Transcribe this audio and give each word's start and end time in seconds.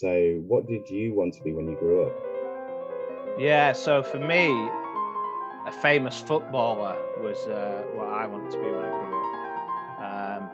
So, 0.00 0.40
what 0.46 0.68
did 0.68 0.88
you 0.88 1.12
want 1.12 1.34
to 1.34 1.42
be 1.42 1.52
when 1.52 1.68
you 1.68 1.74
grew 1.74 2.06
up? 2.06 2.12
Yeah, 3.36 3.72
so 3.72 4.00
for 4.00 4.20
me, 4.20 4.46
a 5.66 5.72
famous 5.82 6.20
footballer 6.20 6.96
was 7.20 7.48
uh, 7.48 7.82
what 7.94 8.06
I 8.06 8.24
wanted 8.24 8.52
to 8.52 8.58
be 8.58 8.66
when 8.66 8.84
I 8.84 8.90
grew 8.90 9.18
up. 9.18 10.50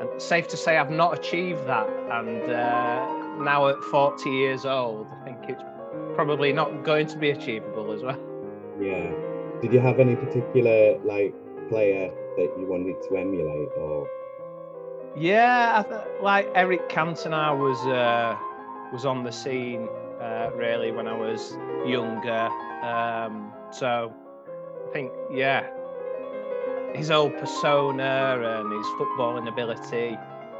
Um, 0.00 0.10
and 0.10 0.20
safe 0.20 0.48
to 0.48 0.56
say, 0.56 0.78
I've 0.78 0.90
not 0.90 1.16
achieved 1.16 1.64
that. 1.68 1.88
And 2.10 2.42
uh, 2.50 3.44
now 3.44 3.68
at 3.68 3.80
40 3.84 4.30
years 4.30 4.66
old, 4.66 5.06
I 5.12 5.24
think 5.24 5.38
it's 5.48 5.62
probably 6.16 6.52
not 6.52 6.82
going 6.82 7.06
to 7.06 7.18
be 7.18 7.30
achievable 7.30 7.92
as 7.92 8.02
well. 8.02 8.18
Yeah. 8.80 9.12
Did 9.62 9.72
you 9.72 9.78
have 9.78 10.00
any 10.00 10.16
particular 10.16 10.98
like 11.04 11.32
player 11.68 12.10
that 12.36 12.52
you 12.58 12.66
wanted 12.66 13.00
to 13.08 13.16
emulate, 13.16 13.68
or? 13.76 14.10
Yeah, 15.16 15.84
th- 15.88 16.00
like 16.20 16.50
Eric 16.56 16.88
Cantona 16.88 17.56
was 17.56 17.78
uh, 17.86 18.36
was 18.92 19.04
on 19.04 19.24
the 19.24 19.32
scene 19.32 19.88
uh, 20.20 20.50
really 20.54 20.92
when 20.92 21.06
I 21.06 21.16
was 21.16 21.56
younger. 21.86 22.48
Um, 22.82 23.52
so 23.70 24.12
I 24.88 24.92
think, 24.92 25.12
yeah, 25.32 25.66
his 26.94 27.10
old 27.10 27.36
persona 27.38 28.38
and 28.40 28.72
his 28.72 28.86
footballing 28.98 29.48
ability 29.48 30.16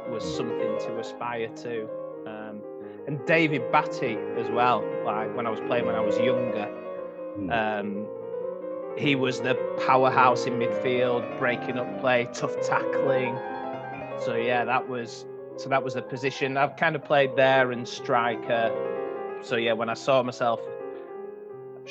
was 0.09 0.23
something 0.23 0.77
to 0.79 0.99
aspire 0.99 1.49
to. 1.49 1.89
Um, 2.27 2.61
and 3.07 3.25
David 3.25 3.71
Batty 3.71 4.17
as 4.37 4.49
well, 4.49 4.83
like 5.05 5.35
when 5.35 5.47
I 5.47 5.49
was 5.49 5.59
playing 5.61 5.85
when 5.85 5.95
I 5.95 6.01
was 6.01 6.17
younger. 6.19 6.69
Um, 7.51 8.07
he 8.97 9.15
was 9.15 9.41
the 9.41 9.55
powerhouse 9.85 10.45
in 10.45 10.53
midfield, 10.53 11.39
breaking 11.39 11.77
up 11.77 11.99
play, 12.01 12.27
tough 12.33 12.59
tackling. 12.61 13.37
So 14.19 14.35
yeah, 14.35 14.65
that 14.65 14.87
was 14.87 15.25
so 15.57 15.69
that 15.69 15.83
was 15.83 15.95
the 15.95 16.01
position. 16.01 16.57
I've 16.57 16.77
kind 16.77 16.95
of 16.95 17.03
played 17.03 17.35
there 17.35 17.71
and 17.71 17.87
striker. 17.87 18.71
So 19.41 19.55
yeah, 19.55 19.73
when 19.73 19.89
I 19.89 19.95
saw 19.95 20.23
myself, 20.23 20.59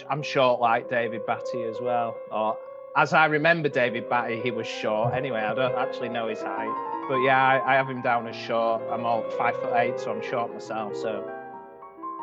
I'm 0.08 0.22
short 0.22 0.60
like 0.60 0.88
David 0.88 1.26
Batty 1.26 1.64
as 1.64 1.80
well. 1.80 2.16
Or 2.30 2.56
as 2.96 3.12
I 3.12 3.26
remember 3.26 3.68
David 3.68 4.08
Batty, 4.08 4.40
he 4.40 4.50
was 4.50 4.66
short. 4.66 5.12
Anyway, 5.14 5.40
I 5.40 5.54
don't 5.54 5.76
actually 5.76 6.08
know 6.08 6.28
his 6.28 6.40
height, 6.40 7.04
but 7.08 7.18
yeah, 7.18 7.42
I, 7.42 7.72
I 7.72 7.74
have 7.76 7.88
him 7.88 8.02
down 8.02 8.26
as 8.26 8.34
short. 8.36 8.82
I'm 8.90 9.04
all 9.04 9.22
five 9.38 9.54
foot 9.56 9.74
eight, 9.74 10.00
so 10.00 10.10
I'm 10.12 10.22
short 10.22 10.52
myself. 10.52 10.96
So 10.96 11.30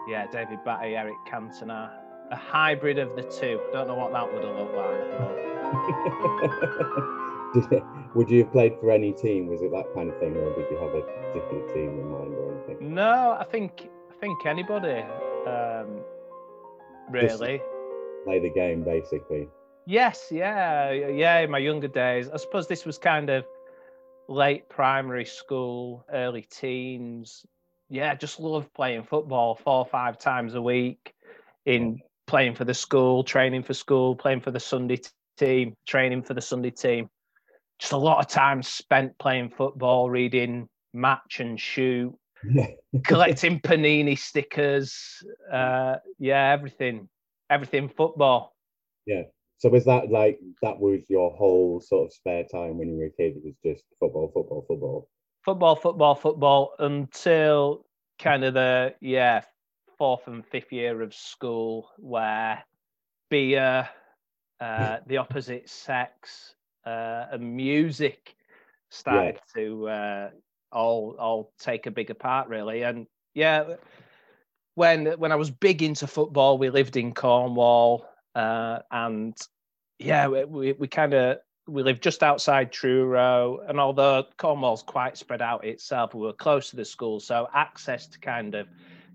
yeah, 0.07 0.27
David 0.31 0.59
Batty, 0.65 0.95
Eric 0.95 1.15
Cantona, 1.29 1.91
a 2.31 2.35
hybrid 2.35 2.99
of 2.99 3.15
the 3.15 3.23
two. 3.23 3.59
Don't 3.71 3.87
know 3.87 3.95
what 3.95 4.11
that 4.13 4.33
would 4.33 4.43
have 4.43 4.55
looked 4.55 4.75
like. 4.75 5.03
would 8.15 8.29
you 8.29 8.43
have 8.43 8.51
played 8.51 8.73
for 8.79 8.91
any 8.91 9.11
team? 9.11 9.47
Was 9.47 9.61
it 9.61 9.71
that 9.71 9.93
kind 9.93 10.09
of 10.09 10.19
thing, 10.19 10.35
or 10.35 10.53
did 10.55 10.69
you 10.71 10.77
have 10.77 10.93
a 10.93 11.01
particular 11.01 11.67
team 11.73 11.99
in 11.99 12.11
mind 12.11 12.33
or 12.33 12.53
anything? 12.53 12.93
No, 12.93 13.37
I 13.39 13.43
think 13.43 13.89
I 14.09 14.13
think 14.19 14.45
anybody, 14.45 15.03
um, 15.47 16.01
really. 17.09 17.61
Play 18.25 18.39
the 18.39 18.49
game, 18.49 18.83
basically. 18.83 19.47
Yes, 19.85 20.27
yeah, 20.31 20.91
yeah. 20.91 21.39
In 21.39 21.51
my 21.51 21.57
younger 21.57 21.89
days, 21.89 22.29
I 22.29 22.37
suppose 22.37 22.67
this 22.67 22.85
was 22.85 22.97
kind 22.97 23.29
of 23.29 23.45
late 24.27 24.69
primary 24.69 25.25
school, 25.25 26.05
early 26.11 26.43
teens. 26.43 27.45
Yeah, 27.89 28.15
just 28.15 28.39
loved 28.39 28.73
playing 28.73 29.03
football 29.03 29.55
four 29.55 29.79
or 29.79 29.85
five 29.85 30.17
times 30.17 30.55
a 30.55 30.61
week. 30.61 31.13
In 31.65 31.99
playing 32.27 32.55
for 32.55 32.65
the 32.65 32.73
school, 32.73 33.23
training 33.23 33.63
for 33.63 33.73
school, 33.73 34.15
playing 34.15 34.41
for 34.41 34.51
the 34.51 34.59
Sunday 34.59 34.99
team, 35.37 35.75
training 35.85 36.23
for 36.23 36.33
the 36.33 36.41
Sunday 36.41 36.71
team. 36.71 37.09
Just 37.79 37.93
a 37.93 37.97
lot 37.97 38.19
of 38.19 38.27
time 38.27 38.63
spent 38.63 39.17
playing 39.17 39.49
football, 39.49 40.09
reading 40.09 40.69
Match 40.93 41.39
and 41.39 41.59
Shoot, 41.59 42.13
collecting 43.03 43.59
panini 43.59 44.17
stickers. 44.17 45.23
Uh, 45.51 45.95
yeah, 46.19 46.51
everything, 46.51 47.09
everything 47.49 47.89
football. 47.89 48.55
Yeah. 49.05 49.23
So 49.57 49.69
was 49.69 49.85
that 49.85 50.11
like 50.11 50.39
that 50.61 50.79
was 50.79 51.09
your 51.09 51.31
whole 51.31 51.79
sort 51.79 52.07
of 52.07 52.13
spare 52.13 52.43
time 52.43 52.77
when 52.77 52.89
you 52.89 52.97
were 52.97 53.05
a 53.05 53.09
kid? 53.09 53.37
It 53.37 53.43
was 53.45 53.55
just 53.63 53.85
football, 53.99 54.29
football, 54.33 54.65
football. 54.67 55.09
football, 55.45 55.75
football, 55.75 56.15
football 56.15 56.73
until 56.79 57.85
kind 58.19 58.43
of 58.43 58.53
the 58.53 58.93
yeah 59.01 59.41
fourth 59.97 60.27
and 60.27 60.45
fifth 60.45 60.71
year 60.71 61.01
of 61.01 61.13
school, 61.13 61.89
where 61.97 62.63
beer, 63.29 63.87
uh, 64.59 64.97
the 65.07 65.17
opposite 65.17 65.69
sex, 65.69 66.55
uh, 66.85 67.25
and 67.31 67.55
music 67.55 68.35
started 68.89 69.39
to 69.55 69.87
uh, 69.87 70.29
all 70.71 71.15
all 71.19 71.51
take 71.59 71.85
a 71.85 71.91
bigger 71.91 72.13
part 72.13 72.47
really. 72.47 72.83
And 72.83 73.07
yeah, 73.33 73.75
when 74.75 75.07
when 75.19 75.31
I 75.31 75.35
was 75.35 75.49
big 75.49 75.81
into 75.81 76.07
football, 76.07 76.57
we 76.57 76.69
lived 76.69 76.97
in 76.97 77.13
Cornwall, 77.13 78.05
uh, 78.35 78.79
and 78.91 79.35
yeah, 79.99 80.27
we 80.27 80.45
we, 80.45 80.71
we 80.73 80.87
kind 80.87 81.13
of 81.13 81.37
we 81.67 81.81
lived 81.81 82.03
just 82.03 82.23
outside 82.23 82.71
Truro, 82.71 83.59
and 83.67 83.79
although 83.79 84.25
Cornwall's 84.37 84.83
quite 84.83 85.17
spread 85.17 85.41
out 85.41 85.63
itself, 85.65 86.13
we 86.13 86.21
were 86.21 86.33
close 86.33 86.69
to 86.71 86.75
the 86.75 86.85
school, 86.85 87.19
so 87.19 87.47
access 87.53 88.07
to 88.07 88.19
kind 88.19 88.55
of 88.55 88.67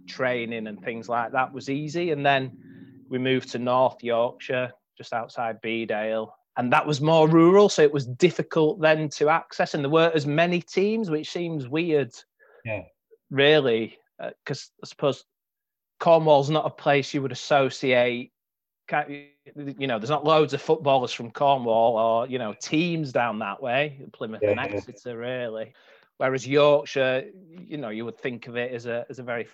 training 0.06 0.66
and 0.66 0.82
things 0.82 1.08
like 1.08 1.32
that 1.32 1.52
was 1.52 1.68
easy. 1.68 2.10
And 2.10 2.24
then 2.24 3.04
we 3.08 3.18
moved 3.18 3.50
to 3.50 3.58
North 3.58 4.02
Yorkshire, 4.02 4.72
just 4.96 5.12
outside 5.12 5.60
Bedale, 5.60 6.30
and 6.58 6.72
that 6.72 6.86
was 6.86 7.00
more 7.00 7.28
rural, 7.28 7.68
so 7.68 7.82
it 7.82 7.92
was 7.92 8.06
difficult 8.06 8.80
then 8.80 9.08
to 9.10 9.28
access, 9.30 9.74
and 9.74 9.82
there 9.82 9.90
weren't 9.90 10.14
as 10.14 10.26
many 10.26 10.60
teams, 10.60 11.08
which 11.08 11.30
seems 11.30 11.68
weird, 11.68 12.12
Yeah. 12.64 12.82
really, 13.30 13.98
uh, 14.18 14.30
because 14.44 14.70
I 14.82 14.86
suppose 14.86 15.24
Cornwall's 16.00 16.50
not 16.50 16.66
a 16.66 16.70
place 16.70 17.14
you 17.14 17.22
would 17.22 17.32
associate 17.32 18.32
you 18.90 19.86
know, 19.86 19.98
there's 19.98 20.10
not 20.10 20.24
loads 20.24 20.54
of 20.54 20.62
footballers 20.62 21.12
from 21.12 21.30
Cornwall 21.30 21.96
or 21.98 22.26
you 22.26 22.38
know 22.38 22.54
teams 22.60 23.12
down 23.12 23.38
that 23.40 23.62
way, 23.62 24.00
Plymouth 24.12 24.42
and 24.42 24.56
Yeah, 24.56 24.66
yeah. 24.66 24.72
Exeter, 24.74 25.16
really. 25.16 25.74
Whereas 26.16 26.46
Yorkshire, 26.46 27.26
you 27.66 27.76
know, 27.76 27.90
you 27.90 28.04
would 28.04 28.18
think 28.18 28.48
of 28.48 28.56
it 28.56 28.72
as 28.72 28.86
a 28.86 29.06
as 29.10 29.18
a 29.18 29.22
very 29.22 29.46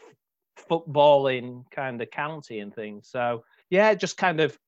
footballing 0.57 1.69
kind 1.71 2.01
of 2.01 2.11
county 2.11 2.61
and 2.61 2.75
things. 2.75 3.09
So 3.09 3.45
yeah, 3.71 3.95
just 3.95 4.17
kind 4.17 4.41
of 4.41 4.59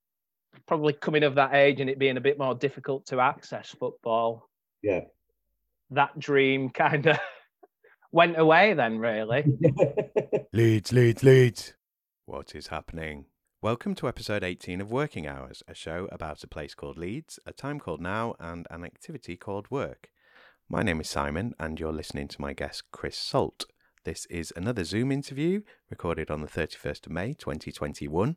probably 0.67 0.93
coming 0.93 1.23
of 1.23 1.35
that 1.35 1.55
age 1.55 1.81
and 1.81 1.91
it 1.91 1.99
being 1.99 2.17
a 2.17 2.21
bit 2.21 2.39
more 2.39 2.55
difficult 2.55 3.07
to 3.07 3.21
access 3.21 3.75
football. 3.79 4.49
Yeah. 4.83 5.03
That 5.91 6.19
dream 6.19 6.71
kind 6.71 7.07
of 7.07 7.19
went 8.13 8.39
away 8.39 8.75
then, 8.75 8.99
really. 8.99 9.45
Leeds, 10.53 10.93
Leeds, 10.93 11.23
Leeds. 11.23 11.75
What 12.25 12.55
is 12.55 12.69
happening? 12.69 13.27
Welcome 13.63 13.95
to 13.97 14.09
episode 14.09 14.45
18 14.45 14.81
of 14.81 14.91
Working 14.91 15.27
Hours, 15.27 15.63
a 15.67 15.75
show 15.75 16.09
about 16.13 16.45
a 16.45 16.49
place 16.49 16.75
called 16.75 16.99
Leeds, 16.99 17.39
a 17.47 17.53
time 17.53 17.81
called 17.81 18.01
now, 18.01 18.35
and 18.39 18.67
an 18.71 18.85
activity 18.85 19.37
called 19.37 19.71
work. 19.71 20.11
My 20.69 20.83
name 20.83 21.01
is 21.01 21.09
Simon, 21.09 21.55
and 21.59 21.79
you're 21.79 21.93
listening 21.93 22.29
to 22.29 22.41
my 22.41 22.53
guest 22.53 22.85
Chris 22.93 23.17
Salt. 23.17 23.67
This 24.07 24.25
is 24.27 24.53
another 24.55 24.85
Zoom 24.85 25.11
interview 25.11 25.63
recorded 25.91 26.31
on 26.31 26.41
the 26.41 26.47
31st 26.47 27.07
of 27.07 27.13
May 27.13 27.33
2021. 27.33 28.37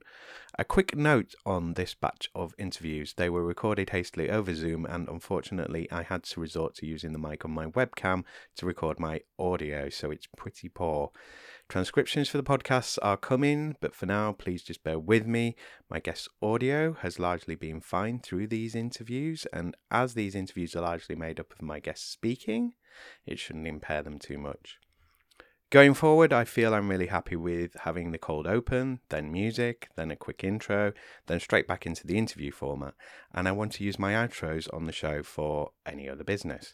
A 0.58 0.66
quick 0.66 0.96
note 0.96 1.36
on 1.46 1.76
this 1.76 1.94
batch 1.94 2.28
of 2.34 2.56
interviews 2.58 3.14
they 3.14 3.30
were 3.30 3.46
recorded 3.46 3.92
hastily 3.92 4.32
over 4.32 4.56
Zoom, 4.56 4.88
and 4.88 5.08
unfortunately, 5.08 5.88
I 5.92 6.02
had 6.02 6.24
to 6.24 6.40
resort 6.42 6.74
to 6.78 6.88
using 6.88 7.14
the 7.14 7.20
mic 7.20 7.46
on 7.46 7.52
my 7.52 7.68
webcam 7.68 8.24
to 8.56 8.66
record 8.66 9.00
my 9.00 9.22
audio, 9.38 9.90
so 9.90 10.10
it's 10.10 10.26
pretty 10.36 10.70
poor. 10.70 11.12
Transcriptions 11.68 12.30
for 12.30 12.38
the 12.38 12.44
podcasts 12.44 12.98
are 13.04 13.16
coming, 13.16 13.76
but 13.80 13.94
for 13.94 14.08
now, 14.08 14.32
please 14.32 14.64
just 14.64 14.84
bear 14.84 14.98
with 14.98 15.28
me. 15.28 15.56
My 15.88 16.00
guest's 16.00 16.30
audio 16.42 16.94
has 17.02 17.20
largely 17.20 17.54
been 17.54 17.80
fine 17.80 18.18
through 18.22 18.48
these 18.48 18.74
interviews, 18.74 19.46
and 19.54 19.78
as 19.92 20.16
these 20.16 20.34
interviews 20.34 20.76
are 20.76 20.82
largely 20.82 21.16
made 21.16 21.40
up 21.40 21.54
of 21.54 21.62
my 21.62 21.80
guests 21.80 22.10
speaking, 22.10 22.74
it 23.28 23.38
shouldn't 23.38 23.68
impair 23.68 24.02
them 24.02 24.18
too 24.18 24.40
much. 24.40 24.80
Going 25.72 25.94
forward, 25.94 26.34
I 26.34 26.46
feel 26.46 26.74
I'm 26.74 26.90
really 26.90 27.06
happy 27.08 27.36
with 27.36 27.76
having 27.82 28.12
the 28.12 28.18
cold 28.18 28.48
open, 28.48 29.02
then 29.10 29.32
music, 29.32 29.90
then 29.96 30.10
a 30.10 30.16
quick 30.16 30.44
intro, 30.44 30.94
then 31.28 31.40
straight 31.40 31.68
back 31.68 31.86
into 31.86 32.08
the 32.08 32.18
interview 32.18 32.52
format, 32.52 32.96
and 33.36 33.48
I 33.48 33.52
want 33.52 33.74
to 33.74 33.84
use 33.84 34.00
my 34.00 34.14
outros 34.14 34.68
on 34.74 34.88
the 34.88 34.92
show 34.92 35.22
for 35.22 35.70
any 35.86 36.10
other 36.10 36.24
business. 36.24 36.74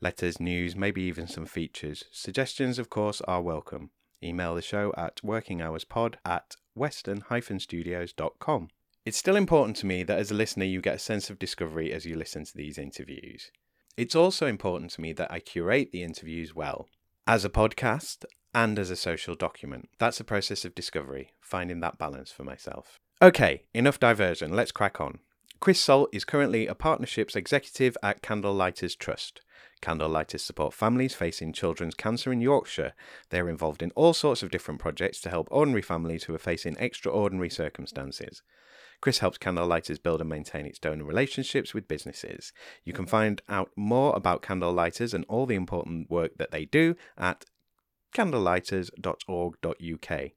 Letters, 0.00 0.38
news, 0.38 0.76
maybe 0.76 1.02
even 1.02 1.26
some 1.26 1.46
features. 1.46 2.04
Suggestions, 2.12 2.78
of 2.78 2.88
course, 2.88 3.20
are 3.22 3.42
welcome. 3.42 3.90
Email 4.22 4.54
the 4.54 4.62
show 4.62 4.94
at 4.96 5.20
workinghourspod 5.22 6.14
at 6.24 6.54
western-studios.com. 6.76 8.68
It's 9.04 9.18
still 9.18 9.34
important 9.36 9.76
to 9.78 9.86
me 9.86 10.04
that 10.04 10.18
as 10.20 10.30
a 10.30 10.34
listener 10.34 10.64
you 10.64 10.80
get 10.80 10.94
a 10.94 11.00
sense 11.00 11.28
of 11.28 11.40
discovery 11.40 11.92
as 11.92 12.06
you 12.06 12.14
listen 12.14 12.44
to 12.44 12.56
these 12.56 12.78
interviews. 12.78 13.50
It's 13.96 14.14
also 14.14 14.46
important 14.46 14.92
to 14.92 15.00
me 15.00 15.12
that 15.14 15.32
I 15.32 15.40
curate 15.40 15.90
the 15.90 16.04
interviews 16.04 16.54
well, 16.54 16.86
as 17.26 17.44
a 17.44 17.50
podcast 17.50 18.24
and 18.54 18.78
as 18.78 18.90
a 18.90 18.96
social 18.96 19.34
document. 19.34 19.88
That's 19.98 20.20
a 20.20 20.24
process 20.24 20.64
of 20.64 20.74
discovery, 20.74 21.34
finding 21.40 21.80
that 21.80 21.98
balance 21.98 22.30
for 22.30 22.44
myself. 22.44 22.98
Okay, 23.20 23.64
enough 23.74 23.98
diversion, 23.98 24.52
let's 24.54 24.72
crack 24.72 25.00
on. 25.00 25.18
Chris 25.60 25.80
Salt 25.80 26.08
is 26.12 26.24
currently 26.24 26.68
a 26.68 26.74
partnerships 26.74 27.34
executive 27.34 27.96
at 28.00 28.22
Candlelighters 28.22 28.96
Trust. 28.96 29.40
Candlelighters 29.82 30.40
support 30.40 30.72
families 30.72 31.14
facing 31.14 31.52
children's 31.52 31.94
cancer 31.94 32.32
in 32.32 32.40
Yorkshire. 32.40 32.94
They're 33.30 33.48
involved 33.48 33.82
in 33.82 33.90
all 33.92 34.14
sorts 34.14 34.42
of 34.42 34.50
different 34.50 34.80
projects 34.80 35.20
to 35.22 35.30
help 35.30 35.48
ordinary 35.50 35.82
families 35.82 36.24
who 36.24 36.34
are 36.34 36.38
facing 36.38 36.76
extraordinary 36.78 37.50
circumstances. 37.50 38.42
Chris 39.00 39.18
helps 39.18 39.38
Candlelighters 39.38 40.02
build 40.02 40.20
and 40.20 40.30
maintain 40.30 40.66
its 40.66 40.78
donor 40.78 41.04
relationships 41.04 41.74
with 41.74 41.88
businesses. 41.88 42.52
You 42.84 42.92
can 42.92 43.06
find 43.06 43.40
out 43.48 43.70
more 43.76 44.14
about 44.16 44.42
Candlelighters 44.42 45.14
and 45.14 45.24
all 45.28 45.46
the 45.46 45.54
important 45.54 46.10
work 46.10 46.38
that 46.38 46.50
they 46.50 46.64
do 46.64 46.96
at 47.16 47.44
candlelighters.org.uk. 48.14 50.30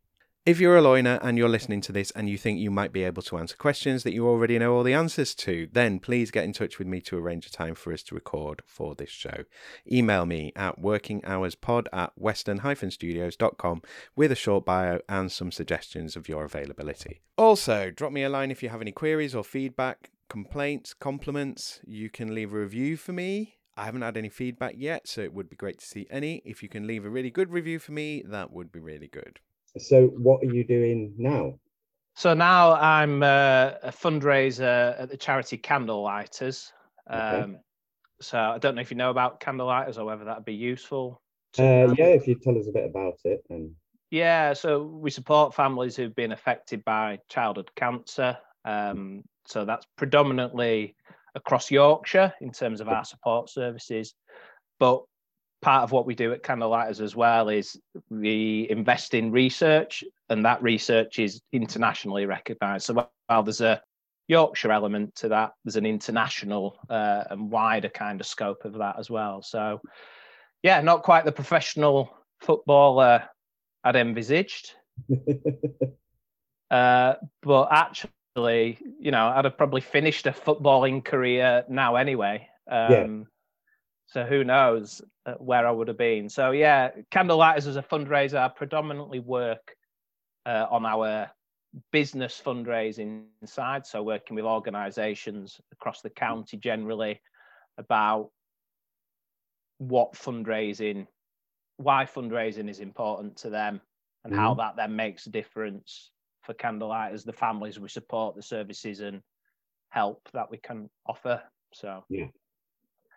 If 0.44 0.60
you're 0.60 0.76
a 0.76 0.82
loiner 0.82 1.20
and 1.22 1.38
you're 1.38 1.48
listening 1.48 1.82
to 1.82 1.92
this 1.92 2.10
and 2.12 2.28
you 2.28 2.36
think 2.36 2.58
you 2.58 2.72
might 2.72 2.92
be 2.92 3.04
able 3.04 3.22
to 3.22 3.38
answer 3.38 3.56
questions 3.56 4.02
that 4.02 4.14
you 4.14 4.28
already 4.28 4.58
know 4.58 4.74
all 4.74 4.82
the 4.82 4.96
answers 4.96 5.36
to, 5.36 5.68
then 5.72 6.00
please 6.00 6.32
get 6.32 6.46
in 6.46 6.52
touch 6.52 6.80
with 6.80 6.88
me 6.88 7.00
to 7.02 7.16
arrange 7.16 7.46
a 7.46 7.52
time 7.52 7.76
for 7.76 7.94
us 7.94 8.02
to 8.04 8.16
record 8.16 8.64
for 8.66 8.96
this 8.96 9.12
show. 9.12 9.44
Email 9.92 10.26
me 10.26 10.52
at 10.56 10.82
workinghourspod 10.82 11.86
at 11.94 12.14
western-studios.com 12.16 13.84
with 14.16 14.32
a 14.32 14.36
short 14.36 14.66
bio 14.66 15.00
and 15.08 15.32
some 15.32 15.52
suggestions 15.52 16.16
of 16.16 16.28
your 16.28 16.44
availability. 16.44 17.22
Also, 17.38 17.92
drop 17.92 18.12
me 18.12 18.24
a 18.24 18.30
line 18.30 18.50
if 18.50 18.64
you 18.64 18.70
have 18.70 18.82
any 18.82 18.92
queries 18.92 19.36
or 19.36 19.44
feedback, 19.44 20.10
complaints, 20.28 20.96
compliments. 20.96 21.82
You 21.86 22.10
can 22.10 22.34
leave 22.34 22.52
a 22.52 22.58
review 22.58 22.98
for 22.98 23.14
me 23.14 23.60
I 23.78 23.86
haven't 23.86 24.02
had 24.02 24.18
any 24.18 24.30
feedback 24.30 24.76
yet, 24.78 25.08
so 25.08 25.22
it 25.22 25.34
would 25.34 25.50
be 25.50 25.56
great 25.56 25.80
to 25.80 25.86
see 25.86 26.08
any. 26.10 26.42
If 26.46 26.62
you 26.62 26.70
can 26.70 26.88
leave 26.88 27.06
a 27.06 27.10
really 27.10 27.32
good 27.32 27.52
review 27.52 27.80
for 27.80 27.92
me, 27.94 28.24
that 28.28 28.52
would 28.52 28.72
be 28.72 28.80
really 28.80 29.08
good. 29.08 29.40
So, 29.78 30.08
what 30.08 30.44
are 30.44 30.54
you 30.54 30.66
doing 30.66 31.14
now? 31.18 31.58
So 32.16 32.34
now 32.34 32.74
I'm 32.74 33.24
uh, 33.24 33.72
a 33.84 33.92
fundraiser 33.92 35.00
at 35.00 35.10
the 35.10 35.18
charity 35.18 35.58
Candlelighters. 35.58 36.72
Um, 37.08 37.22
okay. 37.22 37.54
So 38.22 38.38
I 38.38 38.58
don't 38.58 38.76
know 38.76 38.82
if 38.82 38.92
you 38.92 38.98
know 38.98 39.10
about 39.10 39.40
Candlelighters 39.40 39.98
or 39.98 40.06
whether 40.06 40.26
that'd 40.26 40.46
be 40.46 40.54
useful. 40.54 41.22
Uh, 41.58 41.94
yeah, 41.98 42.06
if 42.06 42.28
you 42.28 42.36
tell 42.36 42.58
us 42.58 42.68
a 42.68 42.72
bit 42.72 42.86
about 42.86 43.16
it. 43.24 43.44
And... 43.50 43.72
Yeah, 44.12 44.54
so 44.54 44.84
we 44.84 45.10
support 45.10 45.56
families 45.56 45.96
who've 45.96 46.16
been 46.16 46.32
affected 46.32 46.84
by 46.86 47.20
childhood 47.30 47.72
cancer. 47.76 48.38
Um, 48.66 49.24
so 49.46 49.66
that's 49.66 49.88
predominantly 49.98 50.96
across 51.36 51.72
Yorkshire 51.72 52.34
in 52.42 52.52
terms 52.52 52.82
of 52.82 52.90
our 52.90 53.06
support 53.06 53.50
services. 53.50 54.14
But 54.80 55.04
part 55.62 55.84
of 55.84 55.92
what 55.92 56.06
we 56.06 56.16
do 56.16 56.34
at 56.34 56.44
Candlelighters 56.44 57.02
as 57.02 57.16
well 57.16 57.50
is 57.50 57.80
we 58.10 58.68
invest 58.70 59.14
in 59.14 59.32
research, 59.32 60.04
and 60.30 60.44
that 60.46 60.62
research 60.62 61.20
is 61.20 61.42
internationally 61.52 62.26
recognised. 62.26 62.86
So 62.86 63.08
while 63.28 63.44
there's 63.44 63.62
a 63.62 63.82
Yorkshire 64.28 64.72
element 64.72 65.16
to 65.16 65.30
that, 65.30 65.52
there's 65.64 65.76
an 65.76 65.86
international 65.86 66.80
uh, 66.90 67.26
and 67.30 67.52
wider 67.52 67.90
kind 67.90 68.20
of 68.20 68.28
scope 68.28 68.66
of 68.66 68.74
that 68.74 68.98
as 68.98 69.10
well. 69.10 69.42
So, 69.42 69.82
yeah, 70.64 70.82
not 70.82 71.04
quite 71.04 71.26
the 71.26 71.32
professional 71.32 72.10
footballer 72.40 73.24
I'd 73.84 73.96
envisaged. 73.96 74.74
uh, 76.72 77.16
but 77.42 77.68
actually, 77.72 78.12
you 78.36 79.12
know, 79.12 79.28
I'd 79.28 79.46
have 79.46 79.58
probably 79.58 79.82
finished 79.82 80.26
a 80.28 80.32
footballing 80.32 81.04
career 81.04 81.64
now 81.68 81.96
anyway. 81.96 82.48
Um, 82.70 82.92
yeah 82.92 83.24
so 84.12 84.26
who 84.26 84.44
knows 84.44 85.02
uh, 85.26 85.36
where 85.36 85.66
I 85.66 85.72
would 85.72 85.88
have 85.88 85.98
been. 85.98 86.28
So 86.28 86.52
yeah, 86.52 86.90
Candlelighters 87.12 87.66
as 87.66 87.78
a 87.78 87.82
fundraiser, 87.82 88.36
I 88.36 88.50
predominantly 88.50 89.20
work 89.20 89.74
uh, 90.46 90.66
on 90.70 90.86
our 90.86 91.32
business 91.94 92.42
fundraising 92.46 93.24
side. 93.46 93.86
So 93.88 94.04
working 94.04 94.36
with 94.36 94.44
organisations 94.44 95.62
across 95.72 96.02
the 96.02 96.10
county 96.10 96.58
generally 96.58 97.22
about 97.78 98.32
what 99.78 100.12
fundraising, 100.14 101.08
why 101.78 102.04
fundraising 102.04 102.70
is 102.70 102.82
important 102.82 103.38
to 103.38 103.50
them, 103.50 103.80
and 104.26 104.34
mm-hmm. 104.34 104.42
how 104.42 104.56
that 104.56 104.76
then 104.76 104.94
makes 104.94 105.26
a 105.26 105.30
difference 105.30 106.12
for 106.42 106.54
Candlelighters, 106.54 107.24
the 107.24 107.34
families 107.34 107.80
we 107.80 107.90
support, 107.90 108.36
the 108.36 108.42
services 108.42 109.00
and 109.00 109.22
help 109.90 110.28
that 110.34 110.50
we 110.50 110.58
can 110.58 110.90
offer. 111.06 111.42
So 111.74 112.04
yeah. 112.10 112.28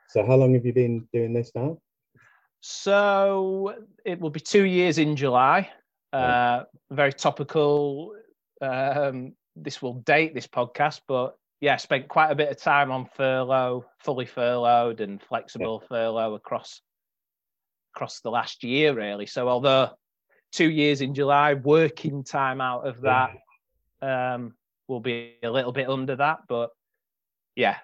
So 0.08 0.24
how 0.24 0.36
long 0.36 0.54
have 0.54 0.66
you 0.66 0.72
been 0.72 1.08
doing 1.12 1.32
this 1.32 1.52
now? 1.54 1.78
So 2.60 3.74
it 4.04 4.20
will 4.20 4.30
be 4.30 4.40
two 4.40 4.64
years 4.64 4.98
in 4.98 5.16
July. 5.16 5.70
Uh, 6.12 6.64
very 6.90 7.12
topical. 7.12 8.14
Um, 8.60 9.32
this 9.56 9.82
will 9.82 9.94
date 9.94 10.34
this 10.34 10.46
podcast, 10.46 11.00
but 11.08 11.36
yeah, 11.60 11.76
spent 11.76 12.08
quite 12.08 12.30
a 12.30 12.34
bit 12.34 12.50
of 12.50 12.58
time 12.58 12.90
on 12.90 13.06
furlough, 13.16 13.84
fully 13.98 14.26
furloughed 14.26 15.00
and 15.00 15.22
flexible 15.22 15.80
yeah. 15.82 15.88
furlough 15.88 16.34
across 16.34 16.80
across 17.94 18.20
the 18.20 18.30
last 18.30 18.64
year, 18.64 18.94
really. 18.94 19.26
So 19.26 19.48
although 19.48 19.90
two 20.54 20.70
years 20.70 21.00
in 21.00 21.14
July, 21.14 21.54
working 21.54 22.24
time 22.24 22.60
out 22.60 22.86
of 22.86 23.00
that 23.02 23.30
um, 24.00 24.54
will 24.88 25.00
be 25.00 25.34
a 25.42 25.50
little 25.50 25.72
bit 25.72 25.88
under 25.88 26.16
that, 26.16 26.40
but 26.48 26.70
yeah, 27.56 27.76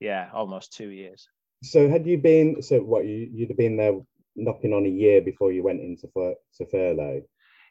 yeah, 0.00 0.28
almost 0.32 0.72
two 0.72 0.88
years. 0.88 1.28
So 1.62 1.88
had 1.88 2.06
you 2.06 2.18
been 2.18 2.62
so 2.62 2.78
what 2.78 3.04
you 3.04 3.28
you'd 3.32 3.48
have 3.48 3.56
been 3.56 3.76
there 3.76 3.98
knocking 4.36 4.72
on 4.72 4.86
a 4.86 4.88
year 4.88 5.20
before 5.20 5.50
you 5.50 5.64
went 5.64 5.80
into 5.80 6.08
for, 6.08 6.34
to 6.56 6.66
furlough? 6.66 7.22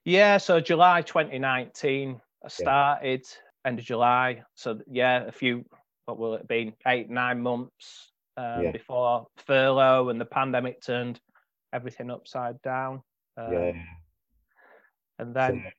Yeah, 0.03 0.37
so 0.37 0.59
July 0.59 1.01
2019 1.03 2.19
I 2.43 2.47
started 2.49 3.25
yeah. 3.25 3.69
end 3.69 3.79
of 3.79 3.85
July. 3.85 4.43
So 4.55 4.79
yeah, 4.89 5.25
a 5.25 5.31
few 5.31 5.65
what 6.05 6.17
will 6.17 6.35
it 6.35 6.47
been 6.47 6.73
eight 6.85 7.09
nine 7.09 7.41
months 7.41 8.11
um, 8.35 8.63
yeah. 8.63 8.71
before 8.71 9.27
furlough 9.45 10.09
and 10.09 10.19
the 10.19 10.25
pandemic 10.25 10.81
turned 10.81 11.19
everything 11.73 12.11
upside 12.11 12.61
down. 12.61 13.01
Um, 13.37 13.53
yeah, 13.53 13.71
and 15.19 15.35
then 15.35 15.63
so 15.63 15.71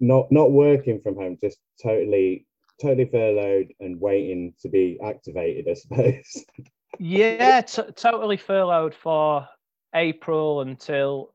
not 0.00 0.32
not 0.32 0.50
working 0.50 1.00
from 1.00 1.14
home, 1.14 1.38
just 1.40 1.58
totally 1.82 2.46
totally 2.80 3.06
furloughed 3.06 3.72
and 3.80 4.00
waiting 4.00 4.52
to 4.60 4.68
be 4.68 4.98
activated, 5.02 5.68
I 5.70 5.74
suppose. 5.74 6.44
yeah, 6.98 7.60
t- 7.60 7.92
totally 7.94 8.36
furloughed 8.36 8.94
for 8.94 9.48
April 9.94 10.62
until 10.62 11.32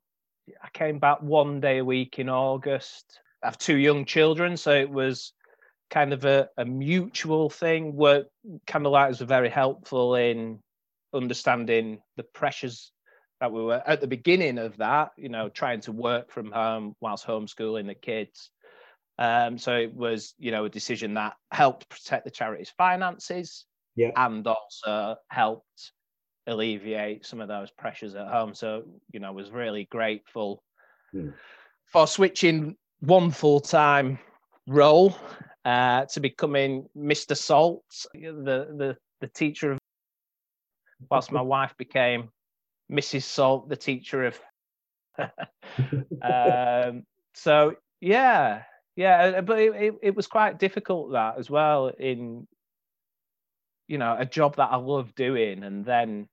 I 0.62 0.70
came 0.74 1.00
back 1.00 1.22
one 1.22 1.62
day 1.62 1.80
a 1.80 1.86
week 1.86 2.20
in 2.20 2.30
August. 2.30 3.20
I 3.44 3.48
have 3.48 3.58
two 3.58 3.78
young 3.78 4.06
children, 4.06 4.58
so 4.58 4.72
it 4.72 4.90
was 4.90 5.34
kind 5.90 6.12
of 6.12 6.26
a, 6.26 6.50
a 6.58 6.66
mutual 6.66 7.50
thing. 7.50 7.96
Where 7.96 8.26
candlelighters 8.66 9.22
were 9.22 9.26
very 9.26 9.50
helpful 9.50 10.16
in 10.16 10.60
understanding 11.14 12.02
the 12.18 12.24
pressures 12.24 12.92
that 13.40 13.52
we 13.52 13.62
were 13.64 13.82
at 13.86 14.02
the 14.02 14.08
beginning 14.08 14.58
of 14.58 14.78
that. 14.78 15.12
You 15.18 15.30
know, 15.30 15.50
trying 15.50 15.82
to 15.82 15.92
work 15.92 16.32
from 16.32 16.52
home 16.52 16.96
whilst 17.02 17.26
homeschooling 17.26 17.88
the 17.88 17.96
kids. 17.96 18.50
Um, 19.20 19.58
so 19.58 19.76
it 19.76 19.94
was, 19.94 20.36
you 20.38 20.52
know, 20.52 20.66
a 20.66 20.70
decision 20.70 21.16
that 21.16 21.34
helped 21.52 21.90
protect 21.90 22.24
the 22.24 22.32
charity's 22.32 22.72
finances 22.78 23.66
yeah. 23.96 24.12
and 24.16 24.46
also 24.46 25.16
helped 25.30 25.92
alleviate 26.46 27.26
some 27.26 27.42
of 27.42 27.48
those 27.48 27.72
pressures 27.72 28.16
at 28.16 28.28
home. 28.28 28.54
So, 28.54 28.84
you 29.12 29.20
know, 29.20 29.34
was 29.34 29.50
really 29.50 29.86
grateful 29.86 30.64
mm. 31.14 31.34
for 31.86 32.08
switching 32.08 32.78
one 33.00 33.32
full 33.32 33.60
time 33.60 34.20
role 34.68 35.18
uh, 35.66 36.06
to 36.06 36.20
becoming 36.20 36.88
Mr. 36.96 37.36
Salt, 37.36 37.84
the, 38.14 38.32
the, 38.78 38.98
the 39.20 39.28
teacher 39.28 39.74
of, 39.74 39.80
whilst 41.10 41.32
my 41.32 41.42
wife 41.42 41.74
became 41.78 42.30
Mrs. 42.92 43.24
Salt, 43.24 43.70
the 43.70 43.76
teacher 43.76 44.26
of. 44.26 44.40
um, 46.22 47.04
so, 47.34 47.76
yeah, 48.00 48.64
yeah, 48.96 49.42
but 49.42 49.60
it, 49.60 49.76
it, 49.76 49.94
it 50.02 50.16
was 50.16 50.28
quite 50.28 50.60
difficult 50.60 51.12
that 51.12 51.38
as 51.38 51.50
well 51.50 51.88
in 51.88 52.48
you 53.88 53.98
know, 53.98 54.16
a 54.18 54.26
job 54.26 54.58
that 54.58 54.70
I 54.72 54.76
love 54.76 55.16
doing 55.16 55.64
and 55.64 55.86
then 55.86 56.28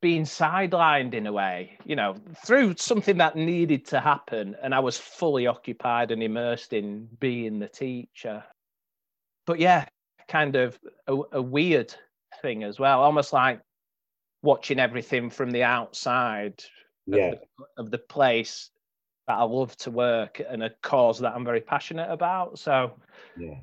being 0.00 0.22
sidelined 0.22 1.14
in 1.14 1.26
a 1.26 1.32
way, 1.32 1.78
you 1.84 1.94
know, 1.94 2.16
through 2.46 2.76
something 2.78 3.18
that 3.18 3.36
needed 3.36 3.86
to 3.86 4.00
happen. 4.00 4.56
And 4.62 4.74
I 4.74 4.80
was 4.80 4.96
fully 4.96 5.46
occupied 5.46 6.10
and 6.10 6.22
immersed 6.22 6.72
in 6.72 7.08
being 7.18 7.58
the 7.58 7.68
teacher. 7.68 8.44
But 9.46 9.58
yeah, 9.58 9.86
kind 10.28 10.56
of 10.56 10.78
a, 11.06 11.18
a 11.32 11.42
weird 11.42 11.94
thing 12.40 12.62
as 12.64 12.78
well, 12.78 13.02
almost 13.02 13.32
like 13.32 13.60
watching 14.42 14.78
everything 14.78 15.30
from 15.30 15.50
the 15.50 15.62
outside 15.62 16.62
yeah. 17.06 17.32
of, 17.32 17.38
the, 17.40 17.82
of 17.82 17.90
the 17.90 17.98
place 17.98 18.70
that 19.26 19.38
I 19.38 19.44
love 19.44 19.76
to 19.78 19.90
work 19.90 20.40
and 20.48 20.62
a 20.62 20.70
cause 20.82 21.20
that 21.20 21.34
I'm 21.34 21.44
very 21.44 21.60
passionate 21.60 22.10
about. 22.10 22.58
So, 22.58 22.94
yeah, 23.38 23.60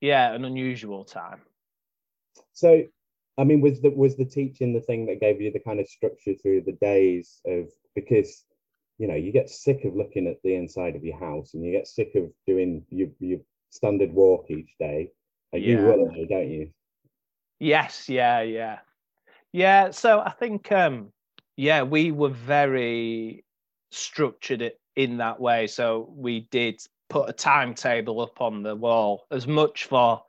yeah, 0.00 0.32
an 0.32 0.44
unusual 0.44 1.04
time. 1.04 1.40
So, 2.52 2.82
I 3.38 3.44
mean, 3.44 3.60
was 3.60 3.80
the 3.80 3.90
was 3.90 4.16
the 4.16 4.24
teaching 4.24 4.72
the 4.72 4.80
thing 4.80 5.06
that 5.06 5.20
gave 5.20 5.40
you 5.40 5.50
the 5.50 5.58
kind 5.58 5.80
of 5.80 5.88
structure 5.88 6.34
through 6.34 6.62
the 6.62 6.78
days 6.80 7.40
of 7.46 7.68
because 7.94 8.44
you 8.98 9.08
know 9.08 9.16
you 9.16 9.32
get 9.32 9.50
sick 9.50 9.84
of 9.84 9.96
looking 9.96 10.26
at 10.28 10.40
the 10.44 10.54
inside 10.54 10.94
of 10.94 11.04
your 11.04 11.18
house 11.18 11.54
and 11.54 11.64
you 11.64 11.72
get 11.72 11.88
sick 11.88 12.12
of 12.14 12.30
doing 12.46 12.84
your 12.90 13.08
your 13.18 13.40
standard 13.70 14.12
walk 14.12 14.46
each 14.50 14.70
day. 14.78 15.10
Yeah. 15.52 15.58
You 15.58 15.78
will, 15.78 16.26
don't 16.28 16.50
you? 16.50 16.70
Yes, 17.60 18.08
yeah, 18.08 18.42
yeah, 18.42 18.78
Yeah, 19.54 19.92
so 19.92 20.18
I 20.18 20.30
think 20.30 20.72
um 20.72 21.12
yeah, 21.56 21.84
we 21.84 22.10
were 22.10 22.30
very 22.30 23.44
structured 23.92 24.62
it 24.62 24.80
in 24.96 25.18
that 25.18 25.38
way. 25.38 25.68
So 25.68 26.12
we 26.16 26.48
did 26.50 26.82
put 27.08 27.28
a 27.28 27.32
timetable 27.32 28.20
up 28.20 28.40
on 28.40 28.64
the 28.64 28.74
wall 28.74 29.26
as 29.30 29.46
much 29.46 29.84
for 29.84 30.24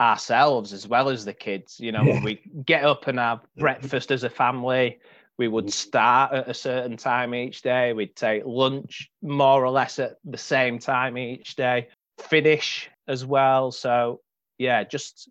ourselves 0.00 0.72
as 0.72 0.88
well 0.88 1.08
as 1.08 1.24
the 1.24 1.32
kids. 1.32 1.78
You 1.78 1.92
know, 1.92 2.02
yeah. 2.02 2.24
we 2.24 2.40
get 2.66 2.84
up 2.84 3.06
and 3.06 3.20
have 3.20 3.46
breakfast 3.56 4.10
as 4.10 4.24
a 4.24 4.30
family. 4.30 4.98
We 5.38 5.46
would 5.46 5.66
mm-hmm. 5.66 5.70
start 5.70 6.32
at 6.32 6.48
a 6.48 6.54
certain 6.54 6.96
time 6.96 7.36
each 7.36 7.62
day. 7.62 7.92
We'd 7.92 8.16
take 8.16 8.42
lunch 8.44 9.08
more 9.22 9.64
or 9.64 9.70
less 9.70 10.00
at 10.00 10.16
the 10.24 10.36
same 10.36 10.80
time 10.80 11.16
each 11.16 11.54
day, 11.54 11.86
finish 12.18 12.90
as 13.06 13.24
well. 13.24 13.70
So 13.70 14.20
yeah, 14.58 14.82
just 14.82 15.30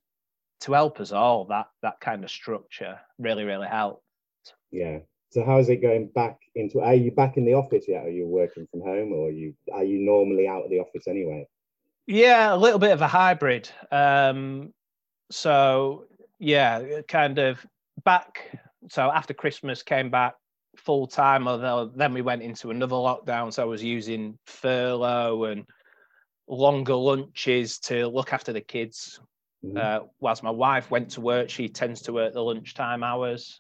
to 0.62 0.74
help 0.74 1.00
us 1.00 1.12
all, 1.12 1.46
that 1.46 1.68
that 1.82 2.00
kind 2.00 2.24
of 2.24 2.32
structure 2.32 3.00
really, 3.18 3.44
really 3.44 3.68
helped. 3.68 4.04
Yeah. 4.72 5.00
So 5.30 5.46
how 5.46 5.60
is 5.60 5.70
it 5.70 5.82
going 5.82 6.08
back 6.08 6.40
into 6.56 6.82
are 6.82 6.94
you 6.94 7.12
back 7.12 7.38
in 7.38 7.46
the 7.46 7.54
office 7.54 7.86
yet? 7.88 8.06
Are 8.06 8.10
you 8.10 8.28
working 8.28 8.68
from 8.70 8.82
home 8.82 9.14
or 9.14 9.28
are 9.28 9.32
you 9.32 9.54
are 9.74 9.84
you 9.84 10.00
normally 10.00 10.48
out 10.48 10.64
of 10.64 10.70
the 10.70 10.80
office 10.80 11.08
anyway? 11.08 11.48
Yeah, 12.06 12.54
a 12.54 12.58
little 12.58 12.80
bit 12.80 12.92
of 12.92 13.02
a 13.02 13.08
hybrid. 13.08 13.70
Um 13.92 14.74
so 15.32 16.06
yeah, 16.40 17.02
kind 17.08 17.40
of 17.40 17.66
back 18.04 18.60
so 18.90 19.10
after 19.12 19.34
Christmas 19.34 19.84
came 19.84 20.10
back 20.10 20.36
full 20.76 21.08
time, 21.08 21.48
although 21.48 21.92
then 21.96 22.14
we 22.14 22.22
went 22.22 22.42
into 22.42 22.72
another 22.72 22.96
lockdown. 22.96 23.54
So 23.54 23.62
I 23.62 23.66
was 23.66 23.84
using 23.84 24.38
furlough 24.46 25.46
and 25.46 25.66
longer 26.48 26.96
lunches 26.96 27.80
to 27.80 28.08
look 28.08 28.34
after 28.34 28.52
the 28.52 28.62
kids. 28.62 29.20
Mm-hmm. 29.66 29.78
Uh, 29.78 30.08
whilst 30.20 30.44
my 30.44 30.50
wife 30.52 30.90
went 30.90 31.12
to 31.12 31.22
work, 31.22 31.50
she 31.50 31.70
tends 31.70 32.02
to 32.04 32.14
work 32.14 32.34
the 32.34 32.42
lunchtime 32.42 33.04
hours. 33.04 33.60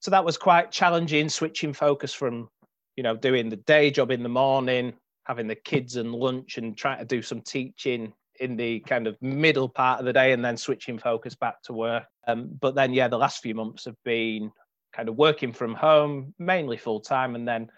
So 0.00 0.10
that 0.10 0.24
was 0.24 0.36
quite 0.36 0.70
challenging, 0.70 1.28
switching 1.28 1.72
focus 1.72 2.12
from, 2.12 2.48
you 2.96 3.02
know, 3.02 3.16
doing 3.16 3.48
the 3.48 3.56
day 3.56 3.90
job 3.90 4.10
in 4.10 4.22
the 4.22 4.28
morning, 4.28 4.94
having 5.24 5.46
the 5.46 5.54
kids 5.54 5.96
and 5.96 6.14
lunch 6.14 6.58
and 6.58 6.76
trying 6.76 6.98
to 6.98 7.04
do 7.04 7.22
some 7.22 7.40
teaching 7.40 8.12
in 8.40 8.56
the 8.56 8.80
kind 8.80 9.06
of 9.06 9.20
middle 9.20 9.68
part 9.68 10.00
of 10.00 10.06
the 10.06 10.12
day 10.12 10.32
and 10.32 10.44
then 10.44 10.56
switching 10.56 10.98
focus 10.98 11.34
back 11.34 11.62
to 11.62 11.72
work. 11.72 12.04
Um, 12.26 12.50
but 12.58 12.74
then, 12.74 12.94
yeah, 12.94 13.08
the 13.08 13.18
last 13.18 13.42
few 13.42 13.54
months 13.54 13.84
have 13.84 14.02
been 14.04 14.50
kind 14.92 15.08
of 15.08 15.16
working 15.16 15.52
from 15.52 15.74
home, 15.74 16.34
mainly 16.38 16.76
full 16.76 17.00
time. 17.00 17.34
And 17.34 17.46
then 17.46 17.70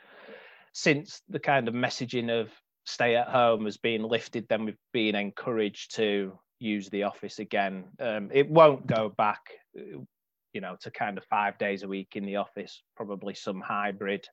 since 0.72 1.22
the 1.28 1.40
kind 1.40 1.68
of 1.68 1.74
messaging 1.74 2.30
of 2.30 2.50
stay 2.84 3.16
at 3.16 3.28
home 3.28 3.64
has 3.64 3.76
been 3.76 4.02
lifted, 4.02 4.46
then 4.48 4.64
we've 4.64 4.76
been 4.92 5.14
encouraged 5.14 5.96
to 5.96 6.38
use 6.62 6.88
the 6.88 7.02
office 7.04 7.38
again. 7.38 7.84
Um, 8.00 8.30
it 8.32 8.48
won't 8.48 8.86
go 8.86 9.08
back, 9.10 9.40
you 9.74 10.60
know, 10.60 10.76
to 10.80 10.90
kind 10.90 11.18
of 11.18 11.24
five 11.24 11.58
days 11.58 11.82
a 11.82 11.88
week 11.88 12.12
in 12.14 12.24
the 12.24 12.36
office, 12.36 12.82
probably 12.96 13.34
some 13.34 13.60
hybrid 13.60 14.26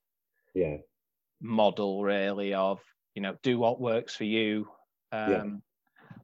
yeah. 0.54 0.78
model, 1.42 2.04
really, 2.04 2.54
of, 2.54 2.80
you 3.16 3.22
know, 3.22 3.36
do 3.44 3.58
what 3.58 3.82
works 3.82 4.16
for 4.16 4.26
you. 4.26 4.68
Um, 5.12 5.32
yeah 5.32 5.44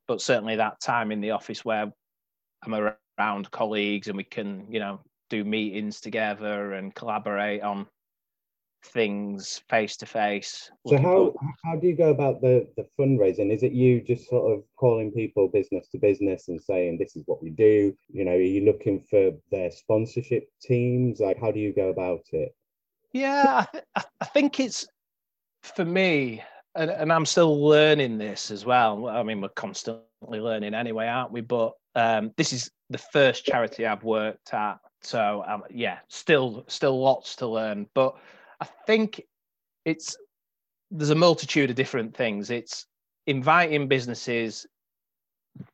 but 0.07 0.21
certainly 0.21 0.55
that 0.55 0.79
time 0.79 1.11
in 1.11 1.21
the 1.21 1.31
office 1.31 1.65
where 1.65 1.91
I'm 2.63 2.95
around 3.19 3.51
colleagues 3.51 4.07
and 4.07 4.17
we 4.17 4.23
can, 4.23 4.67
you 4.69 4.79
know, 4.79 5.01
do 5.29 5.43
meetings 5.43 5.99
together 6.01 6.73
and 6.73 6.93
collaborate 6.93 7.63
on 7.63 7.87
things 8.85 9.61
face 9.69 9.97
to 9.97 10.05
face. 10.05 10.71
So 10.87 10.97
how 10.97 11.33
how 11.63 11.75
do 11.75 11.87
you 11.87 11.95
go 11.95 12.09
about 12.09 12.41
the 12.41 12.67
the 12.77 12.87
fundraising? 12.99 13.51
Is 13.51 13.63
it 13.63 13.71
you 13.71 14.01
just 14.01 14.29
sort 14.29 14.51
of 14.51 14.63
calling 14.75 15.11
people 15.11 15.47
business 15.47 15.87
to 15.89 15.97
business 15.97 16.47
and 16.47 16.61
saying 16.61 16.97
this 16.97 17.15
is 17.15 17.23
what 17.25 17.41
we 17.41 17.49
do? 17.49 17.95
You 18.09 18.25
know, 18.25 18.31
are 18.31 18.41
you 18.41 18.65
looking 18.65 19.01
for 19.09 19.31
their 19.51 19.71
sponsorship 19.71 20.49
teams? 20.61 21.19
Like, 21.19 21.39
how 21.39 21.51
do 21.51 21.59
you 21.59 21.73
go 21.73 21.89
about 21.89 22.21
it? 22.31 22.55
Yeah, 23.13 23.65
I, 23.95 24.03
I 24.21 24.25
think 24.25 24.59
it's 24.59 24.87
for 25.63 25.85
me 25.85 26.43
and, 26.75 26.91
and 26.91 27.11
I'm 27.11 27.25
still 27.25 27.63
learning 27.63 28.17
this 28.17 28.51
as 28.51 28.65
well. 28.65 29.07
I 29.07 29.23
mean, 29.23 29.41
we're 29.41 29.49
constantly 29.49 30.39
learning 30.39 30.73
anyway, 30.73 31.07
aren't 31.07 31.31
we? 31.31 31.41
But 31.41 31.73
um, 31.95 32.31
this 32.37 32.53
is 32.53 32.69
the 32.89 32.97
first 32.97 33.45
charity 33.45 33.85
I've 33.85 34.03
worked 34.03 34.53
at, 34.53 34.79
so 35.01 35.43
um, 35.47 35.63
yeah, 35.69 35.99
still 36.09 36.65
still 36.67 36.99
lots 37.01 37.35
to 37.37 37.47
learn. 37.47 37.87
But 37.93 38.15
I 38.59 38.67
think 38.85 39.21
it's 39.83 40.17
there's 40.91 41.09
a 41.09 41.15
multitude 41.15 41.69
of 41.69 41.75
different 41.75 42.15
things. 42.15 42.49
It's 42.49 42.85
inviting 43.27 43.87
businesses 43.87 44.65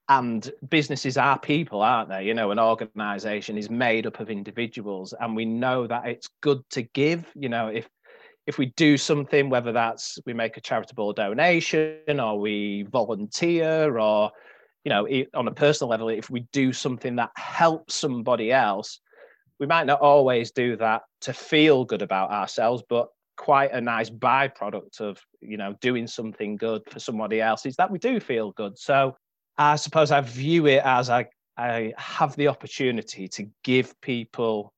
and 0.09 0.51
businesses 0.69 1.17
are 1.17 1.39
people 1.39 1.81
aren't 1.81 2.07
they 2.07 2.23
you 2.23 2.35
know 2.35 2.51
an 2.51 2.59
organization 2.59 3.57
is 3.57 3.67
made 3.67 4.05
up 4.05 4.19
of 4.19 4.29
individuals 4.29 5.11
and 5.19 5.35
we 5.35 5.43
know 5.43 5.87
that 5.87 6.05
it's 6.05 6.29
good 6.41 6.61
to 6.69 6.83
give 6.83 7.25
you 7.33 7.49
know 7.49 7.67
if 7.67 7.89
if 8.47 8.57
we 8.57 8.67
do 8.75 8.97
something, 8.97 9.49
whether 9.49 9.71
that's 9.71 10.17
we 10.25 10.33
make 10.33 10.57
a 10.57 10.61
charitable 10.61 11.13
donation 11.13 12.19
or 12.19 12.39
we 12.39 12.85
volunteer 12.91 13.99
or, 13.99 14.31
you 14.83 14.89
know, 14.89 15.07
on 15.33 15.47
a 15.47 15.53
personal 15.53 15.89
level, 15.89 16.09
if 16.09 16.29
we 16.29 16.41
do 16.51 16.73
something 16.73 17.15
that 17.17 17.31
helps 17.35 17.95
somebody 17.95 18.51
else, 18.51 18.99
we 19.61 19.67
might 19.67 19.85
not 19.85 20.01
always 20.01 20.49
do 20.49 20.75
that 20.75 21.03
to 21.21 21.33
feel 21.33 21.85
good 21.85 22.01
about 22.01 22.31
ourselves, 22.31 22.83
but 22.89 23.09
quite 23.37 23.71
a 23.71 23.79
nice 23.79 24.09
byproduct 24.09 24.99
of, 24.99 25.19
you 25.39 25.55
know, 25.55 25.75
doing 25.81 26.07
something 26.07 26.57
good 26.57 26.81
for 26.89 26.99
somebody 26.99 27.39
else 27.39 27.67
is 27.67 27.75
that 27.75 27.91
we 27.91 27.99
do 27.99 28.19
feel 28.19 28.51
good. 28.53 28.75
So 28.77 29.15
I 29.59 29.75
suppose 29.75 30.09
I 30.09 30.21
view 30.21 30.65
it 30.65 30.81
as 30.83 31.11
I, 31.11 31.27
I 31.57 31.93
have 31.97 32.35
the 32.37 32.47
opportunity 32.47 33.27
to 33.27 33.47
give 33.63 33.93
people 34.01 34.73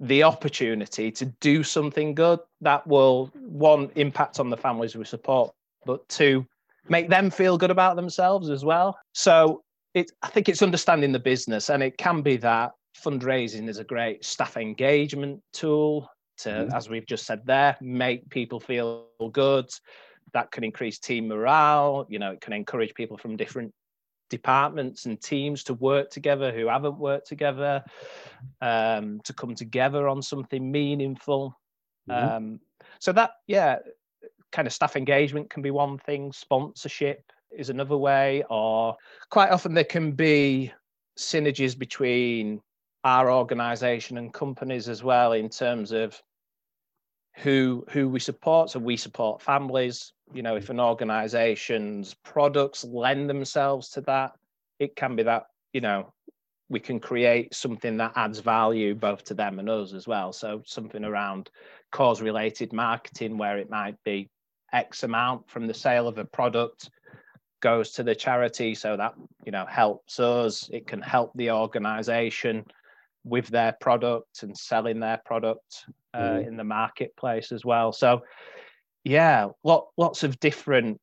the 0.00 0.22
opportunity 0.22 1.10
to 1.10 1.24
do 1.40 1.62
something 1.62 2.14
good 2.14 2.40
that 2.60 2.86
will 2.86 3.30
one 3.36 3.90
impact 3.94 4.38
on 4.38 4.50
the 4.50 4.56
families 4.56 4.96
we 4.96 5.04
support 5.04 5.54
but 5.86 6.06
two 6.08 6.44
make 6.88 7.08
them 7.08 7.30
feel 7.30 7.56
good 7.56 7.70
about 7.70 7.94
themselves 7.94 8.50
as 8.50 8.64
well 8.64 8.98
so 9.12 9.62
it 9.94 10.10
i 10.20 10.28
think 10.28 10.48
it's 10.48 10.62
understanding 10.62 11.12
the 11.12 11.18
business 11.18 11.70
and 11.70 11.80
it 11.80 11.96
can 11.96 12.22
be 12.22 12.36
that 12.36 12.72
fundraising 13.02 13.68
is 13.68 13.78
a 13.78 13.84
great 13.84 14.24
staff 14.24 14.56
engagement 14.56 15.42
tool 15.52 16.08
to 16.36 16.48
mm-hmm. 16.48 16.76
as 16.76 16.88
we've 16.88 17.06
just 17.06 17.26
said 17.26 17.40
there 17.44 17.76
make 17.80 18.28
people 18.30 18.60
feel 18.60 19.06
good 19.32 19.68
that 20.32 20.50
can 20.50 20.64
increase 20.64 20.98
team 20.98 21.28
morale 21.28 22.06
you 22.08 22.18
know 22.18 22.32
it 22.32 22.40
can 22.40 22.52
encourage 22.52 22.94
people 22.94 23.16
from 23.16 23.36
different 23.36 23.72
departments 24.34 25.06
and 25.06 25.20
teams 25.20 25.62
to 25.64 25.74
work 25.74 26.10
together 26.10 26.52
who 26.52 26.66
haven't 26.66 26.98
worked 26.98 27.28
together, 27.28 27.84
um, 28.60 29.20
to 29.24 29.32
come 29.32 29.54
together 29.54 30.08
on 30.08 30.20
something 30.22 30.72
meaningful. 30.72 31.56
Mm-hmm. 32.10 32.36
Um, 32.36 32.60
so 32.98 33.12
that, 33.12 33.30
yeah, 33.46 33.78
kind 34.50 34.66
of 34.66 34.72
staff 34.72 34.96
engagement 34.96 35.50
can 35.50 35.62
be 35.62 35.70
one 35.70 35.98
thing, 35.98 36.32
sponsorship 36.32 37.22
is 37.56 37.70
another 37.70 37.96
way, 37.96 38.42
or 38.50 38.96
quite 39.30 39.50
often 39.50 39.74
there 39.74 39.84
can 39.84 40.12
be 40.12 40.72
synergies 41.16 41.78
between 41.78 42.60
our 43.04 43.30
organization 43.30 44.18
and 44.18 44.32
companies 44.32 44.88
as 44.88 45.04
well 45.04 45.32
in 45.32 45.48
terms 45.48 45.92
of 45.92 46.20
who 47.36 47.84
who 47.90 48.08
we 48.08 48.20
support. 48.20 48.70
So 48.70 48.78
we 48.78 48.96
support 48.96 49.42
families 49.42 50.12
you 50.32 50.42
know 50.42 50.56
if 50.56 50.70
an 50.70 50.80
organization's 50.80 52.14
products 52.14 52.84
lend 52.84 53.28
themselves 53.28 53.90
to 53.90 54.00
that 54.02 54.32
it 54.78 54.96
can 54.96 55.16
be 55.16 55.22
that 55.22 55.46
you 55.72 55.80
know 55.80 56.12
we 56.70 56.80
can 56.80 56.98
create 56.98 57.54
something 57.54 57.98
that 57.98 58.12
adds 58.16 58.38
value 58.38 58.94
both 58.94 59.22
to 59.24 59.34
them 59.34 59.58
and 59.58 59.68
us 59.68 59.92
as 59.92 60.08
well. 60.08 60.32
So 60.32 60.62
something 60.64 61.04
around 61.04 61.50
cause 61.92 62.22
related 62.22 62.72
marketing 62.72 63.36
where 63.36 63.58
it 63.58 63.68
might 63.68 64.02
be 64.02 64.30
x 64.72 65.02
amount 65.02 65.48
from 65.48 65.66
the 65.66 65.74
sale 65.74 66.08
of 66.08 66.16
a 66.18 66.24
product 66.24 66.90
goes 67.60 67.92
to 67.92 68.02
the 68.02 68.14
charity. 68.14 68.74
So 68.74 68.96
that 68.96 69.14
you 69.44 69.52
know 69.52 69.66
helps 69.66 70.18
us. 70.18 70.68
It 70.72 70.86
can 70.86 71.02
help 71.02 71.32
the 71.34 71.50
organization 71.50 72.64
with 73.24 73.48
their 73.48 73.74
product 73.80 74.42
and 74.42 74.56
selling 74.56 75.00
their 75.00 75.20
product 75.24 75.84
uh, 76.12 76.18
mm. 76.18 76.46
in 76.46 76.56
the 76.56 76.64
marketplace 76.64 77.52
as 77.52 77.64
well. 77.64 77.92
So, 77.92 78.22
yeah, 79.02 79.48
lot, 79.64 79.88
lots 79.96 80.22
of 80.22 80.38
different 80.40 81.00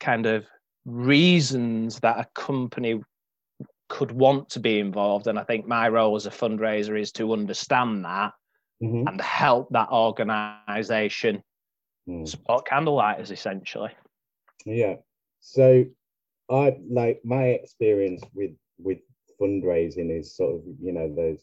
kind 0.00 0.26
of 0.26 0.44
reasons 0.84 2.00
that 2.00 2.18
a 2.18 2.26
company 2.34 3.00
could 3.88 4.12
want 4.12 4.50
to 4.50 4.60
be 4.60 4.78
involved. 4.78 5.26
And 5.26 5.38
I 5.38 5.44
think 5.44 5.66
my 5.66 5.88
role 5.88 6.16
as 6.16 6.26
a 6.26 6.30
fundraiser 6.30 6.98
is 6.98 7.12
to 7.12 7.32
understand 7.32 8.04
that 8.04 8.32
mm-hmm. 8.82 9.06
and 9.06 9.20
help 9.20 9.68
that 9.70 9.90
organization 9.90 11.42
mm. 12.08 12.28
support 12.28 12.66
candlelighters 12.66 13.30
essentially. 13.30 13.90
Yeah. 14.64 14.96
So 15.40 15.84
I 16.50 16.76
like 16.88 17.20
my 17.24 17.44
experience 17.48 18.22
with 18.34 18.52
with 18.78 18.98
fundraising 19.42 20.16
is 20.16 20.36
sort 20.36 20.54
of 20.54 20.62
you 20.80 20.92
know 20.92 21.12
those 21.14 21.40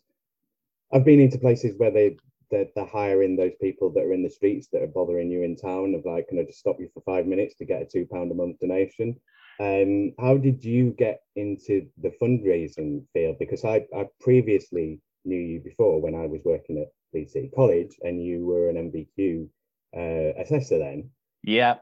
i've 0.94 1.06
been 1.06 1.20
into 1.20 1.38
places 1.38 1.75
where 1.77 1.91
they 1.91 2.18
they're, 2.51 2.68
they're, 2.75 2.86
hiring 2.86 3.36
those 3.36 3.53
people 3.62 3.91
that 3.91 4.03
are 4.03 4.13
in 4.13 4.24
the 4.24 4.29
streets 4.29 4.68
that 4.72 4.82
are 4.82 4.88
bothering 4.88 5.29
you 5.29 5.44
in 5.44 5.56
town 5.56 5.94
of 5.94 6.06
like 6.06 6.27
can 6.27 6.39
i 6.39 6.44
just 6.44 6.60
stop 6.60 6.77
you 6.79 6.89
for 6.94 7.01
five 7.01 7.25
minutes 7.25 7.56
to 7.56 7.65
get 7.65 7.82
a 7.82 7.86
two 7.86 8.08
pound 8.12 8.32
a 8.32 8.36
month 8.36 8.58
donation 8.60 9.15
um 9.60 10.13
how 10.20 10.38
did 10.38 10.63
you 10.63 10.91
get 10.98 11.22
into 11.36 11.86
the 12.01 12.12
fundraising 12.22 13.03
field 13.13 13.36
because 13.39 13.65
i 13.65 13.86
i 13.96 14.06
previously 14.22 15.00
knew 15.25 15.39
you 15.39 15.60
before 15.60 16.01
when 16.01 16.15
I 16.15 16.25
was 16.25 16.41
working 16.44 16.79
at 16.79 16.91
Leeds 17.13 17.34
City 17.34 17.51
College, 17.56 17.98
and 18.01 18.24
you 18.24 18.46
were 18.46 18.70
an 18.70 18.75
NVQ 18.75 19.48
uh, 19.96 20.41
assessor 20.41 20.79
then. 20.79 21.10
Yeah. 21.44 21.75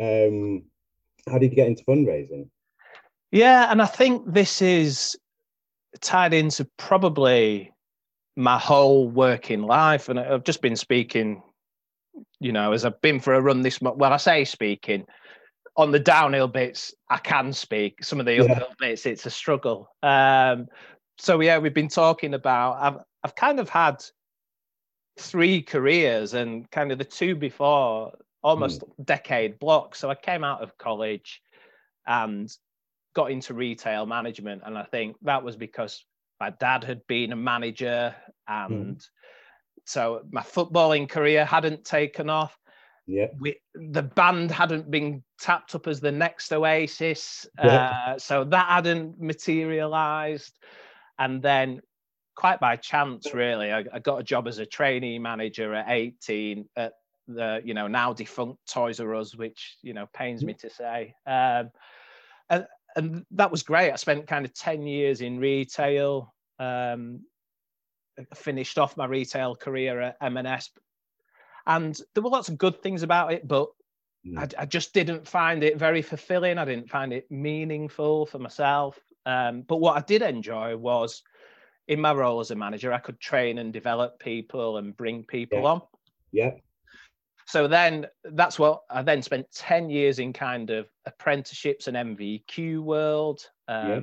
Um, 0.00 0.64
how 1.28 1.38
did 1.38 1.50
you 1.50 1.56
get 1.56 1.68
into 1.68 1.84
fundraising? 1.84 2.48
Yeah, 3.30 3.70
and 3.70 3.80
I 3.80 3.86
think 3.86 4.32
this 4.32 4.62
is 4.62 5.16
tied 6.00 6.34
into 6.34 6.68
probably 6.76 7.72
my 8.36 8.58
whole 8.58 9.08
working 9.08 9.62
life, 9.62 10.08
and 10.08 10.18
I've 10.18 10.44
just 10.44 10.62
been 10.62 10.76
speaking. 10.76 11.42
You 12.40 12.52
know, 12.52 12.72
as 12.72 12.84
I've 12.84 13.00
been 13.00 13.20
for 13.20 13.34
a 13.34 13.40
run 13.40 13.62
this 13.62 13.80
month. 13.80 13.96
Well, 13.96 14.12
I 14.12 14.18
say 14.18 14.44
speaking 14.44 15.06
on 15.76 15.90
the 15.90 15.98
downhill 15.98 16.48
bits, 16.48 16.94
I 17.08 17.18
can 17.18 17.52
speak. 17.52 18.04
Some 18.04 18.20
of 18.20 18.26
the 18.26 18.40
uphill 18.40 18.74
bits, 18.78 19.06
it's 19.06 19.24
a 19.24 19.30
struggle. 19.30 19.88
Um, 20.02 20.66
so 21.18 21.40
yeah, 21.40 21.58
we've 21.58 21.74
been 21.74 21.88
talking 21.88 22.34
about. 22.34 22.76
I've 22.80 23.00
I've 23.24 23.34
kind 23.34 23.60
of 23.60 23.68
had 23.68 24.04
three 25.18 25.62
careers, 25.62 26.34
and 26.34 26.70
kind 26.70 26.92
of 26.92 26.98
the 26.98 27.04
two 27.04 27.34
before 27.34 28.12
almost 28.42 28.80
mm. 28.80 29.06
decade 29.06 29.58
block. 29.58 29.94
So 29.94 30.10
I 30.10 30.14
came 30.14 30.44
out 30.44 30.62
of 30.62 30.76
college 30.76 31.40
and 32.06 32.50
got 33.14 33.30
into 33.30 33.54
retail 33.54 34.06
management, 34.06 34.62
and 34.64 34.76
I 34.76 34.84
think 34.84 35.16
that 35.22 35.42
was 35.42 35.56
because 35.56 36.04
my 36.40 36.50
dad 36.50 36.84
had 36.84 37.06
been 37.06 37.32
a 37.32 37.36
manager, 37.36 38.14
and 38.48 38.96
mm. 38.96 39.06
so 39.84 40.22
my 40.30 40.42
footballing 40.42 41.08
career 41.08 41.44
hadn't 41.44 41.84
taken 41.84 42.30
off. 42.30 42.56
Yeah, 43.06 43.26
we, 43.40 43.56
the 43.74 44.02
band 44.02 44.50
hadn't 44.50 44.90
been 44.90 45.22
tapped 45.40 45.74
up 45.74 45.86
as 45.86 46.00
the 46.00 46.12
next 46.12 46.52
Oasis, 46.52 47.46
yeah. 47.58 47.92
uh, 48.06 48.18
so 48.18 48.44
that 48.44 48.68
hadn't 48.68 49.20
materialised, 49.20 50.56
and 51.18 51.42
then 51.42 51.80
quite 52.34 52.60
by 52.60 52.76
chance, 52.76 53.34
really, 53.34 53.72
I, 53.72 53.84
I, 53.92 53.98
got 53.98 54.20
a 54.20 54.22
job 54.22 54.48
as 54.48 54.58
a 54.58 54.66
trainee 54.66 55.18
manager 55.18 55.74
at 55.74 55.86
18 55.88 56.68
at 56.76 56.94
the 57.28 57.60
you 57.64 57.74
know 57.74 57.86
now 57.86 58.12
defunct 58.12 58.58
Toys 58.68 59.00
R 59.00 59.14
Us, 59.14 59.36
which 59.36 59.76
you 59.82 59.94
know 59.94 60.08
pains 60.12 60.44
me 60.44 60.54
to 60.54 60.70
say. 60.70 61.14
Um, 61.26 61.70
and, 62.50 62.66
and 62.96 63.24
that 63.32 63.50
was 63.50 63.62
great. 63.62 63.92
I 63.92 63.96
spent 63.96 64.26
kind 64.26 64.44
of 64.44 64.54
10 64.54 64.86
years 64.86 65.20
in 65.20 65.38
retail. 65.38 66.34
Um, 66.58 67.20
finished 68.34 68.78
off 68.78 68.96
my 68.96 69.06
retail 69.06 69.56
career 69.56 70.00
at 70.00 70.16
M&S, 70.20 70.70
and 71.66 71.98
there 72.14 72.22
were 72.22 72.30
lots 72.30 72.48
of 72.48 72.58
good 72.58 72.82
things 72.82 73.02
about 73.02 73.32
it, 73.32 73.46
but 73.46 73.68
mm. 74.26 74.38
I, 74.38 74.62
I, 74.62 74.66
just 74.66 74.92
didn't 74.92 75.26
find 75.26 75.62
it 75.62 75.78
very 75.78 76.02
fulfilling. 76.02 76.58
I 76.58 76.64
didn't 76.64 76.90
find 76.90 77.12
it 77.12 77.30
meaningful 77.30 78.26
for 78.26 78.38
myself. 78.38 78.98
Um, 79.24 79.62
but 79.62 79.78
what 79.78 79.96
I 79.96 80.00
did 80.00 80.22
enjoy 80.22 80.76
was 80.76 81.22
in 81.88 82.00
my 82.00 82.12
role 82.12 82.40
as 82.40 82.50
a 82.50 82.54
manager, 82.54 82.92
I 82.92 82.98
could 82.98 83.20
train 83.20 83.58
and 83.58 83.72
develop 83.72 84.18
people 84.18 84.78
and 84.78 84.96
bring 84.96 85.24
people 85.24 85.62
yeah. 85.62 85.68
on. 85.68 85.82
Yeah. 86.32 86.50
So 87.52 87.68
then 87.68 88.06
that's 88.24 88.58
what 88.58 88.80
I 88.88 89.02
then 89.02 89.20
spent 89.20 89.46
10 89.54 89.90
years 89.90 90.18
in 90.18 90.32
kind 90.32 90.70
of 90.70 90.86
apprenticeships 91.04 91.86
and 91.86 91.98
NVQ 91.98 92.78
world. 92.78 93.46
Um, 93.68 93.86
yeah. 93.86 94.00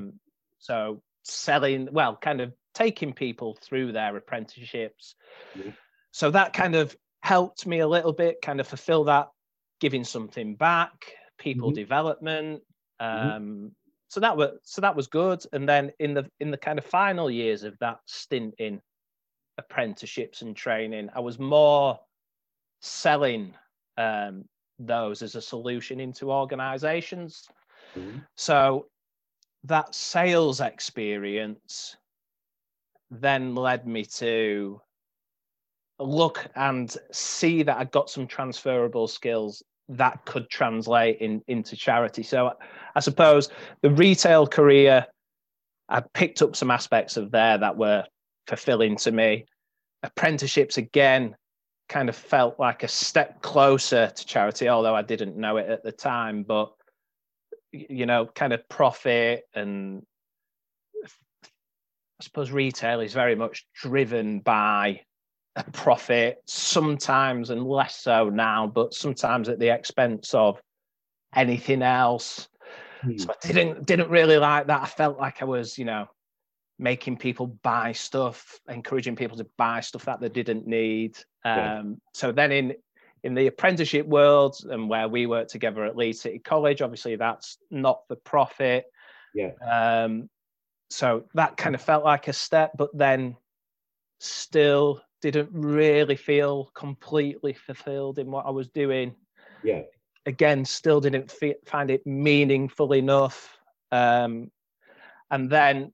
So 0.60 1.02
selling, 1.24 1.90
well, 1.92 2.16
kind 2.16 2.42
of 2.42 2.54
taking 2.76 3.12
people 3.12 3.58
through 3.60 3.92
their 3.92 4.16
apprenticeships. 4.16 5.16
Yeah. 5.56 5.72
So 6.12 6.30
that 6.30 6.54
kind 6.54 6.76
of 6.76 6.96
helped 7.24 7.66
me 7.66 7.80
a 7.80 7.88
little 7.88 8.14
bit, 8.14 8.40
kind 8.44 8.60
of 8.60 8.68
fulfill 8.68 9.06
that, 9.06 9.30
giving 9.80 10.04
something 10.04 10.54
back, 10.54 11.14
people 11.40 11.70
mm-hmm. 11.70 11.82
development. 11.82 12.62
Mm-hmm. 13.02 13.30
Um, 13.30 13.44
mm-hmm. 13.44 13.68
So 14.10 14.20
that 14.20 14.38
was 14.38 14.60
so 14.62 14.82
that 14.82 14.96
was 14.96 15.08
good. 15.08 15.44
And 15.54 15.68
then 15.68 15.92
in 15.98 16.14
the 16.14 16.30
in 16.40 16.52
the 16.52 16.58
kind 16.58 16.78
of 16.78 16.86
final 16.86 17.32
years 17.32 17.64
of 17.64 17.76
that 17.80 17.98
stint 18.06 18.54
in 18.60 18.80
apprenticeships 19.58 20.44
and 20.44 20.56
training, 20.56 21.10
I 21.16 21.22
was 21.22 21.40
more 21.40 22.00
selling 22.82 23.54
um, 23.98 24.46
those 24.78 25.22
as 25.22 25.36
a 25.36 25.42
solution 25.42 26.00
into 26.00 26.32
organizations. 26.32 27.48
Mm-hmm. 27.98 28.20
So 28.36 28.88
that 29.66 29.94
sales 29.94 30.62
experience 30.62 31.98
then 33.12 33.56
led 33.56 33.88
me 33.88 34.06
to 34.06 34.80
look 36.00 36.48
and 36.56 36.96
see 37.12 37.64
that 37.64 37.78
I 37.78 37.84
got 37.86 38.10
some 38.10 38.28
transferable 38.28 39.08
skills 39.08 39.64
that 39.90 40.24
could 40.26 40.50
translate 40.50 41.18
in, 41.20 41.42
into 41.48 41.76
charity. 41.76 42.24
So 42.24 42.54
I 42.96 43.00
suppose 43.00 43.50
the 43.82 43.90
retail 43.90 44.48
career, 44.48 45.06
I 45.90 46.04
picked 46.14 46.42
up 46.42 46.56
some 46.56 46.72
aspects 46.72 47.18
of 47.18 47.32
there 47.32 47.58
that 47.58 47.76
were 47.76 48.06
fulfilling 48.48 48.96
to 48.98 49.12
me. 49.12 49.46
Apprenticeships, 50.04 50.78
again, 50.78 51.36
kind 51.90 52.08
of 52.08 52.16
felt 52.16 52.60
like 52.60 52.84
a 52.84 52.88
step 52.88 53.42
closer 53.42 54.12
to 54.16 54.26
charity, 54.26 54.70
although 54.70 54.96
I 54.96 55.02
didn't 55.02 55.36
know 55.36 55.58
it 55.58 55.70
at 55.70 55.84
the 55.84 55.92
time. 55.92 56.44
But 56.44 56.72
you 57.72 58.06
know, 58.06 58.26
kind 58.26 58.54
of 58.54 58.68
profit 58.70 59.44
and 59.54 60.04
I 61.04 62.24
suppose 62.24 62.52
retail 62.52 63.00
is 63.00 63.14
very 63.14 63.36
much 63.36 63.66
driven 63.74 64.40
by 64.40 65.02
a 65.56 65.64
profit, 65.72 66.38
sometimes 66.46 67.50
and 67.50 67.66
less 67.66 67.96
so 67.96 68.30
now, 68.30 68.68
but 68.68 68.94
sometimes 68.94 69.50
at 69.50 69.60
the 69.60 69.70
expense 69.70 70.34
of 70.34 70.62
anything 71.36 71.82
else. 71.82 72.48
Mm. 73.04 73.20
So 73.22 73.30
I 73.30 73.48
didn't 73.48 73.86
didn't 73.86 74.10
really 74.10 74.38
like 74.38 74.68
that. 74.68 74.82
I 74.82 74.86
felt 74.86 75.18
like 75.18 75.42
I 75.42 75.46
was, 75.46 75.78
you 75.78 75.86
know, 75.86 76.08
making 76.78 77.18
people 77.18 77.48
buy 77.48 77.94
stuff, 77.94 78.60
encouraging 78.68 79.16
people 79.16 79.38
to 79.38 79.48
buy 79.58 79.80
stuff 79.82 80.06
that 80.06 80.20
they 80.20 80.30
didn't 80.30 80.68
need. 80.68 81.18
Um. 81.46 82.02
So 82.14 82.32
then 82.32 82.52
in 82.52 82.76
in 83.24 83.34
the 83.34 83.48
apprenticeship 83.48 84.06
world 84.06 84.56
and 84.70 84.90
where 84.90 85.08
we 85.08 85.26
work 85.26 85.48
together 85.48 85.84
at 85.86 85.98
Leeds 85.98 86.22
City 86.22 86.40
College, 86.40 86.82
obviously 86.82 87.16
that's 87.16 87.58
not 87.70 88.02
for 88.08 88.16
profit. 88.16 88.86
Yeah. 89.34 89.52
Um, 89.70 90.30
so 90.90 91.26
that 91.34 91.58
kind 91.58 91.76
of 91.76 91.82
felt 91.82 92.06
like 92.06 92.28
a 92.30 92.34
step, 92.34 92.72
but 92.78 92.90
then 92.98 93.36
still 94.20 95.02
didn't 95.22 95.50
really 95.52 96.16
feel 96.16 96.72
completely 96.74 97.54
fulfilled 97.54 98.20
in 98.20 98.32
what 98.32 98.46
I 98.46 98.52
was 98.52 98.70
doing. 98.70 99.16
Yeah. 99.64 99.82
Again, 100.26 100.64
still 100.64 101.02
didn't 101.02 101.34
find 101.66 101.92
it 101.92 102.08
meaningful 102.08 102.94
enough. 102.94 103.58
Um, 103.92 104.50
and 105.30 105.50
then 105.50 105.92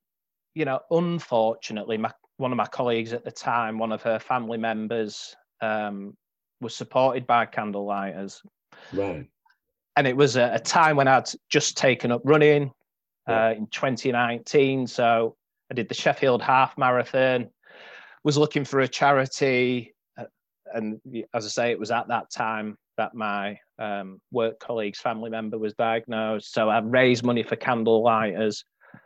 you 0.56 0.66
know, 0.66 0.80
unfortunately, 0.90 1.98
my, 1.98 2.12
one 2.38 2.52
of 2.52 2.58
my 2.58 2.66
colleagues 2.68 3.14
at 3.14 3.24
the 3.24 3.32
time, 3.32 3.78
one 3.78 3.92
of 3.92 4.02
her 4.02 4.20
family 4.20 4.58
members, 4.58 5.36
um, 5.62 6.16
was 6.62 6.76
supported 6.76 7.26
by 7.28 7.46
candlelighters. 7.46 8.42
Right. 8.94 9.28
And 9.96 10.08
it 10.08 10.18
was 10.18 10.36
a, 10.36 10.52
a 10.54 10.60
time 10.60 10.98
when 10.98 11.08
I'd 11.08 11.30
just 11.50 11.78
taken 11.78 12.12
up 12.12 12.22
running 12.26 12.72
yeah. 13.28 13.48
uh, 13.48 13.52
in 13.52 13.68
2019. 13.68 14.88
So 14.88 15.36
I 15.72 15.74
did 15.74 15.88
the 15.88 15.96
Sheffield 15.96 16.42
Half 16.42 16.78
Marathon, 16.78 17.50
was 18.24 18.38
looking 18.38 18.66
for 18.66 18.82
a 18.82 18.88
charity. 18.88 19.94
Uh, 20.18 20.26
and 20.74 21.00
as 21.34 21.46
I 21.46 21.50
say, 21.50 21.72
it 21.72 21.80
was 21.80 21.92
at 21.92 22.08
that 22.10 22.30
time 22.30 22.78
that 22.98 23.14
my 23.14 23.60
um, 23.80 24.20
work 24.32 24.60
colleague's 24.60 25.00
family 25.00 25.30
member 25.30 25.58
was 25.58 25.74
diagnosed. 25.74 26.54
So 26.54 26.70
I 26.70 26.80
raised 26.80 27.24
money 27.24 27.44
for 27.44 27.56
candlelighters 27.56 28.64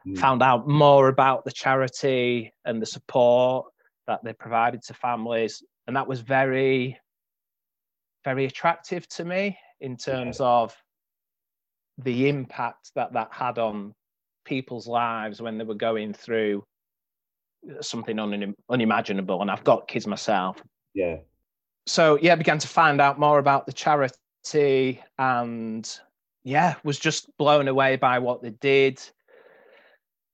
mm. 0.07 0.17
found 0.17 0.41
out 0.41 0.67
more 0.67 1.07
about 1.07 1.45
the 1.45 1.51
charity 1.51 2.53
and 2.65 2.81
the 2.81 2.85
support 2.85 3.65
that 4.07 4.23
they 4.23 4.33
provided 4.33 4.81
to 4.83 4.93
families. 4.93 5.63
And 5.87 5.95
that 5.95 6.07
was 6.07 6.21
very, 6.21 6.99
very 8.23 8.45
attractive 8.45 9.07
to 9.09 9.25
me 9.25 9.57
in 9.79 9.97
terms 9.97 10.39
yeah. 10.39 10.45
of 10.45 10.75
the 11.97 12.29
impact 12.29 12.91
that 12.95 13.13
that 13.13 13.29
had 13.31 13.59
on 13.59 13.93
people's 14.45 14.87
lives 14.87 15.41
when 15.41 15.57
they 15.57 15.63
were 15.63 15.75
going 15.75 16.13
through 16.13 16.63
something 17.81 18.17
un- 18.19 18.55
unimaginable. 18.69 19.41
And 19.41 19.51
I've 19.51 19.63
got 19.63 19.87
kids 19.87 20.07
myself. 20.07 20.61
Yeah. 20.93 21.17
So, 21.85 22.17
yeah, 22.21 22.33
I 22.33 22.35
began 22.35 22.59
to 22.59 22.67
find 22.67 23.01
out 23.01 23.19
more 23.19 23.39
about 23.39 23.65
the 23.65 23.73
charity 23.73 25.01
and 25.17 25.99
yeah, 26.43 26.75
was 26.83 26.99
just 26.99 27.35
blown 27.37 27.67
away 27.67 27.95
by 27.95 28.19
what 28.19 28.41
they 28.41 28.51
did. 28.51 29.01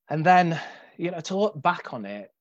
And 0.09 0.25
then, 0.25 0.59
you 0.97 1.11
know, 1.11 1.19
to 1.21 1.37
look 1.37 1.61
back 1.61 1.93
on 1.93 2.05
it 2.05 2.31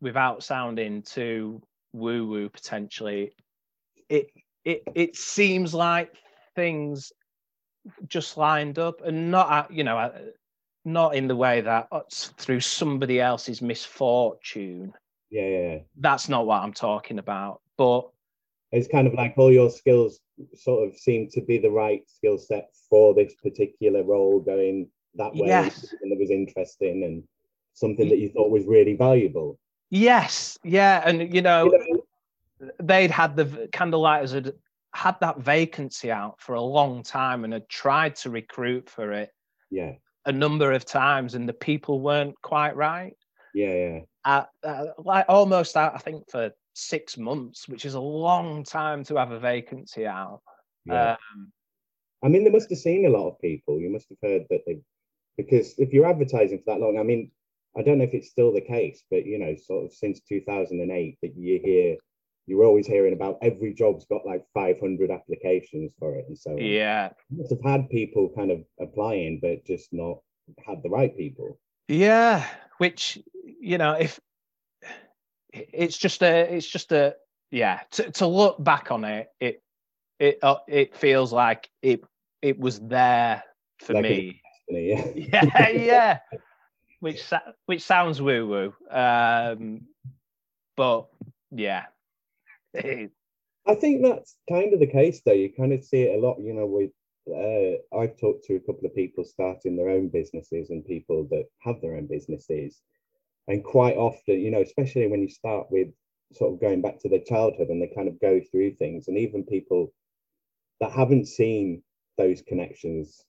without 0.00 0.42
sounding 0.42 1.02
too 1.02 1.62
woo 1.92 2.26
woo 2.26 2.48
potentially, 2.48 3.32
it 4.08 4.28
it 4.64 4.82
it 4.94 5.16
seems 5.16 5.74
like 5.74 6.14
things 6.54 7.12
just 8.06 8.36
lined 8.36 8.78
up 8.78 9.02
and 9.04 9.30
not 9.30 9.70
you 9.70 9.84
know 9.84 10.10
not 10.86 11.14
in 11.14 11.28
the 11.28 11.36
way 11.36 11.60
that 11.60 11.88
uh, 11.92 12.00
through 12.10 12.60
somebody 12.60 13.20
else's 13.20 13.60
misfortune. 13.60 14.92
Yeah, 15.30 15.42
yeah, 15.42 15.72
yeah, 15.72 15.78
that's 15.96 16.28
not 16.28 16.46
what 16.46 16.62
i'm 16.62 16.72
talking 16.72 17.18
about 17.18 17.60
but 17.76 18.08
it's 18.70 18.86
kind 18.86 19.08
of 19.08 19.14
like 19.14 19.34
all 19.36 19.50
your 19.50 19.70
skills 19.70 20.20
sort 20.54 20.88
of 20.88 20.96
seem 20.96 21.28
to 21.30 21.40
be 21.40 21.58
the 21.58 21.70
right 21.70 22.02
skill 22.08 22.38
set 22.38 22.70
for 22.88 23.14
this 23.14 23.34
particular 23.42 24.04
role 24.04 24.38
going 24.38 24.88
that 25.16 25.34
way 25.34 25.48
yes. 25.48 25.94
and 26.02 26.10
that 26.10 26.18
was 26.18 26.30
interesting 26.30 27.04
and 27.04 27.22
something 27.74 28.08
that 28.08 28.18
you 28.18 28.28
thought 28.28 28.50
was 28.50 28.64
really 28.66 28.94
valuable 28.94 29.58
Yes, 29.94 30.58
yeah, 30.64 31.02
and 31.06 31.32
you 31.32 31.40
know, 31.40 31.66
You 31.72 32.04
know, 32.60 32.72
they'd 32.80 33.12
had 33.12 33.36
the 33.36 33.68
candlelighters 33.72 34.32
had 34.32 34.52
had 34.92 35.16
that 35.20 35.38
vacancy 35.38 36.10
out 36.10 36.40
for 36.40 36.54
a 36.54 36.60
long 36.60 37.04
time 37.04 37.44
and 37.44 37.52
had 37.52 37.68
tried 37.68 38.16
to 38.16 38.30
recruit 38.30 38.90
for 38.90 39.12
it 39.12 39.30
yeah, 39.70 39.92
a 40.26 40.32
number 40.32 40.72
of 40.72 40.84
times, 40.84 41.36
and 41.36 41.48
the 41.48 41.52
people 41.52 42.00
weren't 42.00 42.34
quite 42.42 42.74
right. 42.74 43.16
yeah, 43.54 43.72
yeah. 43.72 44.00
At, 44.24 44.48
uh, 44.64 44.86
like 44.98 45.26
almost 45.28 45.76
out, 45.76 45.94
I 45.94 45.98
think 45.98 46.28
for 46.28 46.50
six 46.72 47.16
months, 47.16 47.68
which 47.68 47.84
is 47.84 47.94
a 47.94 48.00
long 48.00 48.64
time 48.64 49.04
to 49.04 49.16
have 49.16 49.30
a 49.30 49.38
vacancy 49.38 50.08
out. 50.08 50.40
yeah. 50.86 51.12
Um, 51.34 51.52
I 52.24 52.28
mean, 52.28 52.42
they 52.42 52.50
must 52.50 52.70
have 52.70 52.78
seen 52.80 53.06
a 53.06 53.10
lot 53.10 53.28
of 53.28 53.40
people. 53.40 53.78
You 53.78 53.90
must 53.90 54.08
have 54.08 54.18
heard 54.28 54.42
that 54.50 54.62
they, 54.66 54.80
because 55.36 55.74
if 55.78 55.92
you're 55.92 56.06
advertising 56.06 56.58
for 56.58 56.74
that 56.74 56.80
long, 56.80 56.98
I 56.98 57.02
mean, 57.02 57.30
I 57.76 57.82
don't 57.82 57.98
know 57.98 58.04
if 58.04 58.14
it's 58.14 58.30
still 58.30 58.52
the 58.52 58.60
case, 58.60 59.02
but 59.10 59.26
you 59.26 59.38
know, 59.38 59.54
sort 59.56 59.86
of 59.86 59.92
since 59.92 60.20
2008, 60.20 61.18
that 61.22 61.36
you 61.36 61.60
hear, 61.62 61.96
you're 62.46 62.64
always 62.64 62.86
hearing 62.86 63.14
about 63.14 63.38
every 63.42 63.74
job's 63.74 64.04
got 64.06 64.26
like 64.26 64.44
500 64.54 65.10
applications 65.10 65.92
for 65.98 66.14
it, 66.16 66.26
and 66.28 66.38
so 66.38 66.56
yeah, 66.56 67.10
You 67.30 67.38
must 67.38 67.50
have 67.50 67.62
had 67.62 67.90
people 67.90 68.30
kind 68.36 68.50
of 68.50 68.64
applying, 68.80 69.40
but 69.40 69.64
just 69.64 69.92
not 69.92 70.18
had 70.66 70.82
the 70.82 70.90
right 70.90 71.16
people. 71.16 71.58
Yeah, 71.88 72.46
which 72.78 73.18
you 73.60 73.78
know, 73.78 73.92
if 73.92 74.20
it's 75.52 75.96
just 75.96 76.22
a, 76.22 76.54
it's 76.54 76.66
just 76.66 76.92
a, 76.92 77.16
yeah. 77.50 77.80
To, 77.92 78.10
to 78.12 78.26
look 78.26 78.62
back 78.62 78.90
on 78.90 79.04
it, 79.04 79.28
it 79.40 79.62
it 80.18 80.38
uh, 80.42 80.56
it 80.68 80.96
feels 80.96 81.32
like 81.32 81.68
it 81.82 82.02
it 82.42 82.58
was 82.58 82.78
there 82.80 83.42
for 83.80 83.94
Like 83.94 84.02
me. 84.02 84.42
Yeah, 84.68 85.06
Yeah, 85.14 85.68
yeah. 85.68 86.18
Which 87.00 87.22
which 87.66 87.82
sounds 87.82 88.22
woo 88.22 88.46
woo, 88.46 88.74
um, 88.90 89.82
but 90.76 91.06
yeah, 91.50 91.84
I 93.66 93.74
think 93.74 94.02
that's 94.02 94.36
kind 94.48 94.72
of 94.74 94.80
the 94.80 94.86
case, 94.86 95.20
though. 95.24 95.32
You 95.32 95.52
kind 95.52 95.72
of 95.72 95.84
see 95.84 96.02
it 96.02 96.18
a 96.18 96.20
lot, 96.26 96.40
you 96.40 96.52
know, 96.52 96.66
with 96.66 96.90
uh, 97.30 97.96
I've 97.98 98.18
talked 98.18 98.44
to 98.44 98.56
a 98.56 98.60
couple 98.60 98.86
of 98.86 98.94
people 98.94 99.24
starting 99.24 99.76
their 99.76 99.88
own 99.88 100.08
businesses 100.08 100.70
and 100.70 100.84
people 100.84 101.26
that 101.30 101.46
have 101.60 101.80
their 101.80 101.96
own 101.96 102.06
businesses. 102.06 102.80
And 103.48 103.64
quite 103.64 103.96
often, 103.96 104.40
you 104.40 104.50
know, 104.50 104.60
especially 104.60 105.06
when 105.06 105.22
you 105.22 105.28
start 105.28 105.66
with 105.70 105.88
sort 106.32 106.52
of 106.52 106.60
going 106.60 106.82
back 106.82 106.98
to 107.00 107.08
their 107.08 107.20
childhood 107.20 107.68
and 107.68 107.80
they 107.80 107.92
kind 107.94 108.08
of 108.08 108.20
go 108.20 108.40
through 108.50 108.74
things, 108.74 109.08
and 109.08 109.18
even 109.18 109.44
people 109.44 109.92
that 110.80 110.92
haven't 110.92 111.26
seen 111.26 111.82
those 112.18 112.42
connections 112.42 113.22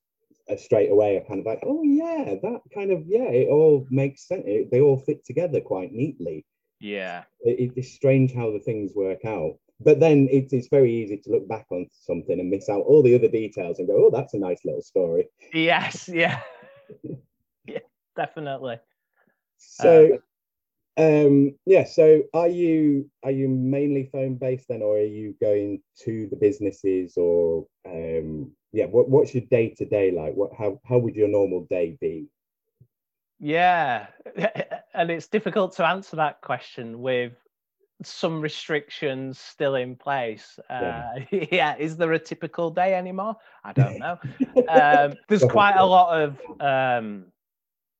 straight 0.58 0.92
away 0.92 1.18
are 1.18 1.26
kind 1.28 1.40
of 1.40 1.46
like, 1.46 1.60
oh, 1.64 1.84
yeah, 1.84 2.36
that 2.42 2.62
kind 2.74 2.92
of, 2.92 3.04
yeah, 3.08 3.30
it 3.30 3.50
all 3.50 3.88
makes 3.90 4.28
sense. 4.28 4.44
It, 4.46 4.72
they 4.72 4.82
all 4.82 4.98
fit 4.98 5.26
together 5.26 5.62
quite 5.62 5.92
neatly 5.92 6.46
yeah, 6.80 7.24
it, 7.42 7.72
it's 7.76 7.94
strange 7.94 8.34
how 8.34 8.52
the 8.52 8.60
things 8.60 8.92
work 8.96 9.26
out. 9.26 9.58
But 9.80 10.00
then 10.00 10.28
it's 10.32 10.54
it's 10.54 10.70
very 10.70 10.94
easy 10.94 11.18
to 11.18 11.32
look 11.32 11.48
back 11.48 11.66
on 11.70 11.88
something 11.92 12.40
and 12.40 12.50
miss 12.50 12.70
out 12.70 12.84
all 12.86 13.04
the 13.04 13.16
other 13.16 13.28
details 13.28 13.80
and 13.80 13.88
go, 13.88 14.06
oh, 14.06 14.10
that's 14.10 14.34
a 14.34 14.40
nice 14.40 14.64
little 14.64 14.82
story. 14.82 15.28
yes, 15.54 16.08
yeah, 16.14 16.40
yeah, 17.68 17.80
definitely. 18.16 18.80
So, 19.58 20.20
um, 20.98 21.56
yeah. 21.66 21.84
So, 21.84 22.24
are 22.34 22.48
you 22.48 23.10
are 23.24 23.32
you 23.32 23.50
mainly 23.50 24.10
phone 24.12 24.36
based 24.36 24.68
then, 24.70 24.82
or 24.82 24.98
are 24.98 25.02
you 25.02 25.36
going 25.42 25.82
to 26.04 26.28
the 26.30 26.38
businesses, 26.38 27.18
or 27.18 27.66
um, 27.86 28.52
yeah? 28.76 28.86
What 28.86 29.10
what's 29.10 29.34
your 29.34 29.46
day 29.50 29.70
to 29.78 29.86
day 29.86 30.12
like? 30.12 30.36
What 30.36 30.52
how 30.54 30.80
how 30.84 30.98
would 30.98 31.16
your 31.16 31.30
normal 31.30 31.66
day 31.70 31.98
be? 32.00 32.28
Yeah, 33.40 34.08
and 34.94 35.10
it's 35.10 35.28
difficult 35.28 35.76
to 35.78 35.86
answer 35.86 36.18
that 36.18 36.42
question 36.42 37.02
with 37.02 37.34
some 38.04 38.42
restrictions 38.42 39.40
still 39.40 39.76
in 39.76 39.96
place. 39.96 40.60
Yeah. 40.70 41.14
Uh, 41.16 41.38
yeah, 41.52 41.76
is 41.78 41.96
there 41.96 42.12
a 42.12 42.20
typical 42.20 42.70
day 42.70 42.94
anymore? 42.94 43.38
I 43.64 43.72
don't 43.72 44.00
know. 44.06 44.18
um, 44.68 45.14
there's 45.30 45.46
quite 45.46 45.78
a 45.78 45.86
lot 45.86 46.22
of 46.22 46.42
um, 46.60 47.28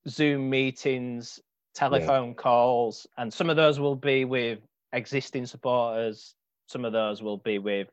Zoom 0.10 0.50
meetings, 0.50 1.40
telephone 1.74 2.36
calls, 2.36 3.08
and 3.18 3.34
some 3.34 3.50
of 3.50 3.56
those 3.56 3.80
will 3.80 3.96
be 3.96 4.26
with 4.26 4.60
existing 4.92 5.46
supporters. 5.46 6.36
Some 6.68 6.84
of 6.84 6.92
those 6.92 7.24
will 7.24 7.38
be 7.38 7.60
with 7.60 7.88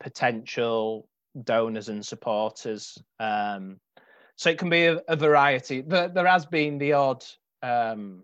potential 0.00 1.06
donors 1.44 1.88
and 1.88 2.04
supporters. 2.04 2.98
Um, 3.20 3.80
so 4.36 4.50
it 4.50 4.58
can 4.58 4.70
be 4.70 4.84
a, 4.84 5.00
a 5.08 5.16
variety. 5.16 5.80
There, 5.80 6.08
there 6.08 6.26
has 6.26 6.46
been 6.46 6.78
the 6.78 6.92
odd 6.92 7.24
um, 7.62 8.22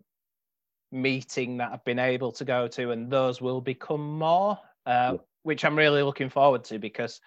meeting 0.93 1.57
that 1.59 1.73
I've 1.73 1.85
been 1.85 1.99
able 1.99 2.33
to 2.33 2.45
go 2.45 2.69
to, 2.69 2.91
and 2.93 3.11
those 3.11 3.41
will 3.41 3.61
become 3.61 4.19
more, 4.19 4.59
uh, 4.87 5.17
which 5.43 5.65
I'm 5.65 5.77
really 5.77 6.03
looking 6.03 6.31
forward 6.31 6.65
to 6.65 6.79
because, 6.79 7.21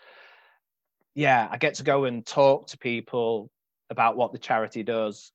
yeah, 1.15 1.47
I 1.51 1.57
get 1.57 1.75
to 1.75 1.83
go 1.83 2.05
and 2.05 2.25
talk 2.25 2.67
to 2.67 2.77
people 2.77 3.49
about 3.89 4.17
what 4.17 4.31
the 4.31 4.39
charity 4.39 4.83
does 4.83 5.31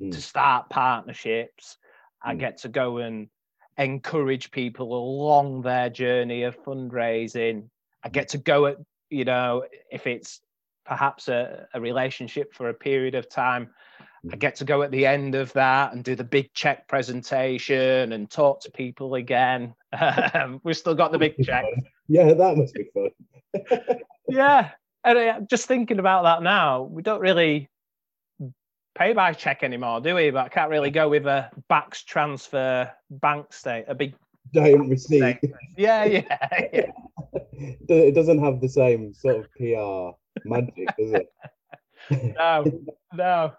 Mm. 0.00 0.10
to 0.10 0.20
start 0.20 0.68
partnerships. 0.70 1.78
I 2.20 2.34
Mm. 2.34 2.38
get 2.40 2.58
to 2.58 2.68
go 2.68 2.98
and 2.98 3.28
encourage 3.78 4.50
people 4.50 4.92
along 4.92 5.62
their 5.62 5.88
journey 5.88 6.42
of 6.42 6.60
fundraising. 6.64 7.68
I 8.02 8.08
get 8.08 8.28
to 8.30 8.38
go 8.38 8.66
at, 8.66 8.78
you 9.14 9.24
know, 9.24 9.64
if 9.90 10.06
it's 10.06 10.40
perhaps 10.84 11.28
a, 11.28 11.66
a 11.72 11.80
relationship 11.80 12.52
for 12.52 12.68
a 12.68 12.74
period 12.74 13.14
of 13.14 13.28
time, 13.28 13.70
I 14.30 14.36
Mm. 14.36 14.38
get 14.38 14.56
to 14.56 14.64
go 14.64 14.82
at 14.82 14.90
the 14.90 15.04
end 15.04 15.34
of 15.34 15.52
that 15.52 15.92
and 15.92 16.02
do 16.02 16.14
the 16.14 16.24
big 16.24 16.52
check 16.54 16.88
presentation 16.88 18.12
and 18.12 18.30
talk 18.30 18.60
to 18.62 18.70
people 18.70 19.16
again. 19.16 19.74
Um, 19.92 20.60
We've 20.64 20.76
still 20.76 20.94
got 20.94 21.12
the 21.12 21.18
big 21.18 21.34
check. 21.44 21.66
Yeah, 22.08 22.32
that 22.32 22.56
must 22.56 22.74
be 22.74 22.88
fun. 22.94 23.10
Yeah. 24.28 24.70
And 25.04 25.18
uh, 25.18 25.40
just 25.40 25.66
thinking 25.66 25.98
about 25.98 26.22
that 26.22 26.42
now, 26.42 26.82
we 26.84 27.02
don't 27.02 27.20
really 27.20 27.68
pay 28.94 29.12
by 29.12 29.34
check 29.34 29.62
anymore, 29.62 30.00
do 30.00 30.14
we? 30.14 30.30
But 30.30 30.46
I 30.46 30.48
can't 30.48 30.70
really 30.70 30.90
go 30.90 31.10
with 31.10 31.26
a 31.26 31.50
BACS 31.70 32.04
transfer 32.06 32.90
bank 33.10 33.52
state, 33.52 33.84
a 33.86 33.94
big 33.94 34.14
Don't 34.52 34.88
receive. 34.88 35.38
Yeah, 35.76 36.04
yeah, 36.04 36.24
yeah. 36.72 36.92
it 37.88 38.14
doesn't 38.14 38.42
have 38.42 38.60
the 38.60 38.68
same 38.68 39.12
sort 39.14 39.36
of 39.36 39.52
PR 39.54 40.16
magic, 40.48 40.88
does 40.98 41.12
it? 41.12 41.32
no, 42.38 42.64
no. 43.12 43.52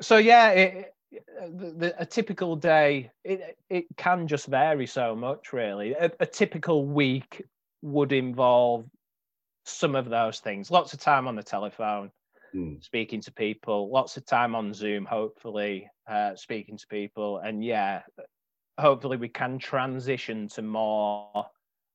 So 0.00 0.16
yeah, 0.16 0.50
it, 0.50 0.94
the, 1.12 1.74
the, 1.76 2.02
a 2.02 2.06
typical 2.06 2.56
day 2.56 3.10
it 3.24 3.56
it 3.68 3.84
can 3.96 4.26
just 4.26 4.46
vary 4.46 4.86
so 4.86 5.14
much. 5.14 5.52
Really, 5.52 5.92
a, 5.92 6.10
a 6.20 6.26
typical 6.26 6.86
week 6.86 7.44
would 7.82 8.12
involve 8.12 8.86
some 9.64 9.94
of 9.94 10.08
those 10.08 10.40
things. 10.40 10.70
Lots 10.70 10.92
of 10.92 11.00
time 11.00 11.28
on 11.28 11.36
the 11.36 11.42
telephone, 11.42 12.10
Hmm. 12.52 12.74
speaking 12.80 13.20
to 13.22 13.32
people. 13.32 13.90
Lots 13.90 14.16
of 14.16 14.26
time 14.26 14.54
on 14.54 14.74
Zoom, 14.74 15.04
hopefully, 15.04 15.88
uh, 16.06 16.36
speaking 16.36 16.76
to 16.76 16.86
people. 16.86 17.38
And 17.38 17.64
yeah, 17.64 18.02
hopefully 18.78 19.16
we 19.16 19.28
can 19.28 19.58
transition 19.58 20.48
to 20.48 20.62
more 20.62 21.46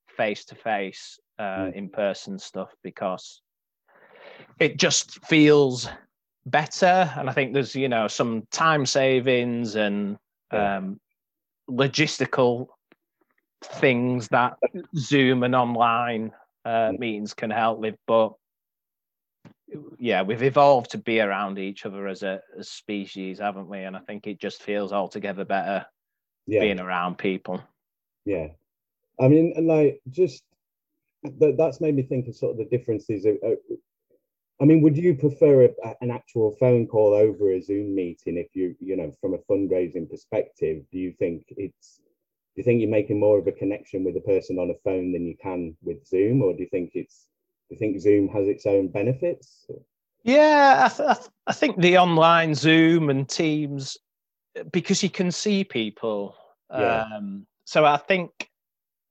face 0.08 0.46
to 0.46 0.56
face, 0.56 1.20
Mm. 1.40 1.76
in 1.76 1.90
person 1.90 2.40
stuff 2.40 2.74
because 2.82 3.44
it 4.60 4.78
just 4.80 5.24
feels 5.26 5.88
better 6.48 7.14
and 7.16 7.30
i 7.30 7.32
think 7.32 7.54
there's 7.54 7.76
you 7.76 7.88
know 7.88 8.08
some 8.08 8.42
time 8.52 8.88
savings 8.88 9.76
and 9.76 10.18
Yeah. 10.52 10.78
um 10.78 11.00
logistical 11.70 12.70
things 13.64 14.28
that 14.30 14.58
zoom 14.96 15.44
and 15.44 15.54
online 15.54 16.32
uh, 16.66 16.90
Mm. 16.92 17.00
meetings 17.00 17.36
can 17.36 17.52
help 17.52 17.78
with 17.78 17.96
but 18.08 18.34
yeah 20.00 20.24
we've 20.24 20.42
evolved 20.42 20.90
to 20.90 20.98
be 20.98 21.20
around 21.20 21.60
each 21.60 21.86
other 21.86 22.08
as 22.08 22.24
a 22.24 22.42
as 22.58 22.68
species 22.70 23.38
haven't 23.38 23.68
we 23.70 23.84
and 23.84 23.96
i 23.96 24.00
think 24.00 24.26
it 24.26 24.40
just 24.40 24.64
feels 24.64 24.92
altogether 24.92 25.46
better 25.46 25.86
Yeah, 26.48 26.62
being 26.62 26.80
around 26.80 27.18
people 27.18 27.62
yeah. 28.26 28.48
I 29.20 29.28
mean, 29.30 29.54
and 29.56 29.68
like 29.68 30.02
just 30.10 30.44
that 31.24 31.56
that's 31.58 31.80
made 31.80 31.96
me 31.96 32.04
think 32.04 32.28
of 32.28 32.36
sort 32.36 32.52
of 32.52 32.58
the 32.58 32.78
differences 32.78 33.26
I 34.60 34.66
mean, 34.66 34.82
would 34.82 34.98
you 34.98 35.14
prefer 35.16 35.66
a, 35.66 35.70
a- 35.84 35.96
an 36.02 36.12
actual 36.12 36.52
phone 36.60 36.88
call 36.88 37.14
over 37.14 37.52
a 37.52 37.62
Zoom 37.62 37.94
meeting 37.94 38.38
if 38.38 38.48
you, 38.56 38.76
you 38.80 38.98
know, 38.98 39.14
from 39.22 39.36
a 39.36 39.38
fundraising 39.50 40.10
perspective? 40.10 40.84
Do 40.92 40.98
you 40.98 41.14
think 41.20 41.44
it's, 41.50 41.98
do 41.98 42.04
you 42.56 42.64
think 42.64 42.82
you're 42.82 42.90
making 42.90 43.20
more 43.20 43.38
of 43.38 43.46
a 43.48 43.52
connection 43.52 44.04
with 44.04 44.18
a 44.18 44.22
person 44.22 44.58
on 44.58 44.72
a 44.72 44.80
phone 44.84 45.12
than 45.12 45.28
you 45.28 45.36
can 45.42 45.78
with 45.84 46.06
Zoom, 46.08 46.42
or 46.42 46.54
do 46.54 46.64
you 46.64 46.70
think 46.70 46.92
it's, 46.96 47.28
do 47.70 47.76
you 47.76 47.80
think 47.80 48.00
Zoom 48.02 48.28
has 48.30 48.48
its 48.48 48.66
own 48.66 48.88
benefits? 48.88 49.68
Yeah, 50.24 50.90
I, 50.92 50.96
th- 50.96 51.10
I, 51.10 51.14
th- 51.14 51.30
I 51.46 51.54
think 51.54 51.80
the 51.80 52.00
online 52.00 52.56
Zoom 52.56 53.12
and 53.12 53.30
Teams, 53.30 53.96
because 54.72 55.04
you 55.04 55.10
can 55.10 55.32
see 55.32 55.64
people. 55.64 56.36
Yeah. 56.72 57.06
Um, 57.16 57.46
so 57.66 57.86
I 57.86 57.98
think 57.98 58.50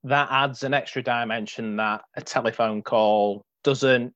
that 0.03 0.27
adds 0.31 0.63
an 0.63 0.73
extra 0.73 1.01
dimension 1.01 1.75
that 1.77 2.01
a 2.15 2.21
telephone 2.21 2.81
call 2.81 3.43
doesn't, 3.63 4.13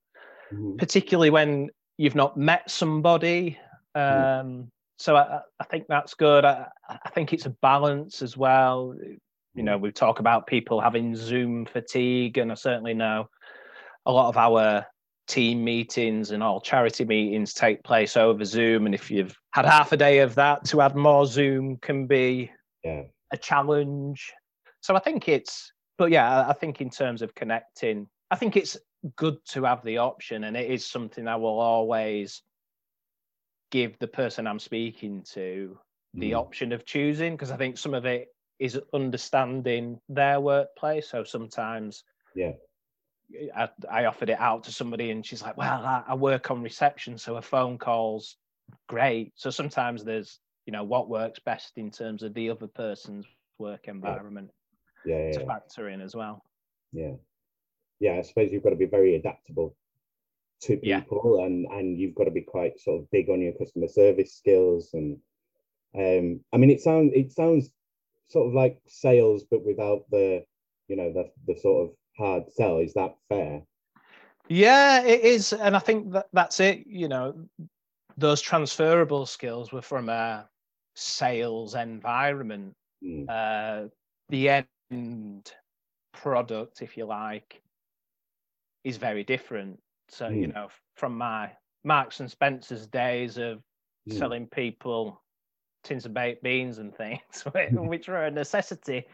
Mhm. 0.51 0.77
particularly 0.77 1.29
when 1.29 1.69
you've 1.97 2.15
not 2.15 2.37
met 2.37 2.69
somebody. 2.69 3.57
Mm. 3.95 4.39
Um, 4.39 4.71
so 4.97 5.15
I, 5.15 5.41
I 5.59 5.63
think 5.65 5.85
that's 5.87 6.13
good. 6.13 6.45
I, 6.45 6.67
I 6.87 7.09
think 7.09 7.33
it's 7.33 7.45
a 7.45 7.55
balance 7.61 8.21
as 8.21 8.37
well. 8.37 8.95
You 9.53 9.63
know, 9.63 9.77
we 9.77 9.91
talk 9.91 10.19
about 10.19 10.47
people 10.47 10.79
having 10.79 11.15
Zoom 11.15 11.65
fatigue, 11.65 12.37
and 12.37 12.51
I 12.51 12.55
certainly 12.55 12.93
know 12.93 13.27
a 14.05 14.11
lot 14.11 14.29
of 14.29 14.37
our 14.37 14.85
team 15.31 15.63
meetings 15.63 16.31
and 16.31 16.43
all 16.43 16.59
charity 16.59 17.05
meetings 17.05 17.53
take 17.53 17.81
place 17.83 18.17
over 18.17 18.43
Zoom. 18.43 18.85
And 18.85 18.93
if 18.93 19.09
you've 19.09 19.35
had 19.51 19.65
half 19.65 19.93
a 19.93 19.97
day 19.97 20.19
of 20.19 20.35
that, 20.35 20.65
to 20.65 20.81
add 20.81 20.95
more 20.95 21.25
Zoom 21.25 21.77
can 21.77 22.05
be 22.05 22.51
yeah. 22.83 23.03
a 23.31 23.37
challenge. 23.37 24.33
So 24.81 24.93
I 24.93 24.99
think 24.99 25.29
it's, 25.29 25.71
but 25.97 26.11
yeah, 26.11 26.45
I 26.49 26.53
think 26.53 26.81
in 26.81 26.89
terms 26.89 27.21
of 27.21 27.33
connecting, 27.33 28.07
I 28.29 28.35
think 28.35 28.57
it's 28.57 28.77
good 29.15 29.37
to 29.49 29.63
have 29.63 29.83
the 29.83 29.99
option, 29.99 30.43
and 30.43 30.57
it 30.57 30.69
is 30.69 30.85
something 30.85 31.27
I 31.27 31.37
will 31.37 31.59
always 31.59 32.41
give 33.71 33.97
the 33.99 34.07
person 34.07 34.47
I'm 34.47 34.59
speaking 34.59 35.23
to 35.33 35.77
the 36.13 36.31
mm. 36.31 36.37
option 36.37 36.73
of 36.73 36.85
choosing 36.85 37.35
because 37.35 37.51
I 37.51 37.57
think 37.57 37.77
some 37.77 37.93
of 37.93 38.05
it 38.05 38.27
is 38.59 38.77
understanding 38.93 39.97
their 40.09 40.41
workplace. 40.41 41.09
So 41.09 41.23
sometimes, 41.23 42.03
yeah, 42.35 42.51
I, 43.55 43.69
I 43.89 44.05
offered 44.05 44.29
it 44.29 44.39
out 44.39 44.63
to 44.65 44.71
somebody 44.71 45.11
and 45.11 45.25
she's 45.25 45.41
like, 45.41 45.57
"Well, 45.57 45.85
I, 45.85 46.03
I 46.07 46.15
work 46.15 46.51
on 46.51 46.61
reception, 46.61 47.17
so 47.17 47.35
a 47.35 47.41
phone 47.41 47.77
call's 47.77 48.37
great." 48.87 49.33
So 49.35 49.49
sometimes 49.49 50.03
there's, 50.03 50.39
you 50.65 50.73
know, 50.73 50.83
what 50.83 51.09
works 51.09 51.39
best 51.39 51.77
in 51.77 51.91
terms 51.91 52.23
of 52.23 52.33
the 52.33 52.49
other 52.49 52.67
person's 52.67 53.25
work 53.57 53.87
environment 53.87 54.51
yeah. 55.05 55.17
Yeah, 55.17 55.25
yeah, 55.25 55.39
to 55.39 55.45
factor 55.45 55.89
in 55.89 56.01
as 56.01 56.15
well. 56.15 56.43
Yeah, 56.91 57.13
yeah. 57.99 58.13
I 58.13 58.21
suppose 58.21 58.51
you've 58.51 58.63
got 58.63 58.69
to 58.71 58.75
be 58.75 58.85
very 58.85 59.15
adaptable 59.15 59.75
to 60.63 60.77
people, 60.77 61.37
yeah. 61.39 61.45
and 61.45 61.65
and 61.71 61.97
you've 61.97 62.15
got 62.15 62.25
to 62.25 62.31
be 62.31 62.41
quite 62.41 62.79
sort 62.79 63.01
of 63.01 63.11
big 63.11 63.29
on 63.29 63.41
your 63.41 63.53
customer 63.53 63.87
service 63.87 64.35
skills 64.35 64.89
and. 64.93 65.17
Um, 65.93 66.39
I 66.53 66.57
mean, 66.57 66.69
it 66.69 66.79
sounds 66.79 67.11
it 67.13 67.33
sounds 67.33 67.69
sort 68.29 68.47
of 68.47 68.53
like 68.53 68.79
sales, 68.87 69.43
but 69.43 69.65
without 69.65 70.05
the, 70.09 70.45
you 70.87 70.95
know, 70.95 71.11
the 71.11 71.29
the 71.45 71.59
sort 71.59 71.89
of 71.89 71.95
hard 72.21 72.51
sell. 72.51 72.77
Is 72.77 72.93
that 72.93 73.15
fair? 73.29 73.61
Yeah, 74.47 75.03
it 75.03 75.21
is, 75.21 75.53
and 75.53 75.75
I 75.75 75.79
think 75.79 76.11
that 76.11 76.27
that's 76.33 76.59
it. 76.59 76.85
You 76.85 77.07
know, 77.07 77.33
those 78.17 78.41
transferable 78.41 79.25
skills 79.25 79.71
were 79.71 79.81
from 79.81 80.09
a 80.09 80.47
sales 80.95 81.75
environment. 81.75 82.75
Mm. 83.03 83.29
Uh, 83.29 83.87
the 84.29 84.65
end 84.91 85.51
product, 86.13 86.81
if 86.81 86.97
you 86.97 87.05
like, 87.05 87.61
is 88.83 88.97
very 88.97 89.23
different. 89.23 89.79
So 90.09 90.25
mm. 90.25 90.41
you 90.41 90.47
know, 90.47 90.67
from 90.95 91.17
my 91.17 91.51
Marks 91.83 92.19
and 92.19 92.29
Spencer's 92.29 92.87
days 92.87 93.37
of 93.37 93.59
mm. 94.09 94.17
selling 94.17 94.47
people 94.47 95.21
tins 95.83 96.05
of 96.05 96.13
baked 96.13 96.43
beans 96.43 96.77
and 96.77 96.95
things, 96.95 97.21
which 97.71 98.07
were 98.07 98.25
a 98.25 98.31
necessity. 98.31 99.05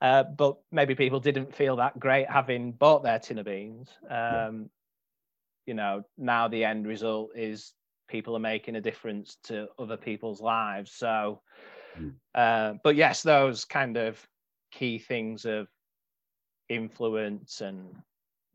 Uh, 0.00 0.22
but 0.22 0.56
maybe 0.72 0.94
people 0.94 1.20
didn't 1.20 1.54
feel 1.54 1.76
that 1.76 1.98
great 1.98 2.28
having 2.30 2.72
bought 2.72 3.02
their 3.02 3.18
tin 3.18 3.38
of 3.38 3.46
beans. 3.46 3.90
Um, 4.08 4.10
yeah. 4.10 4.48
You 5.66 5.74
know, 5.74 6.02
now 6.16 6.48
the 6.48 6.64
end 6.64 6.86
result 6.86 7.30
is 7.36 7.74
people 8.08 8.34
are 8.34 8.40
making 8.40 8.76
a 8.76 8.80
difference 8.80 9.36
to 9.44 9.68
other 9.78 9.96
people's 9.96 10.40
lives. 10.40 10.92
So, 10.92 11.42
mm. 11.98 12.14
uh, 12.34 12.74
but 12.82 12.96
yes, 12.96 13.22
those 13.22 13.64
kind 13.64 13.96
of 13.96 14.18
key 14.72 14.98
things 14.98 15.44
of 15.44 15.68
influence 16.68 17.60
and, 17.60 17.94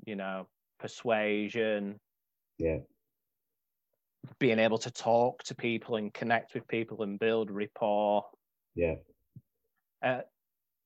you 0.05 0.15
know, 0.15 0.47
persuasion. 0.79 1.99
Yeah 2.57 2.79
being 4.39 4.59
able 4.59 4.77
to 4.77 4.91
talk 4.91 5.43
to 5.43 5.55
people 5.55 5.95
and 5.97 6.13
connect 6.13 6.53
with 6.53 6.67
people 6.67 7.03
and 7.03 7.19
build 7.19 7.51
rapport 7.51 8.23
yeah 8.75 8.95
uh, 10.03 10.21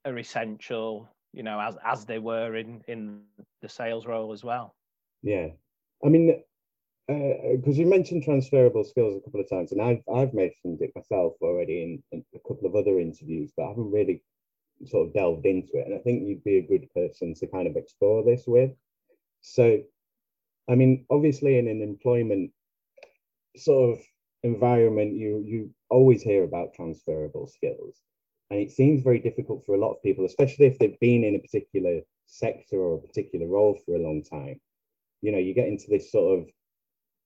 are 0.09 0.19
essential 0.19 1.09
you 1.33 1.43
know 1.43 1.59
as 1.59 1.77
as 1.85 2.05
they 2.05 2.19
were 2.19 2.55
in 2.55 2.81
in 2.87 3.21
the 3.61 3.69
sales 3.69 4.05
role 4.05 4.33
as 4.33 4.43
well. 4.43 4.75
Yeah. 5.21 5.47
I 6.03 6.09
mean 6.09 6.43
because 7.07 7.77
uh, 7.77 7.81
you 7.81 7.87
mentioned 7.87 8.23
transferable 8.23 8.83
skills 8.83 9.15
a 9.17 9.21
couple 9.21 9.39
of 9.39 9.49
times 9.49 9.71
and 9.71 9.81
i've 9.81 10.03
i've 10.13 10.31
mentioned 10.31 10.79
it 10.79 10.91
myself 10.95 11.33
already 11.41 11.81
in, 11.81 12.03
in 12.11 12.23
a 12.35 12.39
couple 12.47 12.67
of 12.67 12.75
other 12.75 12.99
interviews 12.99 13.51
but 13.57 13.63
i 13.63 13.69
haven't 13.69 13.89
really 13.89 14.21
sort 14.85 15.07
of 15.07 15.13
delved 15.15 15.43
into 15.47 15.71
it 15.73 15.87
and 15.87 15.95
i 15.95 15.97
think 16.03 16.21
you'd 16.21 16.43
be 16.43 16.59
a 16.59 16.67
good 16.67 16.87
person 16.93 17.33
to 17.33 17.47
kind 17.47 17.67
of 17.67 17.75
explore 17.75 18.23
this 18.23 18.43
with. 18.45 18.69
So 19.41 19.81
i 20.69 20.75
mean 20.75 21.05
obviously 21.09 21.57
in 21.57 21.67
an 21.67 21.81
employment 21.81 22.51
sort 23.57 23.97
of 23.97 24.05
environment, 24.43 25.13
you 25.13 25.43
you 25.45 25.69
always 25.89 26.21
hear 26.21 26.43
about 26.43 26.73
transferable 26.73 27.47
skills, 27.47 28.01
and 28.49 28.59
it 28.59 28.71
seems 28.71 29.03
very 29.03 29.19
difficult 29.19 29.65
for 29.65 29.75
a 29.75 29.79
lot 29.79 29.91
of 29.91 30.03
people, 30.03 30.25
especially 30.25 30.65
if 30.65 30.79
they've 30.79 30.99
been 30.99 31.23
in 31.23 31.35
a 31.35 31.39
particular 31.39 32.01
sector 32.27 32.77
or 32.77 32.95
a 32.95 33.07
particular 33.07 33.47
role 33.47 33.79
for 33.85 33.95
a 33.95 33.99
long 33.99 34.23
time. 34.23 34.59
You 35.21 35.31
know, 35.31 35.37
you 35.37 35.53
get 35.53 35.67
into 35.67 35.85
this 35.89 36.11
sort 36.11 36.39
of 36.39 36.47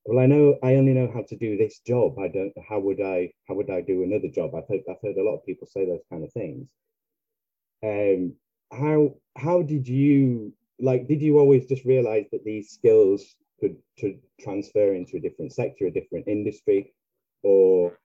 well, 0.06 0.20
I 0.20 0.26
know 0.26 0.58
I 0.62 0.76
only 0.76 0.94
know 0.94 1.10
how 1.14 1.24
to 1.30 1.38
do 1.38 1.56
this 1.56 1.80
job. 1.80 2.20
I 2.20 2.28
don't. 2.28 2.54
How 2.68 2.80
would 2.80 3.00
I? 3.00 3.32
How 3.48 3.56
would 3.56 3.70
I 3.70 3.82
do 3.82 4.04
another 4.04 4.28
job? 4.28 4.54
I've 4.54 4.68
heard. 4.68 4.82
I've 4.90 5.02
heard 5.02 5.18
a 5.18 5.24
lot 5.24 5.38
of 5.38 5.46
people 5.46 5.68
say 5.68 5.86
those 5.86 6.04
kind 6.10 6.24
of 6.24 6.34
things. 6.34 6.68
Um, 7.84 8.36
how 8.72 9.16
how 9.38 9.62
did 9.62 9.88
you 9.88 10.54
like? 10.80 11.08
Did 11.08 11.22
you 11.22 11.40
always 11.40 11.68
just 11.68 11.86
realize 11.86 12.26
that 12.34 12.44
these 12.44 12.72
skills 12.72 13.36
could 13.62 13.78
to 14.00 14.18
transfer 14.42 14.94
into 14.94 15.16
a 15.18 15.22
different 15.22 15.54
sector, 15.54 15.86
a 15.86 15.92
different 15.92 16.28
industry, 16.28 16.94
or 17.42 17.98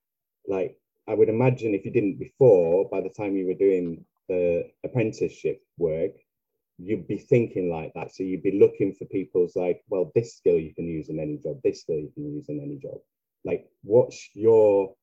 like 0.46 0.76
I 1.08 1.14
would 1.14 1.28
imagine 1.28 1.74
if 1.74 1.84
you 1.84 1.90
didn't 1.90 2.18
before, 2.18 2.88
by 2.88 3.00
the 3.00 3.08
time 3.08 3.34
you 3.34 3.46
were 3.46 3.54
doing 3.54 4.04
the 4.28 4.70
apprenticeship 4.84 5.62
work, 5.78 6.12
you'd 6.78 7.08
be 7.08 7.18
thinking 7.18 7.70
like 7.70 7.92
that. 7.94 8.14
So 8.14 8.22
you'd 8.22 8.42
be 8.42 8.58
looking 8.58 8.94
for 8.94 9.06
people's 9.06 9.56
like, 9.56 9.82
well, 9.88 10.12
this 10.14 10.36
skill 10.36 10.58
you 10.58 10.74
can 10.74 10.86
use 10.86 11.08
in 11.08 11.18
any 11.18 11.38
job, 11.38 11.60
this 11.64 11.80
skill 11.80 11.96
you 11.96 12.10
can 12.14 12.24
use 12.34 12.48
in 12.48 12.60
any 12.60 12.76
job. 12.76 12.98
Like, 13.44 13.66
what's 13.82 14.28
your 14.34 14.94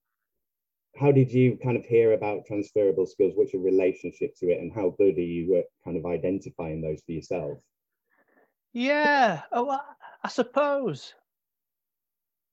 how 0.98 1.12
did 1.12 1.30
you 1.32 1.58
kind 1.62 1.76
of 1.76 1.86
hear 1.86 2.14
about 2.14 2.46
transferable 2.46 3.06
skills? 3.06 3.34
What's 3.36 3.52
your 3.52 3.62
relationship 3.62 4.34
to 4.40 4.50
it, 4.50 4.62
and 4.62 4.72
how 4.74 4.96
good 4.98 5.18
are 5.18 5.22
you 5.22 5.58
at 5.58 5.66
kind 5.84 5.98
of 5.98 6.06
identifying 6.06 6.82
those 6.82 7.02
for 7.06 7.12
yourself? 7.12 7.58
Yeah, 8.72 9.42
oh, 9.52 9.78
I 10.24 10.28
suppose 10.30 11.14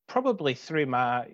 probably 0.08 0.54
through 0.54 0.86
my 0.86 1.26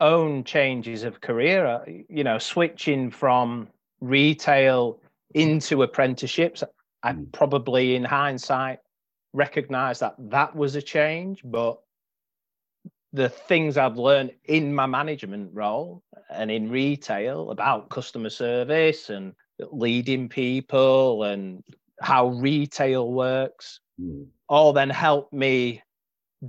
own 0.00 0.44
changes 0.44 1.04
of 1.04 1.20
career, 1.20 1.66
uh, 1.66 1.84
you 2.08 2.24
know, 2.24 2.38
switching 2.38 3.10
from 3.10 3.68
retail 4.00 5.00
into 5.34 5.82
apprenticeships, 5.82 6.64
I 7.02 7.12
hmm. 7.12 7.24
probably 7.32 7.96
in 7.96 8.04
hindsight 8.04 8.78
recognize 9.32 10.00
that 10.00 10.16
that 10.18 10.56
was 10.56 10.74
a 10.74 10.82
change, 10.82 11.42
but 11.44 11.78
the 13.12 13.28
things 13.28 13.76
I've 13.76 13.96
learned 13.96 14.32
in 14.44 14.74
my 14.74 14.86
management 14.86 15.50
role 15.52 16.02
and 16.30 16.50
in 16.50 16.70
retail 16.70 17.50
about 17.50 17.90
customer 17.90 18.30
service 18.30 19.10
and 19.10 19.34
leading 19.72 20.28
people 20.28 21.24
and 21.24 21.62
how 22.00 22.28
retail 22.28 23.12
works 23.12 23.80
mm 24.00 24.26
all 24.50 24.72
then 24.72 24.90
help 24.90 25.32
me 25.32 25.80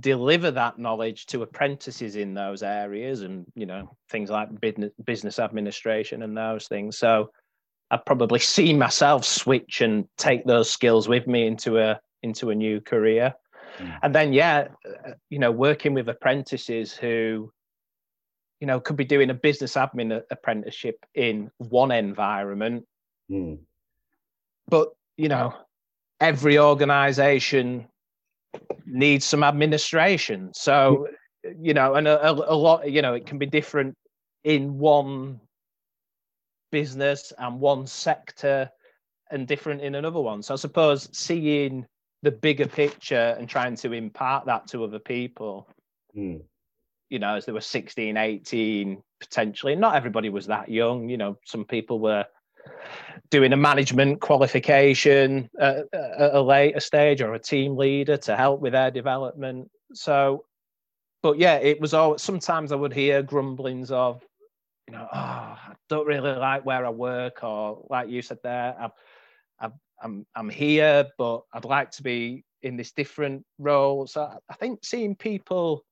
deliver 0.00 0.50
that 0.50 0.78
knowledge 0.78 1.26
to 1.26 1.42
apprentices 1.42 2.16
in 2.16 2.32
those 2.32 2.62
areas 2.62 3.22
and 3.22 3.44
you 3.54 3.66
know 3.66 3.94
things 4.10 4.30
like 4.30 4.48
business 5.04 5.38
administration 5.38 6.22
and 6.22 6.36
those 6.36 6.66
things 6.66 6.96
so 6.96 7.30
i 7.90 7.96
probably 7.96 8.38
see 8.54 8.72
myself 8.72 9.24
switch 9.24 9.82
and 9.82 10.06
take 10.16 10.44
those 10.46 10.70
skills 10.70 11.08
with 11.08 11.26
me 11.26 11.46
into 11.46 11.78
a 11.78 12.00
into 12.22 12.50
a 12.50 12.54
new 12.54 12.80
career 12.80 13.34
mm. 13.78 13.98
and 14.02 14.14
then 14.14 14.32
yeah 14.32 14.68
you 15.28 15.38
know 15.38 15.50
working 15.50 15.92
with 15.92 16.08
apprentices 16.08 16.94
who 16.94 17.52
you 18.60 18.66
know 18.66 18.80
could 18.80 18.96
be 18.96 19.04
doing 19.04 19.28
a 19.28 19.34
business 19.34 19.74
admin 19.74 20.22
apprenticeship 20.30 21.04
in 21.14 21.50
one 21.58 21.90
environment 21.90 22.86
mm. 23.30 23.58
but 24.68 24.88
you 25.18 25.28
know 25.28 25.52
every 26.18 26.58
organization 26.58 27.88
needs 28.86 29.24
some 29.24 29.42
administration. 29.42 30.52
So, 30.54 31.08
you 31.58 31.74
know, 31.74 31.94
and 31.94 32.06
a, 32.06 32.30
a, 32.30 32.54
lot, 32.54 32.90
you 32.90 33.02
know, 33.02 33.14
it 33.14 33.26
can 33.26 33.38
be 33.38 33.46
different 33.46 33.96
in 34.44 34.78
one 34.78 35.40
business 36.70 37.32
and 37.38 37.60
one 37.60 37.86
sector 37.86 38.70
and 39.30 39.46
different 39.46 39.80
in 39.80 39.94
another 39.94 40.20
one. 40.20 40.42
So 40.42 40.54
I 40.54 40.56
suppose 40.56 41.08
seeing 41.12 41.86
the 42.22 42.30
bigger 42.30 42.66
picture 42.66 43.36
and 43.38 43.48
trying 43.48 43.76
to 43.76 43.92
impart 43.92 44.46
that 44.46 44.68
to 44.68 44.84
other 44.84 44.98
people, 44.98 45.68
mm. 46.16 46.40
you 47.08 47.18
know, 47.18 47.36
as 47.36 47.46
they 47.46 47.52
were 47.52 47.60
16, 47.60 48.16
18, 48.16 49.02
potentially, 49.20 49.74
not 49.74 49.96
everybody 49.96 50.28
was 50.28 50.46
that 50.46 50.68
young, 50.68 51.08
you 51.08 51.16
know, 51.16 51.38
some 51.44 51.64
people 51.64 51.98
were 51.98 52.24
doing 53.30 53.52
a 53.52 53.56
management 53.56 54.20
qualification 54.20 55.48
at, 55.58 55.86
at 55.92 56.34
a 56.34 56.42
later 56.42 56.80
stage 56.80 57.22
or 57.22 57.34
a 57.34 57.38
team 57.38 57.76
leader 57.76 58.16
to 58.16 58.36
help 58.36 58.60
with 58.60 58.72
their 58.72 58.90
development. 58.90 59.70
So 59.94 60.44
but 61.22 61.38
yeah, 61.38 61.56
it 61.56 61.80
was 61.80 61.94
all. 61.94 62.18
Sometimes 62.18 62.72
I 62.72 62.76
would 62.76 62.92
hear 62.92 63.22
grumblings 63.22 63.90
of, 63.90 64.22
you 64.88 64.94
know, 64.94 65.06
oh, 65.12 65.16
I 65.16 65.74
don't 65.88 66.06
really 66.06 66.32
like 66.32 66.66
where 66.66 66.84
I 66.84 66.90
work, 66.90 67.44
or 67.44 67.86
like 67.88 68.08
you 68.08 68.22
said 68.22 68.38
there, 68.42 68.74
I've, 68.78 68.90
I've, 69.60 69.72
I'm 70.02 70.26
I'm 70.34 70.48
here, 70.48 71.06
but 71.16 71.42
I'd 71.52 71.64
like 71.64 71.92
to 71.92 72.02
be 72.02 72.44
in 72.62 72.76
this 72.76 72.92
different 72.92 73.44
role. 73.58 74.06
So 74.06 74.28
I 74.48 74.54
think 74.54 74.84
seeing 74.84 75.14
people 75.14 75.84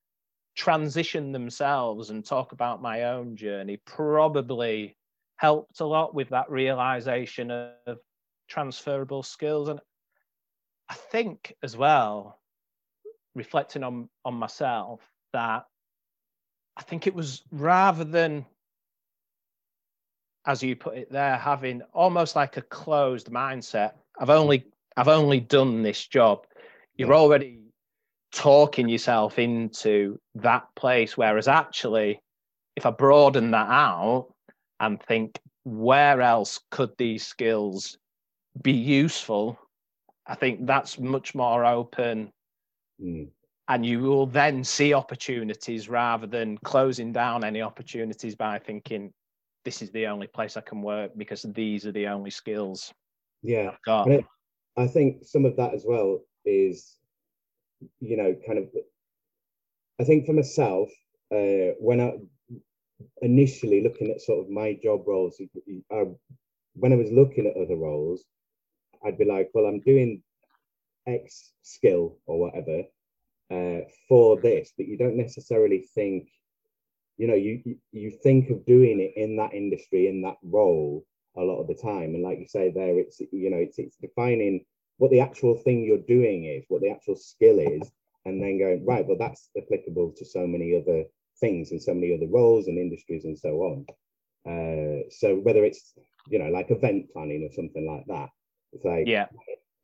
transition 0.57 1.31
themselves 1.31 2.11
and 2.11 2.25
talk 2.25 2.51
about 2.51 2.83
my 2.83 3.05
own 3.05 3.37
journey 3.37 3.79
probably 3.87 4.97
helped 5.41 5.81
a 5.81 5.87
lot 5.87 6.15
with 6.15 6.29
that 6.29 6.51
realization 6.51 7.51
of 7.51 7.99
transferable 8.47 9.23
skills. 9.23 9.69
And 9.69 9.81
i 10.91 10.95
think 10.95 11.55
as 11.63 11.77
well 11.77 12.39
reflecting 13.35 13.85
on 13.85 14.09
on 14.25 14.35
myself 14.35 15.01
that 15.33 15.65
i 16.77 16.83
think 16.83 17.07
it 17.07 17.15
was 17.15 17.43
rather 17.53 18.03
than 18.05 18.45
as 20.45 20.63
you 20.63 20.75
put 20.75 20.99
it 20.99 21.13
there 21.13 21.37
having 21.37 21.81
almost 21.93 22.35
like 22.35 22.57
a 22.57 22.63
closed 22.63 23.29
mindset 23.31 23.93
i've 24.19 24.31
only 24.31 24.67
i've 24.97 25.07
only 25.07 25.39
done 25.39 25.83
this 25.83 26.07
job 26.07 26.45
you're 26.97 27.15
already 27.15 27.61
talking 28.33 28.89
yourself 28.89 29.39
into 29.39 30.21
that 30.37 30.65
place. 30.77 31.17
Whereas 31.17 31.49
actually 31.49 32.21
if 32.77 32.87
i 32.87 32.91
broaden 32.91 33.51
that 33.51 33.69
out 33.69 34.29
and 34.81 35.03
think 35.03 35.39
where 35.65 36.21
else 36.21 36.61
could 36.71 36.91
these 36.99 37.27
skills 37.27 37.99
be 38.63 38.73
useful 38.73 39.59
i 40.27 40.35
think 40.35 40.67
that's 40.67 40.99
much 40.99 41.35
more 41.35 41.65
open 41.65 42.33
Mm. 43.03 43.31
and 43.69 43.87
you 43.87 44.01
will 44.01 44.27
then 44.27 44.63
see 44.63 44.93
opportunities 44.93 45.89
rather 45.89 46.27
than 46.27 46.59
closing 46.59 47.13
down 47.13 47.45
any 47.45 47.63
opportunities 47.63 48.35
by 48.35 48.59
thinking 48.59 49.11
this 49.65 49.81
is 49.81 49.91
the 49.93 50.07
only 50.07 50.27
place 50.27 50.59
i 50.59 50.61
can 50.61 50.83
work 50.83 51.13
because 51.17 51.43
these 51.55 51.87
are 51.87 51.93
the 51.93 52.07
only 52.07 52.31
skills 52.31 52.93
Yeah. 53.43 53.71
i've 53.71 53.83
got 53.87 54.09
it, 54.09 54.25
I 54.77 54.87
think 54.87 55.25
some 55.25 55.45
of 55.45 55.57
that 55.57 55.75
as 55.75 55.85
well 55.87 56.21
is, 56.45 56.97
you 58.01 58.17
know, 58.17 58.35
kind 58.47 58.59
of. 58.59 58.69
I 60.01 60.05
think 60.05 60.27
for 60.27 60.33
myself, 60.33 60.89
uh, 61.33 61.75
when 61.79 62.01
I 62.01 62.15
initially 63.23 63.83
looking 63.83 64.11
at 64.11 64.21
sort 64.21 64.41
of 64.45 64.51
my 64.51 64.75
job 64.83 65.03
roles, 65.07 65.41
I, 65.93 66.05
when 66.75 66.93
I 66.93 66.97
was 66.97 67.11
looking 67.11 67.47
at 67.47 67.57
other 67.57 67.77
roles, 67.77 68.25
I'd 69.05 69.19
be 69.19 69.25
like, 69.25 69.51
well, 69.55 69.67
I'm 69.67 69.81
doing 69.81 70.23
X 71.07 71.53
skill 71.63 72.19
or 72.27 72.39
whatever 72.41 72.85
uh, 73.51 73.81
for 74.09 74.41
this, 74.41 74.73
but 74.77 74.87
you 74.87 74.97
don't 74.97 75.17
necessarily 75.17 75.87
think, 75.95 76.29
you 77.17 77.27
know, 77.29 77.35
you 77.35 77.63
you- 77.93 78.11
think 78.23 78.51
of 78.51 78.65
doing 78.67 79.01
it 79.01 79.13
in 79.17 79.37
that 79.37 79.55
industry 79.55 80.07
in 80.09 80.23
that 80.23 80.39
role 80.43 81.05
a 81.37 81.43
lot 81.43 81.61
of 81.61 81.67
the 81.69 81.75
time, 81.75 82.15
and 82.15 82.23
like 82.23 82.39
you 82.39 82.47
say 82.47 82.71
there, 82.71 82.99
it's 82.99 83.21
you 83.33 83.51
know, 83.51 83.57
it's 83.59 83.79
it's 83.79 83.97
defining 83.97 84.65
what 84.99 85.11
the 85.11 85.21
actual 85.21 85.55
thing 85.57 85.85
you're 85.85 86.07
doing 86.17 86.45
is, 86.45 86.65
what 86.69 86.81
the 86.83 86.91
actual 86.91 87.17
skill 87.17 87.59
is, 87.59 87.91
and 88.25 88.43
then 88.43 88.59
going 88.59 88.85
right, 88.85 89.07
well, 89.07 89.17
that's 89.19 89.51
applicable 89.57 90.13
to 90.17 90.25
so 90.25 90.47
many 90.47 90.77
other 90.77 91.05
things 91.41 91.71
and 91.73 91.83
so 91.83 91.95
many 91.95 92.15
other 92.15 92.29
roles 92.29 92.69
and 92.69 92.79
industries 92.79 93.25
and 93.25 93.39
so 93.39 93.51
on. 93.63 93.87
Uh, 94.47 95.03
so 95.11 95.37
whether 95.37 95.65
it's 95.65 95.95
you 96.29 96.39
know 96.39 96.51
like 96.51 96.71
event 96.71 97.07
planning 97.13 97.43
or 97.45 97.53
something 97.53 97.87
like 97.87 98.05
that, 98.07 98.29
it's 98.73 98.85
like 98.85 99.07
yeah 99.07 99.27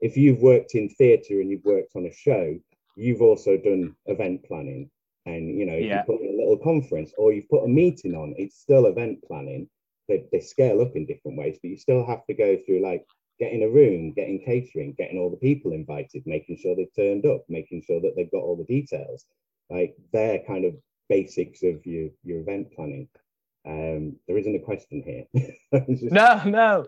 if 0.01 0.16
you've 0.16 0.40
worked 0.40 0.75
in 0.75 0.88
theatre 0.88 1.40
and 1.40 1.51
you've 1.51 1.64
worked 1.64 1.92
on 1.97 2.07
a 2.07 2.12
show, 2.12 2.59
you've 2.97 3.23
also 3.23 3.57
done 3.57 3.95
event 4.07 4.45
planning. 4.45 4.90
And 5.25 5.59
you 5.59 5.66
know, 5.66 5.75
if 5.75 5.85
Yeah. 5.85 6.01
you 6.01 6.05
put 6.07 6.21
in 6.21 6.35
a 6.35 6.37
little 6.37 6.59
conference 6.59 7.12
or 7.19 7.33
you've 7.33 7.49
put 7.49 7.64
a 7.64 7.69
meeting 7.69 8.14
on, 8.14 8.35
it's 8.37 8.57
still 8.57 8.87
event 8.87 9.23
planning. 9.27 9.69
They, 10.09 10.25
they 10.31 10.40
scale 10.40 10.81
up 10.81 10.95
in 10.95 11.07
different 11.07 11.37
ways, 11.37 11.59
but 11.61 11.71
you 11.71 11.77
still 11.77 12.05
have 12.07 12.25
to 12.27 12.35
go 12.35 12.57
through 12.59 12.81
like 12.81 13.05
getting 13.40 13.62
a 13.64 13.69
room, 13.69 14.12
getting 14.12 14.40
catering, 14.45 14.95
getting 14.97 15.19
all 15.19 15.31
the 15.31 15.37
people 15.37 15.73
invited, 15.73 16.23
making 16.27 16.59
sure 16.59 16.77
they've 16.77 16.95
turned 16.95 17.27
up, 17.27 17.45
making 17.49 17.83
sure 17.83 18.01
that 18.01 18.14
they've 18.16 18.31
got 18.31 18.42
all 18.42 18.57
the 18.57 18.64
details. 18.64 19.27
Like 19.69 19.97
they're 20.12 20.42
kind 20.47 20.64
of 20.64 20.75
basics 21.09 21.62
of 21.62 21.85
your 21.87 22.11
your 22.25 22.40
event 22.40 22.73
planning. 22.75 23.09
Um, 23.66 24.16
there 24.29 24.38
isn't 24.38 24.55
a 24.55 24.61
question 24.61 25.03
here. 25.03 25.47
Just- 25.88 26.12
no 26.12 26.42
no 26.45 26.87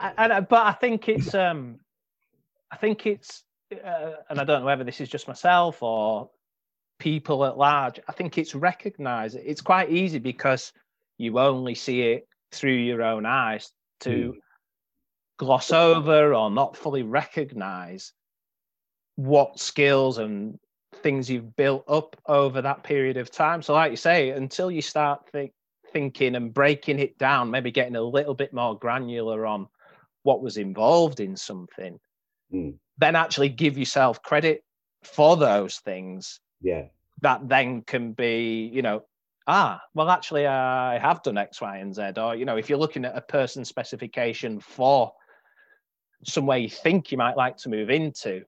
I, 0.00 0.12
I, 0.16 0.40
but 0.40 0.66
i 0.66 0.72
think 0.72 1.08
it's 1.08 1.34
um 1.34 1.78
i 2.70 2.76
think 2.76 3.06
it's 3.06 3.44
uh, 3.72 4.12
and 4.28 4.40
i 4.40 4.44
don't 4.44 4.60
know 4.60 4.66
whether 4.66 4.84
this 4.84 5.00
is 5.00 5.08
just 5.08 5.28
myself 5.28 5.82
or 5.82 6.30
people 6.98 7.44
at 7.44 7.58
large 7.58 8.00
i 8.08 8.12
think 8.12 8.38
it's 8.38 8.54
recognized 8.54 9.36
it's 9.36 9.60
quite 9.60 9.90
easy 9.90 10.18
because 10.18 10.72
you 11.18 11.38
only 11.38 11.74
see 11.74 12.02
it 12.02 12.26
through 12.52 12.72
your 12.72 13.02
own 13.02 13.26
eyes 13.26 13.70
to 14.00 14.34
gloss 15.38 15.70
over 15.70 16.34
or 16.34 16.50
not 16.50 16.76
fully 16.76 17.02
recognize 17.02 18.12
what 19.16 19.58
skills 19.58 20.18
and 20.18 20.58
things 21.06 21.30
you've 21.30 21.54
built 21.54 21.84
up 21.86 22.16
over 22.26 22.60
that 22.60 22.82
period 22.82 23.16
of 23.16 23.30
time 23.30 23.62
so 23.62 23.72
like 23.72 23.92
you 23.92 23.96
say 23.96 24.30
until 24.30 24.72
you 24.72 24.82
start 24.82 25.20
think, 25.30 25.52
thinking 25.92 26.34
and 26.34 26.52
breaking 26.52 26.98
it 26.98 27.16
down 27.16 27.48
maybe 27.48 27.70
getting 27.70 27.94
a 27.94 28.02
little 28.02 28.34
bit 28.34 28.52
more 28.52 28.76
granular 28.76 29.46
on 29.46 29.68
what 30.24 30.42
was 30.42 30.56
involved 30.56 31.20
in 31.20 31.36
something 31.36 31.96
Mm. 32.52 32.74
then 32.98 33.16
actually 33.16 33.48
give 33.48 33.76
yourself 33.76 34.20
credit 34.22 34.64
for 35.02 35.36
those 35.36 35.78
things 35.78 36.40
yeah, 36.60 36.86
that 37.22 37.48
then 37.48 37.82
can 37.82 38.12
be 38.12 38.70
you 38.72 38.82
know 38.82 39.02
ah 39.46 39.80
well 39.94 40.10
actually 40.10 40.46
i 40.46 40.98
have 40.98 41.22
done 41.22 41.38
x 41.38 41.60
y 41.60 41.78
and 41.78 41.94
z 41.94 42.02
or 42.16 42.34
you 42.34 42.44
know 42.44 42.56
if 42.56 42.68
you're 42.68 42.78
looking 42.78 43.04
at 43.04 43.16
a 43.16 43.20
person 43.20 43.64
specification 43.64 44.60
for 44.60 45.12
somewhere 46.24 46.58
you 46.58 46.68
think 46.68 47.12
you 47.12 47.18
might 47.18 47.36
like 47.36 47.56
to 47.56 47.68
move 47.68 47.90
into 47.90 48.44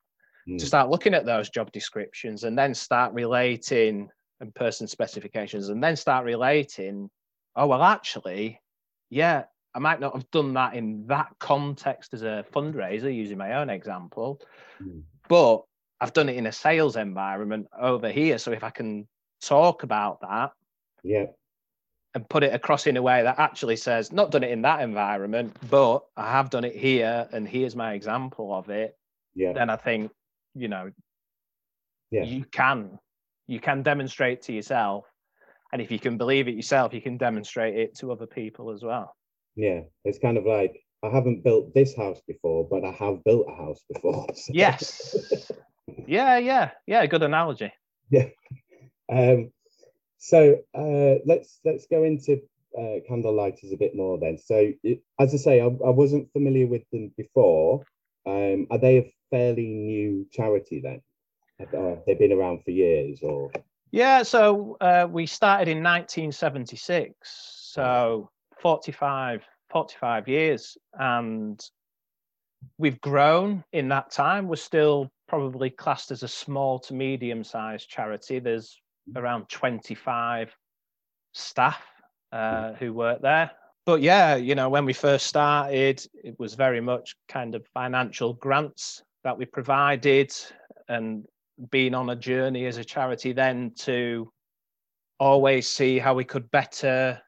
Mm. 0.49 0.59
to 0.59 0.67
start 0.67 0.89
looking 0.89 1.15
at 1.15 1.27
those 1.27 1.51
job 1.51 1.71
descriptions 1.73 2.45
and 2.45 2.57
then 2.57 2.73
start 2.73 3.13
relating 3.13 4.09
and 4.41 4.55
person 4.55 4.87
specifications 4.87 5.69
and 5.69 5.83
then 5.83 5.97
start 5.97 6.25
relating 6.25 7.11
oh 7.57 7.67
well 7.67 7.83
actually 7.83 8.59
yeah 9.11 9.43
i 9.75 9.79
might 9.79 10.01
not 10.01 10.15
have 10.15 10.31
done 10.31 10.55
that 10.55 10.75
in 10.75 11.07
that 11.09 11.29
context 11.39 12.15
as 12.15 12.23
a 12.23 12.47
fundraiser 12.53 13.15
using 13.15 13.39
my 13.39 13.55
own 13.55 13.69
example 13.71 14.41
Mm. 14.81 15.03
but 15.29 15.65
i've 16.01 16.13
done 16.13 16.29
it 16.29 16.37
in 16.37 16.47
a 16.47 16.53
sales 16.53 16.95
environment 16.95 17.67
over 17.77 18.09
here 18.09 18.39
so 18.39 18.53
if 18.53 18.63
i 18.63 18.71
can 18.71 19.09
talk 19.43 19.83
about 19.83 20.21
that 20.21 20.53
yeah, 21.03 21.27
and 22.15 22.29
put 22.29 22.45
it 22.45 22.55
across 22.55 22.87
in 22.87 22.97
a 22.97 23.03
way 23.03 23.23
that 23.25 23.41
actually 23.41 23.77
says 23.77 24.13
not 24.13 24.31
done 24.31 24.45
it 24.45 24.53
in 24.53 24.63
that 24.63 24.83
environment 24.83 25.57
but 25.69 26.05
i 26.17 26.31
have 26.31 26.49
done 26.49 26.65
it 26.65 26.77
here 26.77 27.29
and 27.33 27.49
here's 27.49 27.75
my 27.75 27.95
example 27.95 28.55
of 28.55 28.71
it 28.71 28.95
yeah, 29.39 29.53
then 29.53 29.71
I 29.71 29.77
think, 29.77 30.11
you 30.55 30.69
know, 30.69 30.91
Yeah. 32.11 32.25
you 32.25 32.45
can 32.45 32.99
you 33.47 33.61
can 33.61 33.83
demonstrate 33.83 34.43
to 34.43 34.53
yourself. 34.53 35.05
And 35.73 35.83
if 35.83 35.91
you 35.91 35.99
can 35.99 36.17
believe 36.19 36.49
it 36.49 36.55
yourself, 36.55 36.95
you 36.95 37.01
can 37.03 37.17
demonstrate 37.19 37.77
it 37.77 37.95
to 37.99 38.11
other 38.13 38.27
people 38.27 38.71
as 38.71 38.83
well. 38.83 39.15
yeah. 39.57 39.81
It's 40.05 40.19
kind 40.19 40.37
of 40.39 40.45
like 40.47 40.81
I 41.03 41.09
haven't 41.11 41.45
built 41.45 41.73
this 41.75 41.95
house 41.97 42.21
before, 42.27 42.67
but 42.69 42.85
I 42.85 42.91
have 42.93 43.23
built 43.25 43.47
a 43.49 43.55
house 43.55 43.85
before. 43.93 44.27
so- 44.35 44.53
Yes. 44.55 45.51
Yeah, 46.07 46.39
yeah, 46.39 46.71
yeah. 46.87 47.07
Good 47.07 47.23
analogy. 47.23 47.73
Yeah. 48.11 48.29
Um, 49.11 49.51
so 50.19 50.59
uh, 50.75 51.15
let's 51.25 51.61
let's 51.65 51.87
go 51.87 52.03
into 52.05 52.41
uh, 52.79 53.01
candlelighters 53.09 53.73
a 53.73 53.77
bit 53.77 53.95
more 53.97 54.19
then. 54.19 54.37
So 54.39 54.73
it, 54.83 55.01
as 55.19 55.33
I 55.33 55.39
say, 55.39 55.61
I, 55.61 55.67
I 55.67 55.91
wasn't 55.91 56.31
familiar 56.33 56.67
with 56.67 56.83
them 56.93 57.13
before. 57.17 57.85
Um, 58.27 58.67
are 58.71 58.79
they 58.79 58.99
a 58.99 59.13
fairly 59.31 59.67
new 59.67 60.27
charity 60.33 60.81
then? 60.81 61.03
Uh, 61.61 61.97
they've 62.07 62.19
been 62.19 62.33
around 62.33 62.63
for 62.65 62.71
years, 62.71 63.21
or 63.23 63.51
Yeah, 63.91 64.23
so 64.23 64.77
uh, 64.81 65.09
we 65.11 65.27
started 65.27 65.69
in 65.69 65.83
1976, 65.83 67.15
so 67.73 68.31
45, 68.61 69.43
45 69.71 70.29
years, 70.29 70.79
and 70.95 71.61
we've 72.79 73.01
grown 73.01 73.65
in 73.73 73.89
that 73.89 74.11
time. 74.11 74.47
We're 74.47 74.57
still 74.57 75.11
probably 75.27 75.71
classed 75.71 76.11
as 76.11 76.23
a 76.23 76.29
small 76.29 76.79
to 76.81 76.95
medium 76.95 77.45
sized 77.45 77.89
charity. 77.89 78.39
There's 78.39 78.81
around 79.17 79.49
25 79.49 80.55
staff 81.33 81.83
uh, 82.33 82.73
who 82.75 82.93
work 82.93 83.21
there. 83.23 83.51
But 83.85 84.03
yeah, 84.03 84.37
you 84.37 84.55
know, 84.55 84.69
when 84.69 84.85
we 84.85 84.93
first 84.93 85.27
started, 85.27 86.05
it 86.13 86.39
was 86.39 86.55
very 86.55 86.81
much 86.81 87.17
kind 87.29 87.55
of 87.55 87.67
financial 87.73 88.35
grants 88.35 89.03
that 89.25 89.37
we 89.37 89.45
provided 89.45 90.33
and 90.89 91.25
being 91.71 91.95
on 91.95 92.11
a 92.11 92.17
journey 92.17 92.67
as 92.67 92.77
a 92.77 92.85
charity 92.85 93.33
then 93.33 93.73
to 93.77 94.31
always 95.19 95.69
see 95.69 95.99
how 95.99 96.15
we 96.15 96.25
could 96.25 96.49
better 96.51 97.21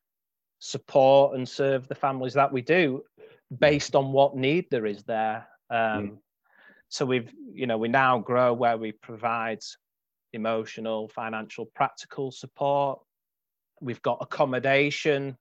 support 0.60 1.36
and 1.36 1.48
serve 1.48 1.88
the 1.88 1.94
families 1.94 2.34
that 2.34 2.52
we 2.52 2.62
do 2.62 3.02
based 3.58 3.96
on 3.96 4.12
what 4.12 4.36
need 4.36 4.66
there 4.70 4.86
is 4.86 5.02
there 5.04 5.46
um, 5.70 6.18
so 6.88 7.04
we've 7.04 7.32
you 7.52 7.66
know 7.66 7.78
we 7.78 7.88
now 7.88 8.18
grow 8.18 8.52
where 8.52 8.76
we 8.76 8.92
provide 8.92 9.58
emotional, 10.32 11.08
financial, 11.08 11.66
practical 11.66 12.30
support. 12.30 13.00
We've 13.80 14.02
got 14.02 14.18
accommodation 14.20 15.36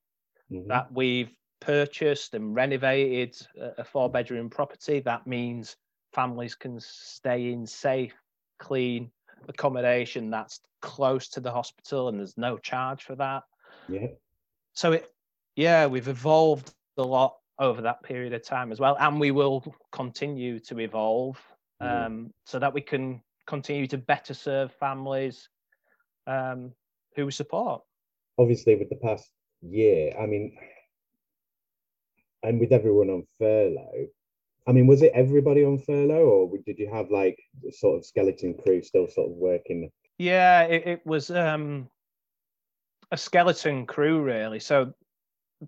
Mhm. 0.52 0.68
that 0.68 0.91
we've 0.91 1.32
purchased 1.60 2.34
and 2.34 2.56
renovated 2.56 3.36
a- 3.56 3.82
a 3.82 3.84
four 3.84 4.10
bedroom 4.10 4.50
property. 4.50 5.00
That 5.00 5.28
means 5.28 5.76
families 6.14 6.55
can 6.55 6.80
stay 6.80 7.51
in 7.51 7.66
safe, 7.66 8.16
clean 8.57 9.12
accommodation 9.47 10.30
that's 10.30 10.60
close 10.82 11.30
to 11.30 11.39
the 11.39 11.51
hospital 11.51 12.10
and 12.10 12.20
there's 12.20 12.38
no 12.38 12.57
charge 12.57 13.03
for 13.03 13.16
that. 13.16 13.43
Yeah. 13.88 14.07
So 14.74 14.93
it 14.93 15.12
yeah, 15.55 15.88
we've 15.88 16.07
evolved 16.07 16.74
a 16.97 17.03
lot 17.03 17.36
over 17.57 17.82
that 17.82 18.01
period 18.03 18.34
of 18.34 18.43
time 18.43 18.72
as 18.72 18.80
well. 18.80 18.95
And 18.99 19.20
we 19.20 19.32
will 19.32 19.76
continue 19.91 20.60
to 20.62 20.80
evolve 20.80 21.38
Mhm. 21.82 22.05
um, 22.05 22.34
so 22.45 22.60
that 22.60 22.74
we 22.74 22.82
can 22.82 23.22
continue 23.45 23.88
to 23.88 23.97
better 23.97 24.34
serve 24.34 24.72
families 24.74 25.49
um, 26.28 26.74
who 27.16 27.26
we 27.26 27.32
support. 27.32 27.84
Obviously, 28.38 28.76
with 28.76 28.89
the 28.89 28.95
past 28.95 29.30
year, 29.62 30.16
I 30.18 30.26
mean, 30.26 30.57
and 32.43 32.60
with 32.60 32.72
everyone 32.72 33.10
on 33.10 33.28
furlough, 33.38 34.07
I 34.68 34.72
mean, 34.72 34.88
was 34.88 35.01
it 35.01 35.12
everybody 35.16 35.64
on 35.64 35.80
furlough, 35.80 36.26
or 36.26 36.57
did 36.66 36.78
you 36.78 36.89
have 36.91 37.10
like 37.10 37.39
sort 37.72 37.97
of 37.97 38.05
skeleton 38.05 38.53
crew 38.53 38.82
still 38.82 39.07
sort 39.07 39.32
of 39.32 39.36
working? 39.36 39.89
Yeah, 40.18 40.64
it, 40.64 40.88
it 40.88 41.05
was 41.05 41.32
um, 41.32 41.89
a 43.12 43.18
skeleton 43.18 43.86
crew, 43.86 44.22
really. 44.22 44.60
So 44.60 44.93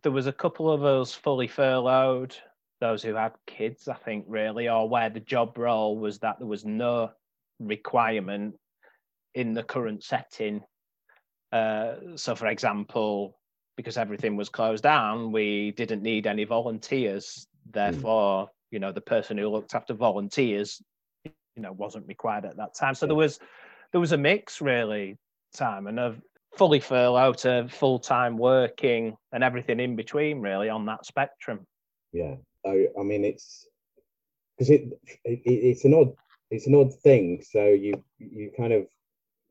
there 0.03 0.11
was 0.11 0.27
a 0.27 0.33
couple 0.33 0.71
of 0.71 0.83
us 0.83 1.13
fully 1.13 1.47
furloughed, 1.47 2.35
those 2.79 3.01
who 3.01 3.15
had 3.15 3.33
kids, 3.47 3.87
I 3.87 3.95
think, 3.95 4.25
really, 4.27 4.69
or 4.69 4.87
where 4.87 5.09
the 5.09 5.19
job 5.19 5.57
role 5.57 5.97
was 5.97 6.19
that 6.19 6.37
there 6.39 6.47
was 6.47 6.65
no 6.65 7.11
requirement 7.59 8.55
in 9.33 9.53
the 9.53 9.63
current 9.63 10.03
setting. 10.03 10.61
Uh, 11.51 11.95
so, 12.15 12.35
for 12.35 12.47
example, 12.47 13.39
because 13.77 13.97
everything 13.97 14.35
was 14.35 14.49
closed 14.49 14.83
down, 14.83 15.31
we 15.31 15.71
didn't 15.71 16.03
need 16.03 16.27
any 16.27 16.43
volunteers. 16.43 17.47
Therefore, 17.69 18.49
you 18.71 18.79
know, 18.79 18.91
the 18.91 19.01
person 19.01 19.37
who 19.37 19.49
looked 19.49 19.75
after 19.75 19.93
volunteers, 19.93 20.81
you 21.25 21.61
know, 21.61 21.73
wasn't 21.73 22.07
required 22.07 22.45
at 22.45 22.57
that 22.57 22.73
time. 22.73 22.95
So 22.95 23.05
Yeah. 23.05 23.09
there 23.09 23.15
was 23.15 23.39
there 23.91 24.01
was 24.01 24.13
a 24.13 24.17
mix 24.17 24.61
really, 24.61 25.17
time 25.53 25.87
and 25.87 25.99
of 25.99 26.21
fully 26.57 26.79
furloughed 26.79 27.45
uh, 27.45 27.63
to 27.63 27.69
full 27.69 27.99
time 27.99 28.37
working 28.37 29.15
and 29.31 29.43
everything 29.43 29.79
in 29.79 29.95
between, 29.95 30.39
really, 30.39 30.69
on 30.69 30.85
that 30.85 31.05
spectrum. 31.05 31.65
Yeah, 32.11 32.35
I, 32.65 32.87
I 32.99 33.03
mean, 33.03 33.23
it's 33.23 33.67
because 34.57 34.69
it, 34.69 34.99
it 35.23 35.41
it's 35.45 35.85
an 35.85 35.93
odd 35.93 36.13
it's 36.49 36.67
an 36.67 36.75
odd 36.75 36.93
thing. 37.01 37.41
So 37.49 37.65
you 37.67 38.03
you 38.19 38.51
kind 38.57 38.73
of 38.73 38.87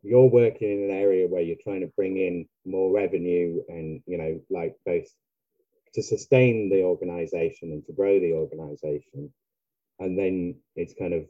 you're 0.03 0.27
working 0.27 0.73
in 0.73 0.91
an 0.91 0.97
area 0.97 1.27
where 1.27 1.43
you're 1.43 1.57
trying 1.63 1.81
to 1.81 1.93
bring 1.97 2.17
in 2.17 2.49
more 2.65 2.93
revenue 2.93 3.63
and 3.69 4.03
you 4.07 4.19
know 4.19 4.41
like 4.51 4.77
both 4.87 5.07
to 5.95 6.03
sustain 6.03 6.69
the 6.71 6.83
organization 6.83 7.73
and 7.73 7.85
to 7.87 7.93
grow 7.93 8.21
the 8.21 8.33
organization. 8.33 9.33
And 9.99 10.19
then 10.19 10.57
it's 10.77 10.95
kind 10.99 11.15
of 11.15 11.27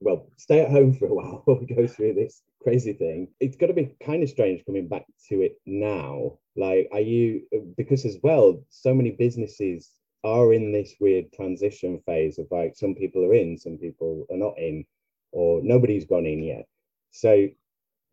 well 0.00 0.26
stay 0.36 0.60
at 0.60 0.70
home 0.70 0.94
for 0.94 1.06
a 1.06 1.14
while 1.14 1.42
while 1.44 1.58
we 1.58 1.66
go 1.66 1.86
through 1.86 2.14
this 2.14 2.42
crazy 2.62 2.92
thing. 2.92 3.28
It's 3.40 3.56
got 3.56 3.68
to 3.68 3.72
be 3.72 3.94
kind 4.04 4.22
of 4.22 4.28
strange 4.28 4.64
coming 4.66 4.88
back 4.88 5.06
to 5.28 5.42
it 5.42 5.60
now. 5.66 6.38
Like 6.56 6.88
are 6.92 7.00
you 7.00 7.42
because 7.76 8.04
as 8.04 8.18
well 8.22 8.62
so 8.68 8.94
many 8.94 9.12
businesses 9.12 9.90
are 10.24 10.52
in 10.52 10.72
this 10.72 10.94
weird 11.00 11.32
transition 11.32 12.00
phase 12.06 12.38
of 12.38 12.46
like 12.50 12.76
some 12.76 12.94
people 12.94 13.24
are 13.24 13.34
in 13.34 13.58
some 13.58 13.76
people 13.76 14.26
are 14.30 14.36
not 14.36 14.58
in 14.58 14.84
or 15.32 15.60
nobody's 15.62 16.04
gone 16.04 16.26
in 16.26 16.42
yet. 16.42 16.66
So 17.10 17.48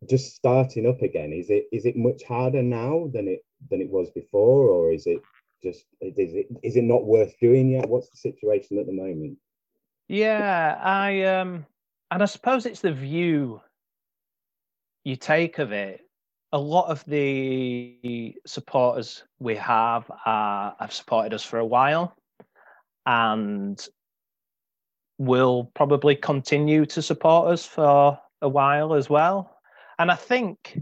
just 0.08 0.34
starting 0.34 0.86
up 0.86 1.02
again 1.02 1.32
is 1.32 1.50
it 1.50 1.66
is 1.72 1.84
it 1.84 1.96
much 1.96 2.22
harder 2.24 2.62
now 2.62 3.10
than 3.12 3.28
it 3.28 3.44
than 3.68 3.80
it 3.80 3.90
was 3.90 4.10
before 4.10 4.68
or 4.68 4.92
is 4.92 5.06
it 5.06 5.20
just 5.62 5.84
is 6.00 6.34
it 6.34 6.46
is 6.62 6.76
it 6.76 6.84
not 6.84 7.04
worth 7.04 7.38
doing 7.40 7.70
yet 7.70 7.88
what's 7.88 8.10
the 8.10 8.16
situation 8.16 8.78
at 8.78 8.86
the 8.86 8.92
moment 8.92 9.36
Yeah, 10.08 10.78
I 10.82 11.22
um 11.24 11.66
and 12.10 12.22
I 12.22 12.26
suppose 12.26 12.66
it's 12.66 12.80
the 12.80 12.92
view 12.92 13.60
you 15.04 15.16
take 15.16 15.58
of 15.58 15.72
it. 15.72 16.00
A 16.52 16.58
lot 16.58 16.88
of 16.90 17.04
the 17.06 18.34
supporters 18.44 19.22
we 19.38 19.54
have 19.56 20.10
are 20.26 20.74
have 20.80 20.92
supported 20.92 21.32
us 21.32 21.44
for 21.44 21.58
a 21.60 21.64
while 21.64 22.16
and 23.06 23.80
will 25.18 25.70
probably 25.74 26.16
continue 26.16 26.86
to 26.86 27.02
support 27.02 27.52
us 27.52 27.64
for 27.64 28.18
a 28.42 28.48
while 28.48 28.94
as 28.94 29.08
well. 29.08 29.56
And 29.98 30.10
I 30.10 30.16
think 30.16 30.80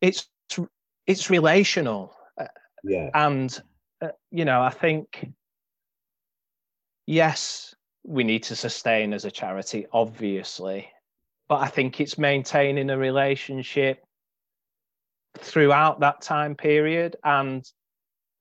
it's 0.00 0.28
it's 1.06 1.30
relational 1.30 2.14
yeah 2.84 3.10
and 3.14 3.60
uh, 4.02 4.08
you 4.30 4.44
know 4.44 4.62
i 4.62 4.70
think 4.70 5.28
yes 7.06 7.74
we 8.04 8.24
need 8.24 8.42
to 8.42 8.56
sustain 8.56 9.12
as 9.12 9.24
a 9.24 9.30
charity 9.30 9.86
obviously 9.92 10.88
but 11.48 11.56
i 11.56 11.66
think 11.66 12.00
it's 12.00 12.18
maintaining 12.18 12.90
a 12.90 12.98
relationship 12.98 14.04
throughout 15.38 16.00
that 16.00 16.20
time 16.20 16.54
period 16.54 17.16
and 17.24 17.70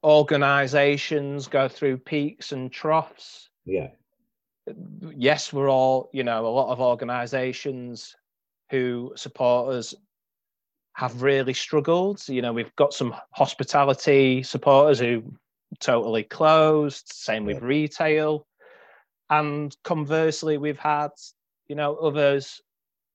organizations 0.04 1.48
go 1.48 1.68
through 1.68 1.98
peaks 1.98 2.52
and 2.52 2.72
troughs 2.72 3.50
yeah 3.66 3.88
yes 5.16 5.54
we're 5.54 5.70
all 5.70 6.10
you 6.14 6.24
know 6.24 6.46
a 6.46 6.50
lot 6.50 6.72
of 6.72 6.80
organizations 6.80 8.16
who 8.72 9.12
support 9.16 9.74
us 9.74 9.94
have 10.96 11.22
really 11.22 11.54
struggled. 11.54 12.28
You 12.28 12.42
know, 12.42 12.54
we've 12.54 12.76
got 12.76 12.94
some 12.94 13.16
hospitality 13.32 14.44
supporters 14.44 15.00
who 15.00 15.24
totally 15.80 16.24
closed, 16.24 17.12
same 17.12 17.46
with 17.46 17.58
Yeah. 17.58 17.68
retail. 17.68 18.48
And 19.30 19.76
conversely, 19.84 20.58
we've 20.58 20.80
had, 20.80 21.10
you 21.68 21.76
know, 21.76 21.96
others 21.96 22.62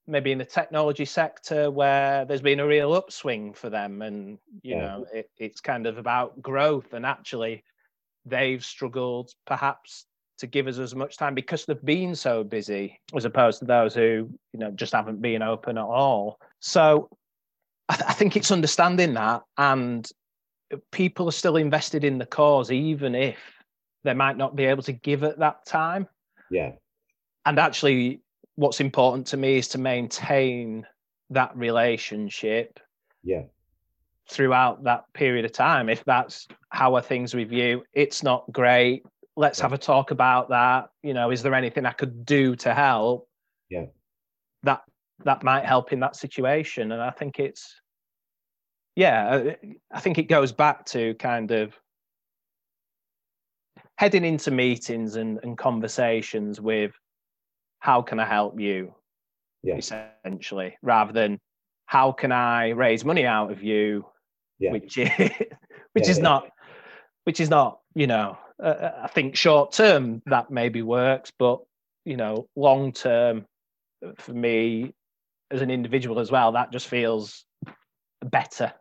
maybe 0.06 0.32
in 0.32 0.38
the 0.38 0.44
technology 0.44 1.04
sector 1.04 1.70
where 1.70 2.24
there's 2.24 2.42
been 2.42 2.58
a 2.58 2.66
real 2.66 2.94
upswing 2.94 3.52
for 3.54 3.70
them. 3.70 4.02
And, 4.02 4.38
you 4.62 4.74
Yeah. 4.74 4.80
know, 4.80 5.06
it, 5.12 5.30
it's 5.36 5.60
kind 5.60 5.86
of 5.86 5.98
about 5.98 6.40
growth. 6.42 6.92
And 6.94 7.06
actually, 7.06 7.62
they've 8.24 8.64
struggled 8.64 9.30
perhaps 9.46 10.06
to 10.38 10.46
give 10.46 10.66
us 10.66 10.78
as 10.78 10.94
much 10.94 11.16
time 11.16 11.34
because 11.34 11.64
they've 11.64 11.84
been 11.84 12.14
so 12.14 12.42
busy 12.42 12.98
as 13.14 13.24
opposed 13.24 13.60
to 13.60 13.66
those 13.66 13.94
who, 13.94 14.28
you 14.52 14.58
know, 14.58 14.70
just 14.72 14.92
haven't 14.92 15.20
been 15.22 15.42
open 15.42 15.78
at 15.78 15.84
all. 15.84 16.38
So, 16.60 17.08
I, 17.88 17.96
th- 17.96 18.08
I 18.08 18.12
think 18.14 18.36
it's 18.36 18.50
understanding 18.50 19.14
that 19.14 19.42
and 19.58 20.10
people 20.90 21.28
are 21.28 21.32
still 21.32 21.56
invested 21.56 22.04
in 22.04 22.18
the 22.18 22.26
cause 22.26 22.70
even 22.70 23.14
if 23.14 23.38
they 24.04 24.14
might 24.14 24.36
not 24.36 24.56
be 24.56 24.64
able 24.64 24.82
to 24.84 24.92
give 24.92 25.24
at 25.24 25.38
that 25.38 25.64
time. 25.66 26.06
Yeah. 26.50 26.72
And 27.46 27.58
actually 27.58 28.22
what's 28.56 28.80
important 28.80 29.26
to 29.28 29.36
me 29.36 29.58
is 29.58 29.68
to 29.68 29.78
maintain 29.78 30.86
that 31.30 31.56
relationship 31.56 32.78
yeah. 33.22 33.42
throughout 34.28 34.84
that 34.84 35.04
period 35.14 35.44
of 35.44 35.52
time. 35.52 35.88
If 35.88 36.04
that's 36.04 36.46
how 36.70 36.94
are 36.96 37.02
things 37.02 37.34
with 37.34 37.52
you 37.52 37.84
it's 37.92 38.22
not 38.22 38.50
great. 38.52 39.04
Let's 39.36 39.58
Yeah. 39.58 39.64
have 39.64 39.72
a 39.72 39.78
talk 39.78 40.10
about 40.10 40.48
that. 40.50 40.90
You 41.02 41.14
know 41.14 41.30
is 41.30 41.42
there 41.42 41.54
anything 41.54 41.86
i 41.86 41.92
could 41.92 42.24
do 42.24 42.56
to 42.56 42.74
help? 42.74 43.28
Yeah. 43.68 43.86
that 44.62 44.82
that 45.24 45.42
might 45.42 45.64
help 45.64 45.92
in 45.92 46.00
that 46.00 46.16
situation. 46.16 46.92
And 46.92 47.02
i 47.02 47.10
think 47.10 47.38
it's 47.38 47.80
yeah 49.00 49.28
uh, 49.30 49.54
i 49.92 49.98
think 49.98 50.18
it 50.18 50.28
goes 50.28 50.52
back 50.52 50.84
to 50.84 51.14
kind 51.14 51.52
of 51.52 51.74
heading 53.96 54.26
into 54.26 54.50
meetings 54.50 55.16
and, 55.16 55.38
and 55.42 55.56
conversations 55.56 56.60
with 56.60 56.92
how 57.78 58.02
can 58.02 58.20
i 58.20 58.26
help 58.26 58.60
you 58.60 58.94
Yeah. 59.62 59.76
essentially 59.78 60.76
rather 60.82 61.14
than 61.14 61.38
how 61.86 62.12
can 62.12 62.30
i 62.30 62.68
raise 62.68 63.02
money 63.02 63.24
out 63.24 63.50
of 63.50 63.62
you 63.62 64.04
Yeah. 64.58 64.72
which 64.72 64.98
is 64.98 65.08
which 65.94 66.04
Yeah, 66.04 66.10
is 66.10 66.18
not 66.18 66.50
which 67.24 67.40
is 67.40 67.48
not 67.48 67.80
you 67.94 68.06
know 68.06 68.36
uh, 68.62 68.90
i 69.02 69.08
think 69.08 69.34
short 69.34 69.72
term 69.72 70.20
that 70.26 70.50
maybe 70.50 70.82
works 70.82 71.32
but 71.38 71.60
you 72.04 72.18
know 72.18 72.46
long 72.54 72.92
term 72.92 73.46
for 74.18 74.34
me 74.34 74.92
as 75.50 75.62
an 75.62 75.70
individual 75.70 76.20
as 76.20 76.30
well 76.30 76.52
that 76.52 76.70
just 76.70 76.86
feels 76.86 77.46
better 78.24 78.72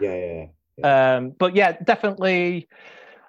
yeah 0.00 0.14
yeah 0.14 0.46
um, 0.82 1.30
but 1.30 1.54
yeah, 1.56 1.72
definitely 1.72 2.68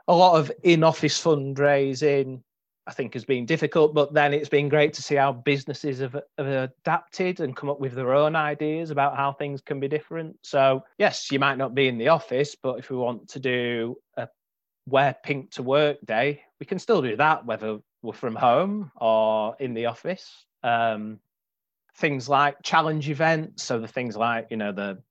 a 0.07 0.15
lot 0.15 0.39
of 0.39 0.51
in-office 0.63 1.21
fundraising. 1.21 2.41
I 2.87 2.91
think 2.91 3.13
has 3.13 3.25
been 3.25 3.45
difficult, 3.45 3.93
but 3.93 4.15
then 4.15 4.33
it's 4.33 4.49
been 4.49 4.67
great 4.67 4.93
to 4.93 5.03
see 5.03 5.13
how 5.13 5.31
businesses 5.31 5.99
have, 5.99 6.19
have 6.39 6.47
adapted 6.47 7.39
and 7.39 7.55
come 7.55 7.69
up 7.69 7.79
with 7.79 7.93
their 7.93 8.15
own 8.15 8.35
ideas 8.35 8.89
about 8.89 9.15
how 9.15 9.31
things 9.31 9.61
can 9.61 9.79
be 9.79 9.87
different. 9.87 10.37
So 10.41 10.83
yes, 10.97 11.31
you 11.31 11.37
might 11.37 11.59
not 11.59 11.75
be 11.75 11.87
in 11.87 11.99
the 11.99 12.07
office, 12.07 12.55
but 12.55 12.79
if 12.79 12.89
we 12.89 12.97
want 12.97 13.29
to 13.29 13.39
do 13.39 13.95
a 14.17 14.27
wear 14.87 15.15
pink 15.23 15.51
to 15.51 15.61
work 15.61 15.99
day, 16.03 16.41
we 16.59 16.65
can 16.65 16.79
still 16.79 17.03
do 17.03 17.15
that, 17.17 17.45
whether 17.45 17.77
we're 18.01 18.13
from 18.13 18.35
home 18.35 18.91
or 18.95 19.55
in 19.59 19.75
the 19.75 19.85
office. 19.85 20.47
Um, 20.63 21.19
things 21.97 22.27
like 22.27 22.57
challenge 22.63 23.07
events. 23.07 23.61
So 23.61 23.79
the 23.79 23.87
things 23.87 24.17
like, 24.17 24.47
you 24.49 24.57
know, 24.57 24.71
the 24.71 25.03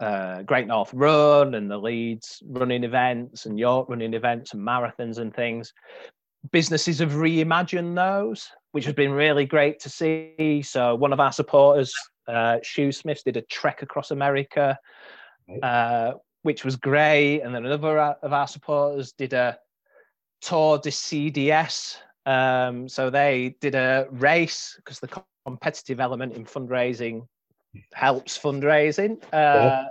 uh, 0.00 0.42
Great 0.42 0.66
North 0.66 0.92
Run 0.92 1.54
and 1.54 1.70
the 1.70 1.78
Leeds 1.78 2.42
running 2.46 2.84
events 2.84 3.46
and 3.46 3.58
York 3.58 3.88
running 3.88 4.14
events 4.14 4.52
and 4.52 4.62
marathons 4.62 5.18
and 5.18 5.34
things. 5.34 5.72
Businesses 6.52 6.98
have 6.98 7.12
reimagined 7.12 7.94
those, 7.94 8.48
which 8.72 8.84
has 8.84 8.94
been 8.94 9.12
really 9.12 9.46
great 9.46 9.80
to 9.80 9.88
see. 9.88 10.62
So 10.62 10.94
one 10.94 11.12
of 11.12 11.20
our 11.20 11.32
supporters, 11.32 11.94
uh, 12.28 12.58
Shoosmiths, 12.62 13.24
did 13.24 13.36
a 13.36 13.42
trek 13.42 13.82
across 13.82 14.10
America, 14.10 14.78
uh, 15.62 16.12
which 16.42 16.64
was 16.64 16.76
great. 16.76 17.40
And 17.40 17.54
then 17.54 17.64
another 17.64 17.98
of 17.98 18.32
our 18.32 18.46
supporters 18.46 19.12
did 19.12 19.32
a 19.32 19.58
Tour 20.42 20.78
de 20.78 20.90
CDS. 20.90 21.96
Um, 22.26 22.88
so 22.88 23.08
they 23.08 23.56
did 23.60 23.74
a 23.74 24.06
race 24.10 24.74
because 24.76 25.00
the 25.00 25.08
competitive 25.46 26.00
element 26.00 26.34
in 26.34 26.44
fundraising 26.44 27.26
helps 27.92 28.38
fundraising. 28.38 29.22
Uh, 29.32 29.36
yeah. 29.36 29.84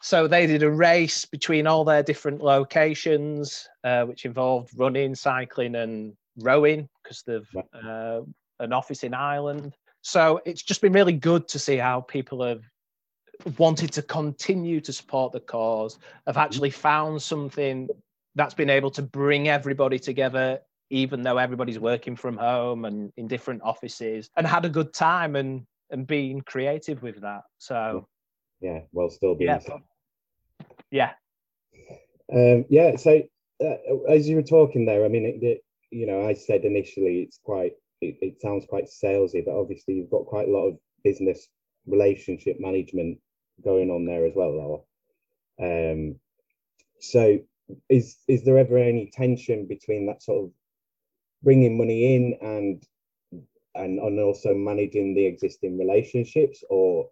So 0.00 0.28
they 0.28 0.46
did 0.46 0.62
a 0.62 0.70
race 0.70 1.24
between 1.24 1.66
all 1.66 1.84
their 1.84 2.02
different 2.02 2.40
locations, 2.40 3.68
uh, 3.82 4.04
which 4.04 4.24
involved 4.24 4.70
running, 4.76 5.14
cycling, 5.14 5.74
and 5.74 6.14
rowing 6.38 6.88
because 7.02 7.22
they've 7.26 7.48
uh, 7.74 8.20
an 8.60 8.72
office 8.72 9.02
in 9.02 9.12
Ireland. 9.12 9.74
So 10.02 10.40
it's 10.44 10.62
just 10.62 10.80
been 10.80 10.92
really 10.92 11.12
good 11.12 11.48
to 11.48 11.58
see 11.58 11.76
how 11.76 12.00
people 12.00 12.44
have 12.44 12.62
wanted 13.58 13.92
to 13.92 14.02
continue 14.02 14.80
to 14.80 14.92
support 14.92 15.32
the 15.32 15.40
cause, 15.40 15.98
have 16.26 16.36
actually 16.36 16.70
found 16.70 17.20
something 17.20 17.88
that's 18.34 18.54
been 18.54 18.70
able 18.70 18.90
to 18.92 19.02
bring 19.02 19.48
everybody 19.48 19.98
together 19.98 20.60
even 20.90 21.22
though 21.22 21.38
everybody's 21.38 21.78
working 21.78 22.16
from 22.16 22.36
home 22.36 22.84
and 22.84 23.12
in 23.16 23.26
different 23.26 23.62
offices 23.62 24.30
and 24.36 24.46
had 24.46 24.64
a 24.64 24.68
good 24.68 24.92
time 24.92 25.36
and 25.36 25.66
and 25.90 26.06
being 26.06 26.40
creative 26.42 27.02
with 27.02 27.20
that. 27.22 27.42
So 27.58 28.06
yeah 28.60 28.80
well 28.92 29.10
still 29.10 29.34
being 29.34 29.50
yeah. 29.50 29.78
yeah. 30.90 31.10
Um, 32.32 32.64
yeah 32.68 32.96
so 32.96 33.22
uh, 33.64 33.76
as 34.08 34.28
you 34.28 34.36
were 34.36 34.42
talking 34.42 34.86
there 34.86 35.04
i 35.04 35.08
mean 35.08 35.24
it, 35.24 35.44
it, 35.44 35.64
you 35.90 36.06
know 36.06 36.26
i 36.26 36.34
said 36.34 36.64
initially 36.64 37.20
it's 37.20 37.38
quite 37.42 37.72
it, 38.00 38.16
it 38.20 38.40
sounds 38.40 38.66
quite 38.68 38.86
salesy 38.86 39.44
but 39.44 39.58
obviously 39.58 39.94
you've 39.94 40.10
got 40.10 40.26
quite 40.26 40.48
a 40.48 40.50
lot 40.50 40.68
of 40.68 40.78
business 41.04 41.48
relationship 41.86 42.56
management 42.58 43.18
going 43.64 43.90
on 43.90 44.04
there 44.04 44.26
as 44.26 44.32
well 44.34 44.84
Laura. 45.58 45.96
um 45.96 46.16
so 47.00 47.38
is 47.88 48.16
is 48.28 48.44
there 48.44 48.58
ever 48.58 48.78
any 48.78 49.10
tension 49.12 49.66
between 49.66 50.06
that 50.06 50.22
sort 50.22 50.44
of 50.44 50.50
bringing 51.42 51.78
money 51.78 52.14
in 52.14 52.36
and 52.40 52.84
and 53.78 53.98
and 53.98 54.20
also 54.20 54.54
managing 54.54 55.14
the 55.14 55.24
existing 55.24 55.78
relationships 55.78 56.62
or 56.70 57.08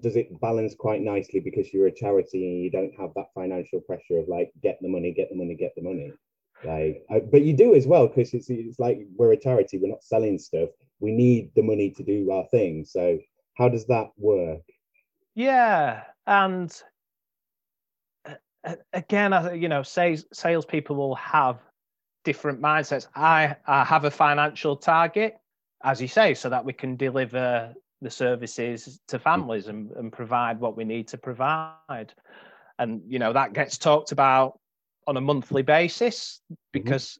does 0.00 0.16
it 0.16 0.40
balance 0.40 0.74
quite 0.74 1.00
nicely 1.00 1.40
because 1.40 1.72
you're 1.72 1.86
a 1.86 1.92
charity 1.92 2.46
and 2.46 2.62
you 2.62 2.70
don't 2.70 2.94
have 3.00 3.10
that 3.14 3.32
financial 3.34 3.80
pressure 3.80 4.18
of 4.18 4.28
like 4.28 4.50
get 4.62 4.78
the 4.80 4.88
money 4.88 5.12
get 5.12 5.28
the 5.30 5.36
money 5.36 5.54
get 5.54 5.74
the 5.74 5.82
money? 5.82 6.12
Like 6.64 7.02
I, 7.10 7.20
but 7.20 7.42
you 7.42 7.54
do 7.54 7.74
as 7.74 7.86
well 7.86 8.06
because 8.06 8.32
it's, 8.34 8.48
it's 8.50 8.78
like 8.78 8.98
we're 9.16 9.32
a 9.32 9.36
charity 9.36 9.78
we're 9.78 9.90
not 9.90 10.02
selling 10.02 10.38
stuff. 10.38 10.70
We 11.00 11.12
need 11.12 11.50
the 11.54 11.62
money 11.62 11.90
to 11.90 12.02
do 12.02 12.30
our 12.30 12.46
thing. 12.50 12.84
So 12.84 13.18
how 13.56 13.68
does 13.68 13.86
that 13.86 14.10
work? 14.16 14.62
Yeah 15.34 16.02
and 16.26 16.74
again 18.92 19.32
you 19.54 19.68
know 19.68 19.82
sales 19.82 20.24
salespeople 20.32 20.96
will 20.96 21.14
have 21.14 21.60
different 22.26 22.60
mindsets. 22.60 23.06
I, 23.14 23.56
I 23.66 23.84
have 23.84 24.04
a 24.04 24.10
financial 24.10 24.76
target, 24.76 25.38
as 25.84 26.00
you 26.00 26.08
say, 26.08 26.34
so 26.34 26.48
that 26.48 26.64
we 26.64 26.72
can 26.72 26.96
deliver 26.96 27.74
the 28.02 28.10
services 28.10 29.00
to 29.08 29.18
families 29.18 29.68
and, 29.68 29.90
and 29.92 30.12
provide 30.12 30.60
what 30.60 30.76
we 30.76 30.84
need 30.84 31.08
to 31.08 31.18
provide. 31.18 32.12
And, 32.78 33.02
you 33.06 33.18
know, 33.18 33.32
that 33.32 33.52
gets 33.52 33.78
talked 33.78 34.12
about 34.12 34.58
on 35.06 35.16
a 35.16 35.20
monthly 35.20 35.62
basis 35.62 36.40
mm-hmm. 36.44 36.54
because 36.72 37.18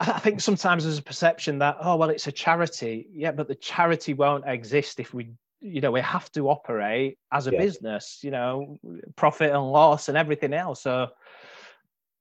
mm-hmm. 0.00 0.10
I 0.12 0.18
think 0.20 0.40
sometimes 0.40 0.84
there's 0.84 0.98
a 0.98 1.02
perception 1.02 1.58
that, 1.58 1.76
oh, 1.80 1.96
well, 1.96 2.10
it's 2.10 2.28
a 2.28 2.32
charity. 2.32 3.08
Yeah, 3.12 3.32
but 3.32 3.48
the 3.48 3.56
charity 3.56 4.14
won't 4.14 4.44
exist 4.46 5.00
if 5.00 5.12
we 5.12 5.30
you 5.60 5.80
know 5.80 5.90
we 5.90 6.00
have 6.00 6.30
to 6.30 6.48
operate 6.48 7.18
as 7.32 7.48
a 7.48 7.50
yeah. 7.50 7.58
business 7.58 8.20
you 8.22 8.30
know 8.30 8.78
profit 9.16 9.50
and 9.50 9.72
loss 9.72 10.08
and 10.08 10.16
everything 10.16 10.54
else 10.54 10.82
so 10.82 11.08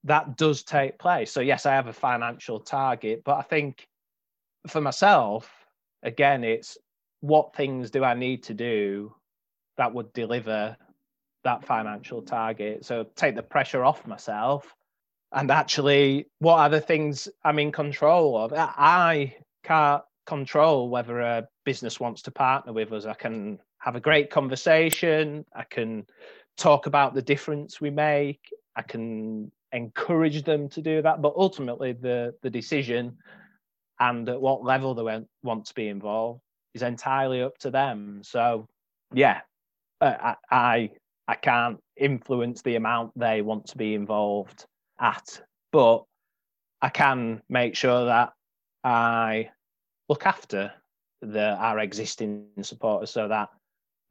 that 0.08 0.38
does 0.38 0.64
take 0.64 0.98
place. 0.98 1.32
So 1.32 1.42
yes, 1.42 1.66
I 1.66 1.74
have 1.74 1.88
a 1.88 1.94
financial 1.94 2.60
target, 2.60 3.24
but 3.24 3.38
I 3.38 3.42
think 3.42 3.88
for 4.68 4.82
myself, 4.82 5.50
again, 6.04 6.44
it's 6.44 6.78
what 7.22 7.56
things 7.56 7.92
do 7.92 8.04
I 8.04 8.14
need 8.14 8.44
to 8.44 8.54
do 8.54 9.14
that 9.78 9.94
would 9.94 10.12
deliver 10.14 10.76
that 11.44 11.66
financial 11.66 12.22
target. 12.22 12.86
So 12.86 13.06
take 13.16 13.36
the 13.36 13.44
pressure 13.44 13.84
off 13.84 14.06
myself 14.08 14.76
and 15.32 15.52
actually 15.52 16.28
what 16.40 16.60
are 16.60 16.70
the 16.70 16.82
things 16.82 17.28
I'm 17.44 17.60
in 17.60 17.72
control 17.72 18.38
of? 18.38 18.54
I 18.56 19.36
can't 19.64 20.04
control 20.26 20.90
whether 20.90 21.20
a 21.20 21.48
business 21.66 22.00
wants 22.00 22.22
to 22.24 22.32
partner 22.32 22.74
with 22.74 22.92
us. 22.92 23.06
I 23.06 23.14
can 23.14 23.60
have 23.80 23.96
a 23.96 24.02
great 24.02 24.30
conversation. 24.30 25.46
I 25.56 25.64
can 25.64 26.06
talk 26.58 26.86
about 26.88 27.14
the 27.14 27.22
difference 27.22 27.80
we 27.80 27.90
make. 27.90 28.42
I 28.76 28.82
can 28.82 29.52
encourage 29.72 30.44
them 30.44 30.70
to 30.70 30.82
do 30.82 31.02
that, 31.02 31.22
but 31.22 31.34
ultimately 31.36 31.94
the 31.94 32.34
the 32.42 32.50
decision 32.50 33.18
and 34.00 34.28
at 34.30 34.42
what 34.42 34.64
level 34.64 34.94
they 34.94 35.24
want, 35.44 35.66
to 35.66 35.74
be 35.74 35.88
involved 35.88 36.42
is 36.74 36.82
entirely 36.82 37.42
up 37.42 37.58
to 37.60 37.72
them. 37.72 38.22
So, 38.24 38.68
yeah, 39.14 39.42
I, 40.02 40.36
I 40.52 40.90
I 41.28 41.36
can't 41.36 41.80
influence 41.98 42.62
the 42.62 42.76
amount 42.76 43.12
they 43.16 43.42
want 43.42 43.68
to 43.68 43.78
be 43.78 43.94
involved 43.94 44.66
at, 45.00 45.42
but 45.72 46.04
I 46.82 46.90
can 46.90 47.42
make 47.50 47.76
sure 47.76 48.06
that 48.06 48.34
I 48.84 49.50
look 50.10 50.26
after 50.26 50.72
the 51.22 51.56
our 51.56 51.80
existing 51.80 52.46
supporters 52.62 53.12
so 53.12 53.28
that 53.28 53.50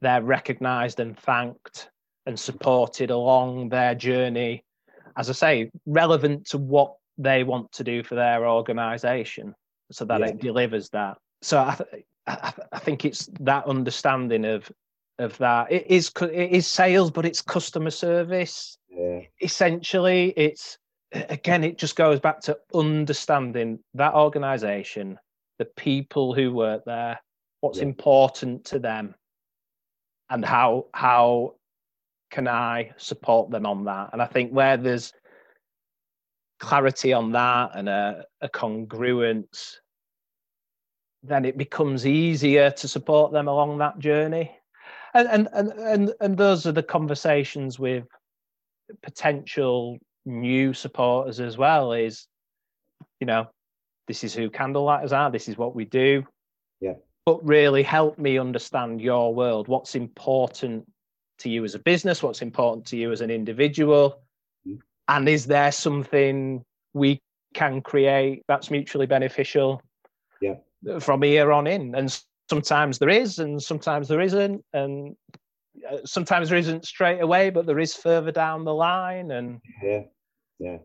they're 0.01 0.21
recognised 0.21 0.99
and 0.99 1.17
thanked 1.17 1.89
and 2.25 2.39
supported 2.39 3.09
along 3.09 3.69
their 3.69 3.95
journey 3.95 4.63
as 5.17 5.29
I 5.29 5.33
say, 5.33 5.71
relevant 5.85 6.45
to 6.49 6.57
what 6.59 6.93
they 7.17 7.43
want 7.43 7.71
to 7.73 7.83
do 7.83 8.03
for 8.03 8.15
their 8.15 8.47
organization 8.47 9.55
so 9.91 10.05
that 10.05 10.19
yeah. 10.19 10.27
it 10.27 10.39
delivers 10.39 10.89
that. 10.89 11.17
So 11.41 11.59
I, 11.59 11.75
th- 11.75 12.05
I, 12.27 12.53
I 12.71 12.79
think 12.79 13.05
it's 13.05 13.29
that 13.39 13.65
understanding 13.65 14.45
of 14.45 14.71
of 15.19 15.37
that. 15.39 15.71
It 15.71 15.87
is 15.87 16.11
it 16.21 16.51
is 16.51 16.67
sales, 16.67 17.11
but 17.11 17.25
it's 17.25 17.41
customer 17.41 17.89
service. 17.89 18.77
Yeah. 18.89 19.21
Essentially, 19.41 20.33
it's 20.37 20.77
again, 21.11 21.63
it 21.63 21.77
just 21.77 21.95
goes 21.95 22.19
back 22.19 22.41
to 22.41 22.57
understanding 22.73 23.79
that 23.93 24.13
organization, 24.13 25.17
the 25.59 25.65
people 25.65 26.33
who 26.33 26.53
work 26.53 26.83
there, 26.85 27.19
what's 27.61 27.77
yeah. 27.77 27.85
important 27.85 28.65
to 28.65 28.79
them, 28.79 29.15
and 30.29 30.43
how 30.43 30.87
how 30.93 31.55
can 32.29 32.47
I 32.47 32.91
support 32.97 33.49
them 33.51 33.65
on 33.65 33.85
that? 33.85 34.09
And 34.13 34.21
I 34.21 34.25
think 34.25 34.51
where 34.51 34.77
there's 34.77 35.13
clarity 36.59 37.13
on 37.13 37.31
that 37.31 37.71
and 37.75 37.89
a, 37.89 38.25
a 38.41 38.49
congruence, 38.49 39.75
then 41.23 41.45
it 41.45 41.57
becomes 41.57 42.05
easier 42.05 42.71
to 42.71 42.87
support 42.87 43.31
them 43.31 43.47
along 43.47 43.77
that 43.79 43.99
journey. 43.99 44.51
And, 45.13 45.27
and 45.27 45.49
and 45.53 45.71
and 45.71 46.13
and 46.19 46.37
those 46.37 46.67
are 46.67 46.71
the 46.71 46.83
conversations 46.83 47.79
with 47.79 48.05
potential 49.01 49.97
new 50.25 50.73
supporters 50.73 51.39
as 51.39 51.57
well. 51.57 51.93
Is 51.93 52.27
you 53.19 53.25
know, 53.25 53.49
this 54.07 54.23
is 54.23 54.33
who 54.33 54.49
candlelighters 54.49 55.13
are. 55.13 55.31
This 55.31 55.47
is 55.47 55.57
what 55.57 55.75
we 55.75 55.85
do. 55.85 56.25
Yeah. 56.81 56.93
But 57.25 57.43
really 57.45 57.83
help 57.83 58.17
me 58.19 58.37
understand 58.37 59.01
your 59.01 59.33
world. 59.33 59.67
What's 59.67 59.95
important 59.95 60.85
to 61.39 61.49
you 61.49 61.63
as 61.63 61.75
a 61.75 61.79
business, 61.79 62.23
what's 62.23 62.41
important 62.41 62.85
to 62.87 62.97
you 62.97 63.11
as 63.11 63.21
an 63.21 63.29
individual. 63.29 64.21
And 65.07 65.27
is 65.29 65.45
there 65.45 65.71
something 65.71 66.63
we 66.93 67.21
can 67.53 67.81
create 67.81 68.43
that's 68.47 68.69
mutually 68.69 69.05
beneficial 69.05 69.81
yeah. 70.41 70.55
from 70.99 71.21
here 71.21 71.51
on 71.51 71.67
in? 71.67 71.95
And 71.95 72.15
sometimes 72.49 72.99
there 72.99 73.09
is, 73.09 73.39
and 73.39 73.61
sometimes 73.61 74.07
there 74.07 74.21
isn't, 74.21 74.63
and 74.73 75.15
uh, 75.89 75.97
sometimes 76.05 76.49
there 76.49 76.57
isn't 76.57 76.85
straight 76.85 77.21
away, 77.21 77.49
but 77.49 77.65
there 77.65 77.79
is 77.79 77.95
further 77.95 78.31
down 78.31 78.65
the 78.65 78.73
line. 78.73 79.31
And 79.31 79.59
yeah, 79.83 80.03
yeah. 80.59 80.77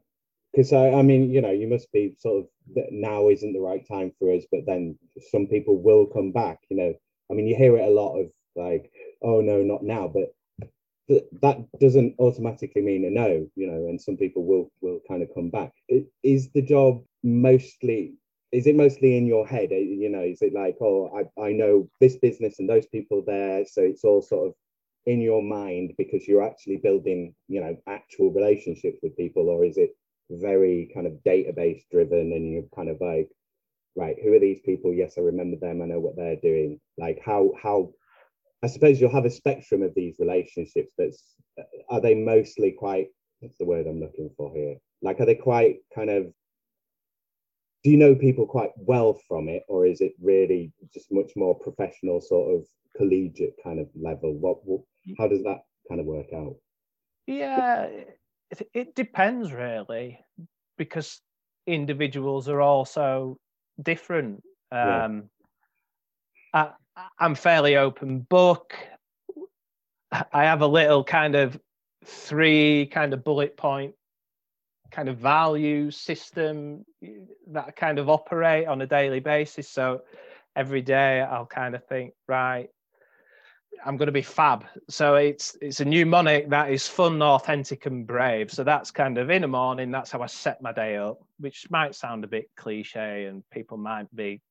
Because 0.52 0.72
I, 0.72 0.90
I 0.90 1.02
mean, 1.02 1.30
you 1.30 1.40
know, 1.40 1.50
you 1.50 1.66
must 1.66 1.90
be 1.92 2.14
sort 2.18 2.44
of 2.44 2.84
now 2.90 3.28
isn't 3.28 3.52
the 3.52 3.60
right 3.60 3.86
time 3.88 4.12
for 4.18 4.32
us, 4.32 4.44
but 4.52 4.66
then 4.66 4.98
some 5.30 5.46
people 5.46 5.80
will 5.80 6.06
come 6.06 6.30
back. 6.30 6.58
You 6.68 6.76
know, 6.76 6.94
I 7.30 7.34
mean, 7.34 7.46
you 7.46 7.56
hear 7.56 7.76
it 7.78 7.88
a 7.88 7.90
lot 7.90 8.18
of 8.18 8.30
like, 8.54 8.90
oh 9.22 9.40
no, 9.40 9.62
not 9.62 9.82
now, 9.82 10.08
but 10.08 10.34
that 11.40 11.58
doesn't 11.80 12.14
automatically 12.18 12.82
mean 12.82 13.04
a 13.04 13.10
no 13.10 13.46
you 13.54 13.66
know 13.66 13.88
and 13.88 14.00
some 14.00 14.16
people 14.16 14.44
will 14.44 14.70
will 14.80 15.00
kind 15.08 15.22
of 15.22 15.28
come 15.34 15.50
back 15.50 15.72
is 16.22 16.50
the 16.52 16.62
job 16.62 17.02
mostly 17.22 18.14
is 18.52 18.66
it 18.66 18.76
mostly 18.76 19.16
in 19.16 19.26
your 19.26 19.46
head? 19.46 19.70
Uh, 19.72 19.76
you 19.76 20.10
know, 20.10 20.20
is 20.20 20.42
it 20.42 20.52
like, 20.52 20.76
oh, 20.80 21.10
I, 21.16 21.42
I 21.42 21.52
know 21.52 21.88
this 22.00 22.16
business 22.16 22.58
and 22.58 22.68
those 22.68 22.86
people 22.86 23.24
there, 23.26 23.64
so 23.64 23.80
it's 23.80 24.04
all 24.04 24.20
sort 24.20 24.48
of 24.48 24.54
in 25.06 25.20
your 25.20 25.42
mind 25.42 25.94
because 25.98 26.28
you're 26.28 26.46
actually 26.46 26.76
building, 26.76 27.34
you 27.48 27.60
know, 27.60 27.76
actual 27.88 28.30
relationships 28.30 28.98
with 29.02 29.16
people, 29.16 29.48
or 29.48 29.64
is 29.64 29.78
it 29.78 29.96
very 30.30 30.90
kind 30.94 31.06
of 31.06 31.14
database 31.26 31.82
driven 31.90 32.32
and 32.32 32.52
you're 32.52 32.62
kind 32.76 32.90
of 32.90 33.00
like, 33.00 33.30
right, 33.96 34.16
who 34.22 34.34
are 34.34 34.38
these 34.38 34.60
people? 34.64 34.92
Yes, 34.92 35.14
I 35.16 35.22
remember 35.22 35.56
them. 35.56 35.80
I 35.82 35.86
know 35.86 36.00
what 36.00 36.16
they're 36.16 36.36
doing. 36.36 36.78
Like 36.98 37.20
how 37.24 37.52
how 37.60 37.92
I 38.62 38.68
suppose 38.68 39.00
you'll 39.00 39.12
have 39.12 39.24
a 39.24 39.30
spectrum 39.30 39.82
of 39.82 39.94
these 39.94 40.14
relationships, 40.18 40.92
but 40.96 41.10
are 41.88 42.00
they 42.00 42.14
mostly 42.14 42.72
quite 42.72 43.08
what's 43.40 43.58
the 43.58 43.64
word 43.64 43.86
I'm 43.86 44.00
looking 44.00 44.30
for 44.36 44.54
here? 44.54 44.76
Like 45.02 45.20
are 45.20 45.26
they 45.26 45.34
quite 45.34 45.78
kind 45.94 46.10
of 46.10 46.32
do 47.82 47.90
you 47.90 47.96
know 47.96 48.14
people 48.14 48.46
quite 48.46 48.70
well 48.76 49.20
from 49.26 49.48
it, 49.48 49.64
or 49.68 49.86
is 49.86 50.00
it 50.00 50.12
really 50.22 50.72
just 50.94 51.10
much 51.10 51.32
more 51.34 51.58
professional, 51.58 52.20
sort 52.20 52.54
of 52.54 52.66
collegiate 52.96 53.56
kind 53.62 53.80
of 53.80 53.88
level? 54.00 54.32
What, 54.34 54.64
what 54.64 54.82
how 55.18 55.26
does 55.26 55.42
that 55.42 55.62
kind 55.88 56.00
of 56.00 56.06
work 56.06 56.32
out? 56.32 56.54
Yeah, 57.26 57.88
it, 58.50 58.68
it 58.72 58.94
depends 58.94 59.52
really, 59.52 60.20
because 60.78 61.20
individuals 61.66 62.48
are 62.48 62.60
also 62.60 63.38
different. 63.82 64.42
Um, 64.70 65.28
yeah. 66.54 66.70
I'm 67.18 67.34
fairly 67.34 67.76
open 67.76 68.20
book. 68.20 68.74
I 70.32 70.44
have 70.44 70.60
a 70.60 70.66
little 70.66 71.04
kind 71.04 71.34
of 71.34 71.58
three 72.04 72.86
kind 72.86 73.14
of 73.14 73.24
bullet 73.24 73.56
point 73.56 73.94
kind 74.90 75.08
of 75.08 75.16
value 75.16 75.90
system 75.90 76.84
that 77.50 77.74
kind 77.76 77.98
of 77.98 78.10
operate 78.10 78.68
on 78.68 78.82
a 78.82 78.86
daily 78.86 79.20
basis. 79.20 79.68
So 79.68 80.02
every 80.54 80.82
day 80.82 81.22
I'll 81.22 81.46
kind 81.46 81.74
of 81.74 81.82
think, 81.86 82.12
right, 82.28 82.68
I'm 83.84 83.96
going 83.96 84.06
to 84.06 84.12
be 84.12 84.22
fab. 84.22 84.66
So 84.90 85.14
it's 85.14 85.56
it's 85.62 85.80
a 85.80 85.84
mnemonic 85.84 86.50
that 86.50 86.70
is 86.70 86.86
fun, 86.86 87.22
authentic, 87.22 87.86
and 87.86 88.06
brave. 88.06 88.52
So 88.52 88.64
that's 88.64 88.90
kind 88.90 89.16
of 89.16 89.30
in 89.30 89.42
the 89.42 89.48
morning. 89.48 89.90
That's 89.90 90.10
how 90.10 90.20
I 90.20 90.26
set 90.26 90.62
my 90.62 90.72
day 90.72 90.96
up, 90.96 91.18
which 91.40 91.66
might 91.70 91.94
sound 91.94 92.22
a 92.22 92.28
bit 92.28 92.50
cliche, 92.56 93.24
and 93.24 93.42
people 93.50 93.78
might 93.78 94.14
be 94.14 94.42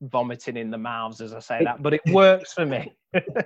vomiting 0.00 0.56
in 0.56 0.70
the 0.70 0.78
mouths 0.78 1.20
as 1.20 1.32
I 1.32 1.40
say 1.40 1.64
that, 1.64 1.82
but 1.82 1.94
it 1.94 2.00
works 2.08 2.52
for 2.52 2.66
me. 2.66 2.92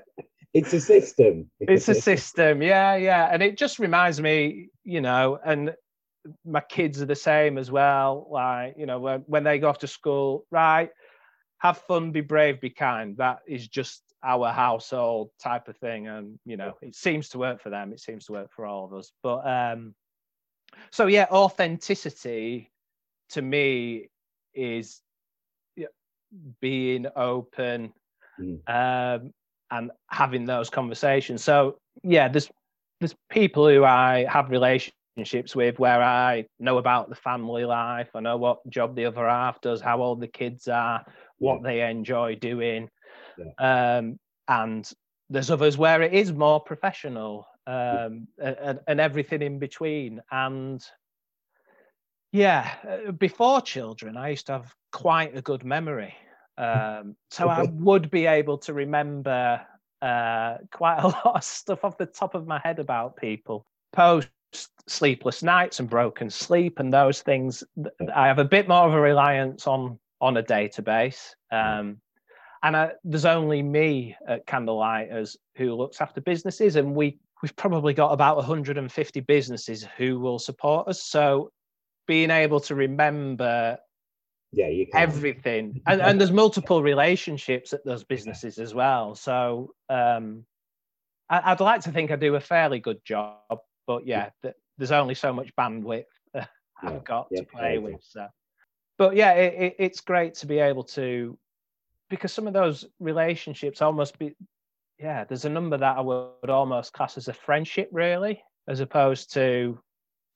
it's 0.55 0.73
a 0.73 0.81
system. 0.81 1.51
It's 1.61 1.89
a 1.89 1.95
system, 1.95 2.63
yeah, 2.63 2.97
yeah, 2.97 3.29
and 3.31 3.43
it 3.43 3.57
just 3.57 3.79
reminds 3.79 4.21
me, 4.21 4.69
you 4.85 5.01
know, 5.01 5.39
and 5.45 5.75
my 6.45 6.61
kids 6.61 7.03
are 7.03 7.07
the 7.07 7.17
same 7.17 7.59
as 7.59 7.71
well. 7.71 8.27
Like, 8.31 8.75
you 8.79 8.87
know, 8.87 9.01
when, 9.01 9.21
when 9.27 9.45
they 9.45 9.59
go 9.59 9.69
off 9.69 9.79
to 9.81 9.87
school, 9.87 10.47
right, 10.51 10.91
have 11.59 11.79
fun, 11.79 12.13
be 12.13 12.21
brave, 12.21 12.61
be 12.61 12.71
kind. 12.71 13.17
That 13.19 13.41
is 13.47 13.69
just 13.69 14.03
our 14.23 14.51
household 14.53 15.31
type 15.43 15.69
of 15.69 15.77
thing. 15.77 16.09
And, 16.09 16.39
you 16.45 16.57
know, 16.57 16.75
it 16.81 16.95
seems 16.95 17.29
to 17.31 17.39
work 17.39 17.61
for 17.61 17.71
them. 17.71 17.93
It 17.93 18.01
seems 18.01 18.27
to 18.27 18.33
work 18.33 18.51
for 18.55 18.67
all 18.67 18.87
of 18.87 18.95
us. 18.95 19.13
But 19.23 19.47
um, 19.47 19.95
so, 20.91 21.07
yeah, 21.07 21.27
authenticity 21.31 22.71
to 23.31 23.43
me 23.43 24.09
is 24.55 25.01
being 26.61 27.07
open 27.17 27.93
mm. 28.41 28.59
um, 28.69 29.33
and 29.71 29.91
having 30.09 30.45
those 30.45 30.71
conversations. 30.71 31.43
So, 31.43 31.79
yeah, 32.03 32.29
there's 32.29 32.51
there's 33.01 33.15
people 33.31 33.69
who 33.69 33.85
I 33.85 34.27
have 34.31 34.51
relationships 34.51 35.55
with 35.55 35.79
where 35.79 36.03
I 36.03 36.47
know 36.59 36.79
about 36.79 37.09
the 37.09 37.17
family 37.17 37.65
life, 37.65 38.09
I 38.15 38.21
know 38.21 38.37
what 38.37 38.69
job 38.69 38.97
the 38.97 39.07
other 39.07 39.29
half 39.29 39.61
does, 39.61 39.81
how 39.81 40.01
old 40.01 40.21
the 40.21 40.29
kids 40.29 40.69
are, 40.69 41.05
what 41.39 41.61
yeah. 41.61 41.63
they 41.63 41.91
enjoy 41.91 42.37
doing. 42.37 42.89
Yeah. 43.37 43.99
Um, 43.99 44.19
and 44.49 44.91
there's 45.31 45.51
others 45.51 45.77
where 45.77 46.03
it 46.03 46.13
is 46.13 46.33
more 46.33 46.61
professional 46.61 47.47
um, 47.67 48.29
and, 48.39 48.81
and 48.87 49.01
everything 49.01 49.43
in 49.43 49.59
between. 49.59 50.21
And 50.31 50.85
yeah, 52.33 52.71
uh, 52.89 53.13
before 53.13 53.61
children, 53.61 54.17
I 54.17 54.31
used 54.31 54.47
to 54.47 54.53
have 54.53 54.75
quite 54.93 55.37
a 55.37 55.43
good 55.43 55.65
memory. 55.65 56.15
Um, 56.57 57.17
so 57.31 57.49
I 57.49 57.63
would 57.63 58.11
be 58.11 58.27
able 58.27 58.59
to 58.59 58.73
remember 58.73 59.61
uh, 60.03 60.59
quite 60.73 60.99
a 60.99 61.09
lot 61.25 61.37
of 61.37 61.45
stuff 61.45 61.85
off 61.85 61.99
the 61.99 62.07
top 62.07 62.35
of 62.35 62.47
my 62.47 62.61
head 62.63 62.79
about 62.79 63.17
people. 63.17 63.67
Post 63.93 64.29
sleepless 64.87 65.43
nights 65.43 65.81
and 65.81 65.91
broken 65.91 66.31
sleep 66.31 66.79
and 66.79 66.93
those 66.93 67.23
things. 67.23 67.65
I 68.15 68.27
have 68.27 68.39
a 68.39 68.45
bit 68.45 68.69
more 68.69 68.87
of 68.87 68.95
a 68.95 69.01
reliance 69.01 69.67
on 69.67 69.99
on 70.21 70.37
a 70.37 70.43
database. 70.43 71.35
Um, 71.51 71.99
and 72.63 72.77
I, 72.77 72.93
there's 73.05 73.27
only 73.27 73.63
me 73.63 74.17
at 74.27 74.47
Candlelighters 74.47 75.37
who 75.57 75.75
looks 75.75 76.01
after 76.01 76.21
businesses, 76.21 76.77
and 76.77 76.95
we 76.95 77.19
we've 77.43 77.57
probably 77.57 77.93
got 77.93 78.13
about 78.13 78.37
150 78.37 79.21
businesses 79.21 79.87
who 79.99 80.19
will 80.19 80.39
support 80.39 80.89
us. 80.89 81.03
So 81.03 81.51
being 82.07 82.31
able 82.31 82.61
to 82.61 82.75
remember 82.75 83.79
yeah 84.55 84.69
you 84.69 84.87
can. 84.87 85.01
everything 85.01 85.81
and, 85.87 86.01
and 86.01 86.21
there's 86.21 86.33
multiple 86.33 86.83
relationships 86.83 87.73
at 87.73 87.85
those 87.85 88.05
businesses 88.05 88.59
as 88.59 88.75
well 88.75 89.15
so 89.15 89.75
um, 89.89 90.45
I, 91.29 91.53
would 91.53 91.61
like 91.61 91.81
to 91.83 91.93
think 91.93 92.11
i 92.11 92.17
do 92.17 92.35
a 92.37 92.41
fairly 92.41 92.79
good 92.79 93.05
job 93.05 93.39
but 93.87 94.07
yeah, 94.07 94.31
th- 94.43 94.55
there's 94.79 94.93
only 94.93 95.15
so 95.15 95.33
much 95.33 95.55
bandwidth 95.57 96.05
uh, 96.35 96.45
I've 96.83 96.93
yeah, 96.93 96.99
got 97.05 97.29
yeah, 97.31 97.41
to 97.41 97.47
play 97.47 97.79
with. 97.79 98.01
So, 98.03 98.27
but 98.99 99.17
yeah, 99.17 99.33
it, 99.33 99.55
it, 99.55 99.77
it's 99.79 100.01
great 100.01 100.35
to 100.35 100.47
be 100.47 100.59
able 100.59 100.85
to 100.85 101.39
because 102.11 102.33
some 102.33 102.47
of 102.47 102.53
those 102.53 102.87
relationships 103.01 103.83
almost 103.83 104.19
be 104.19 104.35
yeah. 104.99 105.25
There's 105.25 105.45
a 105.45 105.51
number 105.51 105.77
that 105.77 105.99
I 105.99 106.01
would 106.01 106.51
almost 106.51 106.93
class 106.93 107.17
as 107.17 107.29
a 107.29 107.33
friendship, 107.33 107.89
really, 107.93 108.43
as 108.69 108.81
opposed 108.81 109.33
to 109.35 109.79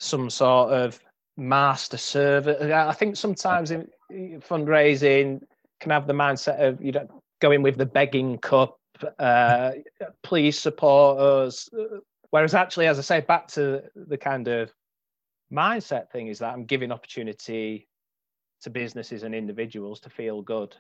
some 0.01 0.31
sort 0.31 0.73
of 0.73 0.99
master 1.37 1.97
servant. 1.97 2.73
I 2.73 2.93
think 2.93 3.17
sometimes 3.17 3.71
in 3.71 3.87
fundraising 4.11 5.41
can 5.81 5.91
have 5.91 6.07
the 6.07 6.13
mindset 6.13 6.61
of 6.61 6.83
you 6.83 6.93
know 6.93 7.23
going 7.41 7.63
with 7.63 7.77
the 7.77 7.87
begging 7.87 8.39
cup. 8.39 8.79
Uh, 9.19 9.73
please 10.23 10.59
support 10.59 11.21
us 11.21 11.69
Whereas 12.31 12.55
actually, 12.55 12.87
as 12.87 12.99
I 12.99 13.03
say, 13.03 13.21
back 13.21 13.49
to 13.49 13.83
the 13.95 14.19
kind 14.19 14.49
of 14.49 14.73
mindset 15.53 16.11
thing 16.11 16.29
is 16.29 16.39
that 16.41 16.53
I'm 16.53 16.65
giving 16.65 16.93
opportunity 16.93 17.89
to 18.63 18.71
businesses 18.71 19.23
and 19.23 19.35
individuals 19.35 20.01
to 20.01 20.11
feel 20.11 20.43
good. 20.43 20.77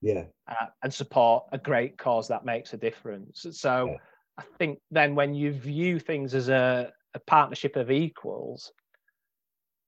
Yeah. 0.00 0.24
Uh, 0.48 0.66
and 0.82 0.92
support 0.92 1.44
a 1.52 1.58
great 1.58 1.98
cause 1.98 2.28
that 2.28 2.44
makes 2.44 2.72
a 2.72 2.76
difference. 2.76 3.46
So 3.52 3.90
yeah. 3.90 3.96
I 4.38 4.44
think 4.58 4.78
then 4.90 5.14
when 5.14 5.34
you 5.34 5.52
view 5.52 5.98
things 5.98 6.34
as 6.34 6.48
a, 6.48 6.92
a 7.14 7.18
partnership 7.20 7.76
of 7.76 7.90
equals, 7.90 8.72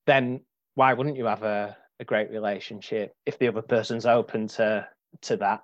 then 0.07 0.41
why 0.75 0.93
wouldn't 0.93 1.17
you 1.17 1.27
have 1.27 1.43
a, 1.43 1.77
a 2.01 2.05
great 2.05 2.31
relationship 2.31 3.15
if 3.27 3.39
the 3.39 3.49
other 3.49 3.63
person's 3.63 4.07
open 4.07 4.49
to 4.49 4.87
to 5.23 5.37
that? 5.37 5.63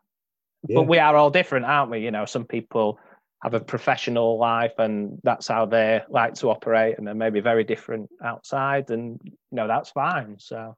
Yeah. 0.68 0.76
But 0.76 0.88
we 0.88 0.98
are 0.98 1.16
all 1.16 1.30
different, 1.30 1.66
aren't 1.66 1.90
we? 1.90 2.00
You 2.00 2.10
know, 2.10 2.24
some 2.24 2.44
people 2.44 2.98
have 3.42 3.54
a 3.54 3.60
professional 3.60 4.38
life 4.38 4.72
and 4.78 5.20
that's 5.22 5.46
how 5.46 5.66
they 5.66 6.02
like 6.08 6.34
to 6.34 6.50
operate 6.50 6.98
and 6.98 7.06
they're 7.06 7.14
maybe 7.14 7.40
very 7.40 7.64
different 7.64 8.08
outside 8.24 8.90
and 8.90 9.20
you 9.24 9.32
know 9.52 9.68
that's 9.68 9.90
fine 9.90 10.36
so 10.38 10.74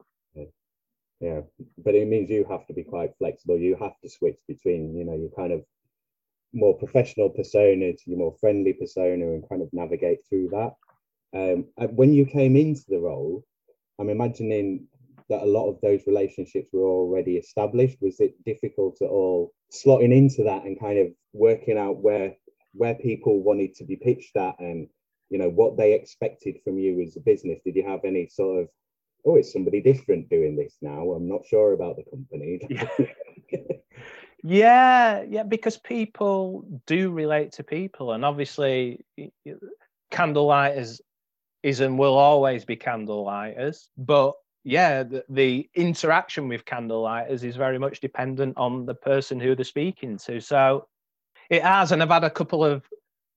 yeah 1.20 1.40
but 1.84 1.94
it 1.94 2.06
means 2.06 2.30
you 2.30 2.44
have 2.48 2.66
to 2.66 2.72
be 2.72 2.84
quite 2.84 3.10
flexible 3.18 3.56
you 3.56 3.76
have 3.76 3.98
to 4.02 4.08
switch 4.08 4.36
between 4.46 4.94
you 4.94 5.04
know 5.04 5.14
your 5.14 5.30
kind 5.30 5.52
of 5.52 5.64
more 6.52 6.76
professional 6.76 7.28
persona 7.28 7.92
to 7.92 8.02
your 8.06 8.18
more 8.18 8.36
friendly 8.40 8.72
persona 8.72 9.24
and 9.24 9.48
kind 9.48 9.62
of 9.62 9.68
navigate 9.72 10.18
through 10.28 10.48
that 10.48 10.74
um, 11.34 11.64
when 11.94 12.12
you 12.12 12.24
came 12.24 12.56
into 12.56 12.82
the 12.88 12.98
role 12.98 13.44
i'm 13.98 14.08
imagining 14.08 14.86
that 15.28 15.42
a 15.42 15.46
lot 15.46 15.68
of 15.68 15.80
those 15.80 16.06
relationships 16.06 16.68
were 16.72 16.88
already 16.88 17.36
established? 17.36 17.98
Was 18.00 18.20
it 18.20 18.42
difficult 18.44 18.98
at 19.02 19.08
all 19.08 19.52
slotting 19.72 20.14
into 20.14 20.44
that 20.44 20.64
and 20.64 20.80
kind 20.80 20.98
of 20.98 21.08
working 21.32 21.78
out 21.78 21.98
where 21.98 22.34
where 22.74 22.94
people 22.94 23.42
wanted 23.42 23.74
to 23.74 23.84
be 23.84 23.96
pitched 23.96 24.36
at 24.36 24.58
and 24.58 24.88
you 25.30 25.38
know 25.38 25.48
what 25.48 25.76
they 25.76 25.94
expected 25.94 26.56
from 26.64 26.78
you 26.78 27.02
as 27.02 27.16
a 27.16 27.20
business? 27.20 27.60
Did 27.64 27.76
you 27.76 27.86
have 27.86 28.04
any 28.04 28.28
sort 28.28 28.62
of 28.62 28.68
oh 29.26 29.36
it's 29.36 29.52
somebody 29.52 29.80
different 29.80 30.28
doing 30.30 30.56
this 30.56 30.76
now. 30.80 31.12
I'm 31.12 31.28
not 31.28 31.46
sure 31.46 31.72
about 31.72 31.96
the 31.96 32.04
company. 32.04 32.60
Yeah. 34.44 35.24
yeah 35.28 35.42
because 35.42 35.76
people 35.78 36.64
do 36.86 37.10
relate 37.10 37.52
to 37.52 37.64
people 37.64 38.12
and 38.12 38.24
obviously 38.24 39.04
candlelighters 40.12 41.00
is 41.62 41.80
and 41.80 41.98
will 41.98 42.16
always 42.16 42.64
be 42.64 42.76
candlelighters 42.76 43.88
but 43.96 44.34
yeah 44.64 45.02
the, 45.02 45.24
the 45.28 45.68
interaction 45.74 46.48
with 46.48 46.64
candlelighters 46.64 47.44
is 47.44 47.56
very 47.56 47.78
much 47.78 48.00
dependent 48.00 48.56
on 48.56 48.86
the 48.86 48.94
person 48.94 49.40
who 49.40 49.54
they're 49.54 49.64
speaking 49.64 50.18
to 50.18 50.40
so 50.40 50.86
it 51.50 51.62
has, 51.62 51.92
and 51.92 52.02
I've 52.02 52.10
had 52.10 52.24
a 52.24 52.30
couple 52.30 52.64
of. 52.64 52.84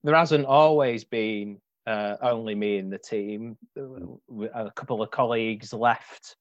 There 0.03 0.15
hasn't 0.15 0.45
always 0.45 1.03
been 1.03 1.59
uh, 1.87 2.17
only 2.21 2.55
me 2.55 2.77
in 2.77 2.89
the 2.89 2.97
team. 2.97 3.57
A 3.77 4.71
couple 4.71 5.01
of 5.01 5.11
colleagues 5.11 5.73
left 5.73 6.35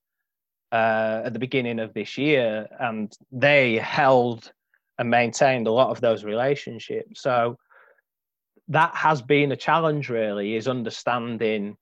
uh, 0.73 1.23
at 1.25 1.33
the 1.33 1.39
beginning 1.39 1.79
of 1.79 1.95
this 1.95 2.19
year, 2.19 2.69
and 2.81 3.13
they 3.31 3.77
held 3.77 4.51
and 4.99 5.11
maintained 5.11 5.67
a 5.67 5.73
lot 5.73 5.91
of 5.91 6.01
those 6.01 6.25
relationships. 6.25 7.23
So 7.23 7.57
that 8.69 8.95
has 8.95 9.23
been 9.23 9.53
a 9.53 9.57
challenge, 9.57 10.09
really, 10.09 10.57
is 10.57 10.69
understanding 10.69 11.77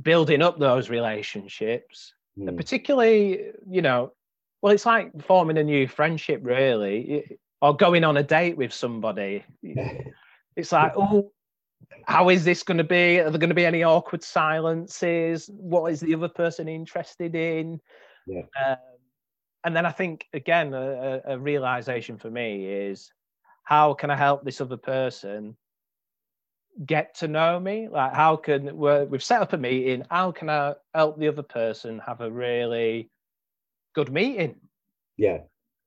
building 0.00 0.42
up 0.42 0.58
those 0.58 0.90
relationships, 0.90 2.14
mm. 2.38 2.48
and 2.48 2.56
particularly, 2.56 3.50
you 3.68 3.82
know, 3.82 4.12
well, 4.60 4.72
it's 4.72 4.86
like 4.86 5.10
forming 5.22 5.58
a 5.58 5.64
new 5.64 5.88
friendship, 5.88 6.40
really, 6.42 7.38
or 7.60 7.76
going 7.76 8.04
on 8.04 8.16
a 8.16 8.22
date 8.22 8.56
with 8.56 8.72
somebody. 8.72 9.44
It's 10.54 10.70
like, 10.70 10.92
oh, 10.96 11.32
how 12.04 12.28
is 12.28 12.44
this 12.44 12.62
going 12.62 12.78
to 12.78 12.84
be? 12.84 13.20
Are 13.20 13.30
there 13.30 13.38
going 13.38 13.48
to 13.48 13.54
be 13.54 13.64
any 13.64 13.84
awkward 13.84 14.22
silences? 14.22 15.48
What 15.50 15.90
is 15.90 16.00
the 16.00 16.14
other 16.14 16.28
person 16.28 16.68
interested 16.68 17.34
in? 17.34 17.80
Yeah. 18.26 18.42
Um, 18.62 18.76
and 19.64 19.76
then 19.76 19.86
I 19.86 19.92
think 19.92 20.26
again, 20.32 20.74
a, 20.74 21.22
a, 21.24 21.38
realization 21.38 22.18
for 22.18 22.30
me 22.30 22.66
is 22.66 23.10
how 23.64 23.94
can 23.94 24.10
I 24.10 24.16
help 24.16 24.44
this 24.44 24.60
other 24.60 24.76
person 24.76 25.56
get 26.84 27.16
to 27.16 27.28
know 27.28 27.58
me? 27.58 27.88
Like, 27.88 28.14
how 28.14 28.36
can 28.36 28.76
we've 28.76 29.22
set 29.22 29.42
up 29.42 29.52
a 29.52 29.58
meeting? 29.58 30.04
How 30.10 30.32
can 30.32 30.48
I 30.48 30.74
help 30.94 31.18
the 31.18 31.28
other 31.28 31.42
person 31.42 32.00
have 32.06 32.20
a 32.20 32.30
really 32.30 33.10
good 33.94 34.10
meeting? 34.10 34.56
Yeah. 35.16 35.38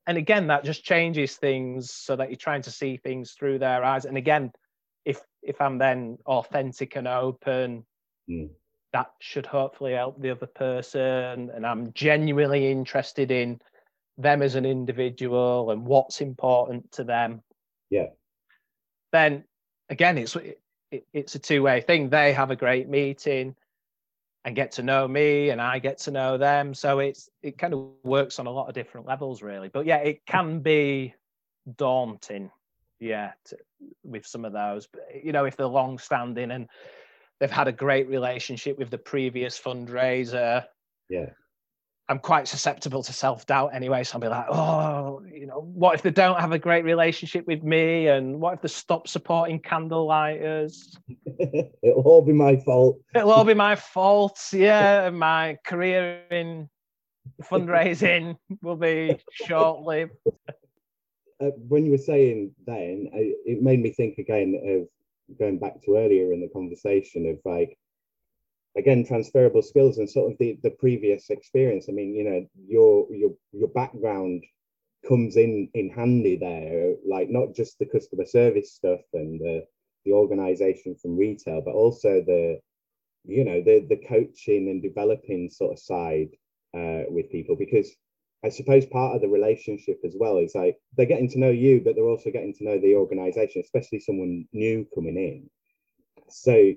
And 0.08 0.18
again, 0.18 0.48
that 0.48 0.64
just 0.64 0.84
changes 0.84 1.36
things 1.36 1.92
so 1.92 2.16
that 2.16 2.30
you're 2.30 2.38
trying 2.38 2.62
to 2.64 2.72
see 2.72 2.98
things 2.98 3.32
through 3.32 3.60
their 3.60 3.84
eyes. 3.84 4.06
And 4.06 4.18
again, 4.18 4.52
if 5.04 5.22
if 5.42 5.60
I'm 5.62 5.78
then 5.78 6.18
authentic 6.26 6.96
and 6.96 7.08
open, 7.08 7.86
mm. 8.30 8.50
that 8.94 9.12
should 9.20 9.46
hopefully 9.46 9.94
help 9.94 10.22
the 10.22 10.32
other 10.32 10.48
person. 10.48 11.50
And 11.54 11.66
I'm 11.66 11.92
genuinely 11.94 12.72
interested 12.72 13.32
in 13.32 13.60
them 14.18 14.42
as 14.42 14.56
an 14.56 14.66
individual 14.66 15.72
and 15.72 15.86
what's 15.86 16.22
important 16.22 16.92
to 16.94 17.04
them. 17.04 17.42
Yeah. 17.90 18.08
Then 19.12 19.44
again, 19.90 20.18
it's 20.18 20.38
it, 20.96 21.08
it's 21.14 21.36
a 21.36 21.40
two 21.40 21.64
way 21.64 21.82
thing. 21.82 22.10
They 22.10 22.34
have 22.34 22.52
a 22.52 22.56
great 22.56 22.88
meeting 22.88 23.56
and 24.44 24.56
get 24.56 24.74
to 24.74 24.84
know 24.84 25.08
me 25.08 25.50
and 25.50 25.62
I 25.62 25.80
get 25.80 26.00
to 26.00 26.12
know 26.12 26.38
them. 26.38 26.74
So 26.74 27.00
it's 27.00 27.30
it 27.42 27.58
kind 27.58 27.74
of 27.74 27.90
works 28.04 28.40
on 28.40 28.48
a 28.48 28.52
lot 28.52 28.68
of 28.68 28.74
different 28.76 29.08
levels 29.08 29.42
really. 29.42 29.70
But 29.70 29.86
yeah, 29.86 29.98
it 29.98 30.26
can 30.26 30.60
be 30.60 31.16
daunting 31.78 32.52
yeah 33.00 33.32
to, 33.46 33.58
with 34.04 34.26
some 34.26 34.46
of 34.46 34.54
those 34.54 34.88
but 34.88 35.02
you 35.24 35.32
know 35.32 35.46
if 35.46 35.58
they're 35.58 35.66
long 35.66 35.98
standing 35.98 36.52
and 36.52 36.68
they've 37.40 37.52
had 37.52 37.68
a 37.68 37.72
great 37.72 38.08
relationship 38.08 38.78
with 38.78 38.90
the 38.90 38.98
previous 38.98 39.60
fundraiser 39.60 40.64
yeah 41.10 41.30
i'm 42.10 42.20
quite 42.20 42.48
susceptible 42.48 43.02
to 43.02 43.12
self-doubt 43.12 43.72
anyway 43.74 44.04
so 44.04 44.16
i'll 44.16 44.22
be 44.22 44.28
like 44.28 44.46
oh 44.50 45.22
you 45.32 45.48
know 45.48 45.62
what 45.74 45.96
if 45.96 46.02
they 46.02 46.12
don't 46.12 46.40
have 46.40 46.52
a 46.52 46.60
great 46.60 46.86
relationship 46.86 47.46
with 47.46 47.62
me? 47.62 48.08
And 48.08 48.40
what 48.40 48.56
if 48.56 48.62
they 48.62 48.68
stop 48.68 49.08
supporting 49.08 49.60
candlelighters? 49.60 50.98
It'll 51.84 52.04
all 52.04 52.22
be 52.22 52.34
my 52.34 52.56
fault. 52.58 53.00
It'll 53.14 53.32
all 53.32 53.44
be 53.44 53.54
my 53.54 53.76
fault. 53.76 54.40
Yeah 54.54 55.10
my 55.14 55.58
career 55.66 56.22
in 56.32 56.70
fundraising 57.44 58.38
will 58.62 58.78
be 58.78 59.18
short-lived 59.32 60.14
uh, 61.42 61.48
when 61.68 61.86
you 61.86 61.92
were 61.92 61.98
saying 61.98 62.52
then, 62.66 63.10
I, 63.14 63.34
it 63.46 63.62
made 63.62 63.82
me 63.82 63.92
think 63.92 64.18
again 64.18 64.56
of 64.66 65.38
going 65.38 65.60
back 65.60 65.82
to 65.84 65.98
earlier 65.98 66.32
in 66.34 66.42
the 66.42 66.50
conversation 66.50 67.28
of 67.28 67.40
like, 67.44 67.78
again, 68.78 69.06
transferable 69.06 69.62
skills 69.62 69.98
and 69.98 70.10
sort 70.10 70.32
of 70.32 70.38
the, 70.38 70.58
the 70.64 70.72
previous 70.72 71.30
experience. 71.30 71.86
I 71.88 71.94
mean, 71.94 72.14
you 72.14 72.24
know, 72.24 72.46
your 72.68 73.08
your 73.12 73.32
your 73.52 73.70
background 73.70 74.44
comes 75.08 75.38
in 75.38 75.70
in 75.74 75.90
handy 75.90 76.36
there, 76.36 76.96
like 77.08 77.30
not 77.30 77.56
just 77.56 77.80
the 77.80 77.86
customer 77.86 78.26
service 78.26 78.74
stuff 78.74 79.02
and 79.14 79.40
the 79.40 79.66
the 80.06 80.12
organization 80.12 80.96
from 80.96 81.18
retail, 81.18 81.62
but 81.62 81.74
also 81.74 82.22
the 82.26 82.60
you 83.24 83.44
know 83.44 83.62
the 83.62 83.86
the 83.90 84.02
coaching 84.08 84.70
and 84.70 84.82
developing 84.82 85.50
sort 85.50 85.74
of 85.74 85.80
side 85.80 86.30
uh, 86.76 87.04
with 87.10 87.32
people 87.32 87.56
because 87.56 87.90
I 88.44 88.50
suppose 88.50 88.86
part 88.86 89.16
of 89.16 89.22
the 89.22 89.28
relationship 89.28 90.00
as 90.06 90.16
well 90.20 90.38
is 90.38 90.54
like 90.54 90.78
they're 90.96 91.08
getting 91.08 91.30
to 91.32 91.40
know 91.40 91.50
you, 91.50 91.82
but 91.84 91.96
they're 91.96 92.08
also 92.08 92.30
getting 92.30 92.54
to 92.56 92.64
know 92.64 92.80
the 92.80 92.96
organization, 92.96 93.62
especially 93.62 94.00
someone 94.00 94.48
new 94.54 94.86
coming 94.94 95.18
in. 95.18 95.50
So, 96.30 96.74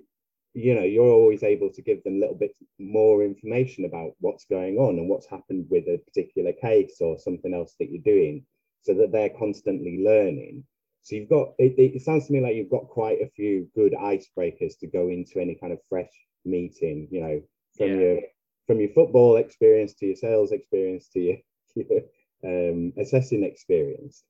you 0.58 0.74
know, 0.74 0.82
you're 0.82 1.12
always 1.12 1.44
able 1.44 1.70
to 1.70 1.82
give 1.82 2.02
them 2.02 2.16
a 2.16 2.18
little 2.18 2.34
bit 2.34 2.54
more 2.80 3.22
information 3.22 3.84
about 3.84 4.12
what's 4.18 4.44
going 4.46 4.76
on 4.76 4.98
and 4.98 5.08
what's 5.08 5.26
happened 5.26 5.66
with 5.70 5.84
a 5.84 5.98
particular 5.98 6.52
case 6.52 6.96
or 7.00 7.16
something 7.18 7.54
else 7.54 7.74
that 7.78 7.90
you're 7.90 8.02
doing 8.02 8.44
so 8.82 8.92
that 8.94 9.12
they're 9.12 9.38
constantly 9.38 10.02
learning. 10.04 10.64
So 11.02 11.14
you've 11.14 11.28
got, 11.28 11.50
it, 11.58 11.74
it 11.78 12.02
sounds 12.02 12.26
to 12.26 12.32
me 12.32 12.40
like 12.40 12.56
you've 12.56 12.70
got 12.70 12.88
quite 12.88 13.20
a 13.22 13.30
few 13.36 13.68
good 13.76 13.92
icebreakers 13.92 14.78
to 14.80 14.88
go 14.88 15.08
into 15.08 15.38
any 15.38 15.54
kind 15.54 15.72
of 15.72 15.78
fresh 15.88 16.10
meeting, 16.44 17.06
you 17.10 17.20
know, 17.20 17.40
from 17.76 17.88
yeah. 17.88 17.96
your 17.96 18.20
from 18.66 18.80
your 18.80 18.90
football 18.90 19.36
experience 19.36 19.94
to 19.94 20.06
your 20.06 20.16
sales 20.16 20.52
experience 20.52 21.08
to 21.14 21.20
your 21.20 21.36
um, 22.44 22.92
assessing 22.98 23.44
experience. 23.44 24.24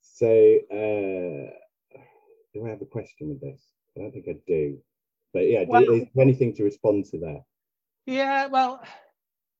So, 0.00 0.26
uh, 0.26 1.52
do 2.52 2.66
I 2.66 2.70
have 2.70 2.82
a 2.82 2.86
question 2.86 3.28
with 3.28 3.40
this? 3.40 3.62
I 3.96 4.00
don't 4.00 4.12
think 4.12 4.26
I 4.28 4.36
do. 4.46 4.78
But 5.32 5.48
yeah, 5.48 5.64
well, 5.66 5.84
do, 5.84 6.06
anything 6.18 6.54
to 6.54 6.64
respond 6.64 7.06
to 7.06 7.18
there? 7.18 7.40
Yeah, 8.06 8.46
well, 8.46 8.82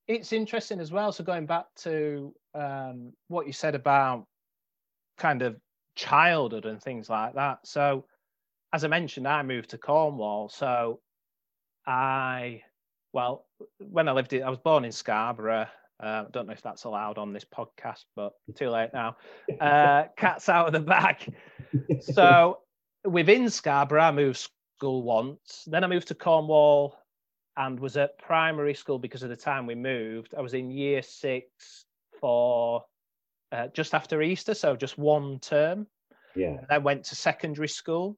it's 0.09 0.33
interesting 0.33 0.81
as 0.81 0.91
well. 0.91 1.13
So 1.13 1.23
going 1.23 1.47
back 1.47 1.67
to 1.83 2.35
um, 2.55 3.13
what 3.29 3.47
you 3.47 3.53
said 3.53 3.75
about 3.75 4.27
kind 5.19 5.43
of 5.43 5.57
childhood 5.95 6.65
and 6.65 6.83
things 6.83 7.09
like 7.09 7.35
that. 7.35 7.59
So, 7.65 8.05
as 8.73 8.85
I 8.85 8.89
mentioned, 8.89 9.29
I 9.29 9.43
moved 9.43 9.71
to 9.71 9.79
Cornwall. 9.79 10.49
So, 10.49 11.01
I, 11.87 12.63
well, 13.13 13.47
when 13.79 14.09
I 14.09 14.13
lived, 14.13 14.33
in, 14.33 14.43
I 14.43 14.51
was 14.51 14.59
born 14.59 14.85
in 14.85 14.93
Scarborough. 14.93 15.67
Uh, 16.03 16.25
I 16.27 16.31
don't 16.31 16.47
know 16.47 16.55
if 16.55 16.63
that's 16.63 16.85
allowed 16.85 17.19
on 17.19 17.33
this 17.33 17.45
podcast, 17.45 18.05
but 18.17 18.33
too 18.57 18.71
late 18.71 18.91
now. 18.93 19.17
Uh, 19.61 20.05
cat's 20.17 20.49
out 20.49 20.67
of 20.67 20.73
the 20.73 20.81
bag. 20.81 21.35
So 22.01 22.59
within 23.05 23.49
Scarborough, 23.49 24.03
I 24.03 24.11
moved 24.11 24.51
school 24.81 25.03
once. 25.03 25.65
Then 25.67 25.85
I 25.85 25.87
moved 25.87 26.09
to 26.09 26.15
Cornwall 26.15 26.97
and 27.57 27.79
was 27.79 27.99
at 27.99 28.19
primary 28.19 28.75
school 28.75 28.99
because 28.99 29.23
of 29.23 29.29
the 29.29 29.37
time 29.37 29.67
we 29.67 29.75
moved. 29.75 30.35
I 30.37 30.41
was 30.41 30.55
in 30.55 30.71
year 30.71 31.03
six 31.03 31.85
for 32.19 32.85
uh, 33.53 33.67
just 33.69 33.95
after 33.95 34.23
Easter, 34.23 34.55
so 34.55 34.77
just 34.77 34.97
one 34.97 35.39
term. 35.41 35.87
Yeah. 36.35 36.59
And 36.59 36.67
I 36.71 36.79
went 36.79 37.05
to 37.05 37.15
secondary 37.15 37.69
school. 37.69 38.17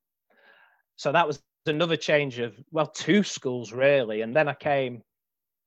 So 0.97 1.11
that 1.11 1.27
was 1.27 1.43
another 1.67 1.97
change 1.97 2.39
of, 2.39 2.55
well, 2.71 2.87
two 2.87 3.25
schools 3.25 3.73
really. 3.73 4.21
And 4.21 4.37
then 4.37 4.49
I 4.49 4.55
came 4.55 5.03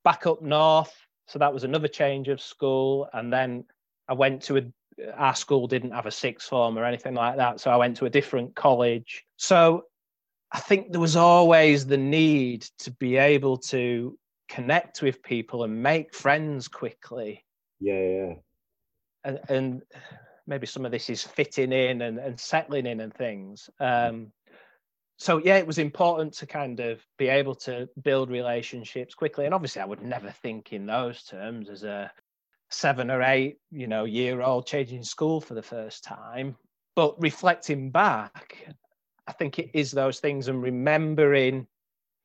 back 0.02 0.26
up 0.26 0.40
north 0.40 0.94
so 1.26 1.38
that 1.40 1.52
was 1.52 1.64
another 1.64 1.88
change 1.88 2.28
of 2.28 2.40
school. 2.40 3.08
And 3.12 3.32
then 3.32 3.64
I 4.08 4.14
went 4.14 4.42
to 4.44 4.58
a, 4.58 4.62
our 5.16 5.34
school 5.34 5.66
didn't 5.66 5.90
have 5.90 6.06
a 6.06 6.10
sixth 6.10 6.48
form 6.48 6.78
or 6.78 6.84
anything 6.84 7.14
like 7.14 7.36
that. 7.36 7.60
So 7.60 7.70
I 7.70 7.76
went 7.76 7.96
to 7.98 8.06
a 8.06 8.10
different 8.10 8.54
college. 8.54 9.24
So 9.36 9.84
I 10.52 10.60
think 10.60 10.92
there 10.92 11.00
was 11.00 11.16
always 11.16 11.86
the 11.86 11.96
need 11.96 12.62
to 12.80 12.90
be 12.92 13.16
able 13.16 13.58
to 13.58 14.18
connect 14.48 15.02
with 15.02 15.22
people 15.22 15.64
and 15.64 15.82
make 15.82 16.14
friends 16.14 16.68
quickly. 16.68 17.44
Yeah, 17.80 18.00
yeah. 18.00 18.34
And, 19.24 19.40
and 19.48 19.82
maybe 20.46 20.66
some 20.66 20.84
of 20.86 20.92
this 20.92 21.10
is 21.10 21.22
fitting 21.22 21.72
in 21.72 22.02
and, 22.02 22.18
and 22.18 22.38
settling 22.38 22.86
in 22.86 23.00
and 23.00 23.12
things. 23.12 23.68
Um, 23.80 24.32
so 25.18 25.38
yeah 25.38 25.56
it 25.56 25.66
was 25.66 25.78
important 25.78 26.32
to 26.34 26.46
kind 26.46 26.80
of 26.80 27.00
be 27.18 27.28
able 27.28 27.54
to 27.54 27.88
build 28.02 28.30
relationships 28.30 29.14
quickly 29.14 29.44
and 29.44 29.54
obviously 29.54 29.80
i 29.80 29.84
would 29.84 30.02
never 30.02 30.30
think 30.30 30.72
in 30.72 30.86
those 30.86 31.22
terms 31.22 31.70
as 31.70 31.82
a 31.82 32.10
seven 32.70 33.10
or 33.10 33.22
eight 33.22 33.56
you 33.70 33.86
know 33.86 34.04
year 34.04 34.42
old 34.42 34.66
changing 34.66 35.02
school 35.02 35.40
for 35.40 35.54
the 35.54 35.62
first 35.62 36.04
time 36.04 36.56
but 36.94 37.20
reflecting 37.20 37.90
back 37.90 38.66
i 39.26 39.32
think 39.32 39.58
it 39.58 39.70
is 39.74 39.90
those 39.90 40.20
things 40.20 40.48
and 40.48 40.62
remembering 40.62 41.66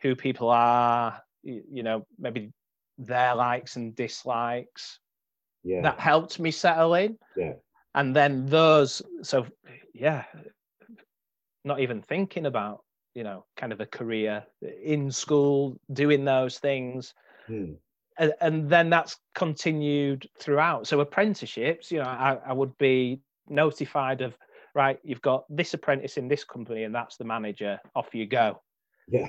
who 0.02 0.16
people 0.16 0.50
are 0.50 1.22
you 1.44 1.84
know 1.84 2.06
maybe 2.20 2.52
their 2.98 3.36
likes 3.36 3.76
and 3.76 3.96
dislikes 3.96 5.00
yeah. 5.64 5.82
that 5.82 6.00
helped 6.00 6.40
me 6.40 6.52
settle 6.52 6.94
in. 6.96 7.18
Yeah. 7.36 7.54
And 7.94 8.16
then 8.16 8.46
those 8.46 9.02
so 9.22 9.46
yeah 9.94 10.24
not 11.64 11.80
even 11.80 12.02
thinking 12.02 12.46
about 12.46 12.84
you 13.14 13.24
know 13.24 13.46
kind 13.58 13.74
of 13.74 13.82
a 13.82 13.86
career 13.86 14.44
in 14.84 15.12
school 15.12 15.80
doing 15.92 16.26
those 16.26 16.58
things. 16.60 17.14
Hmm. 17.48 17.74
and, 18.20 18.34
and, 18.40 18.70
then 18.70 18.92
that's 18.92 19.18
continued 19.34 20.30
throughout. 20.40 20.88
So 20.88 21.00
apprenticeships 21.00 21.92
you 21.92 22.00
know 22.00 22.06
I, 22.06 22.38
I 22.46 22.54
would 22.54 22.78
be 22.78 23.20
notified 23.50 24.22
of 24.22 24.38
right 24.74 25.00
you've 25.04 25.22
got 25.22 25.46
this 25.50 25.74
apprentice 25.74 26.18
in 26.18 26.28
this 26.28 26.44
company 26.44 26.84
and 26.84 26.94
that's 26.94 27.18
the 27.18 27.24
manager 27.24 27.80
off 27.96 28.14
you 28.14 28.26
go 28.26 28.62
yeah 29.08 29.28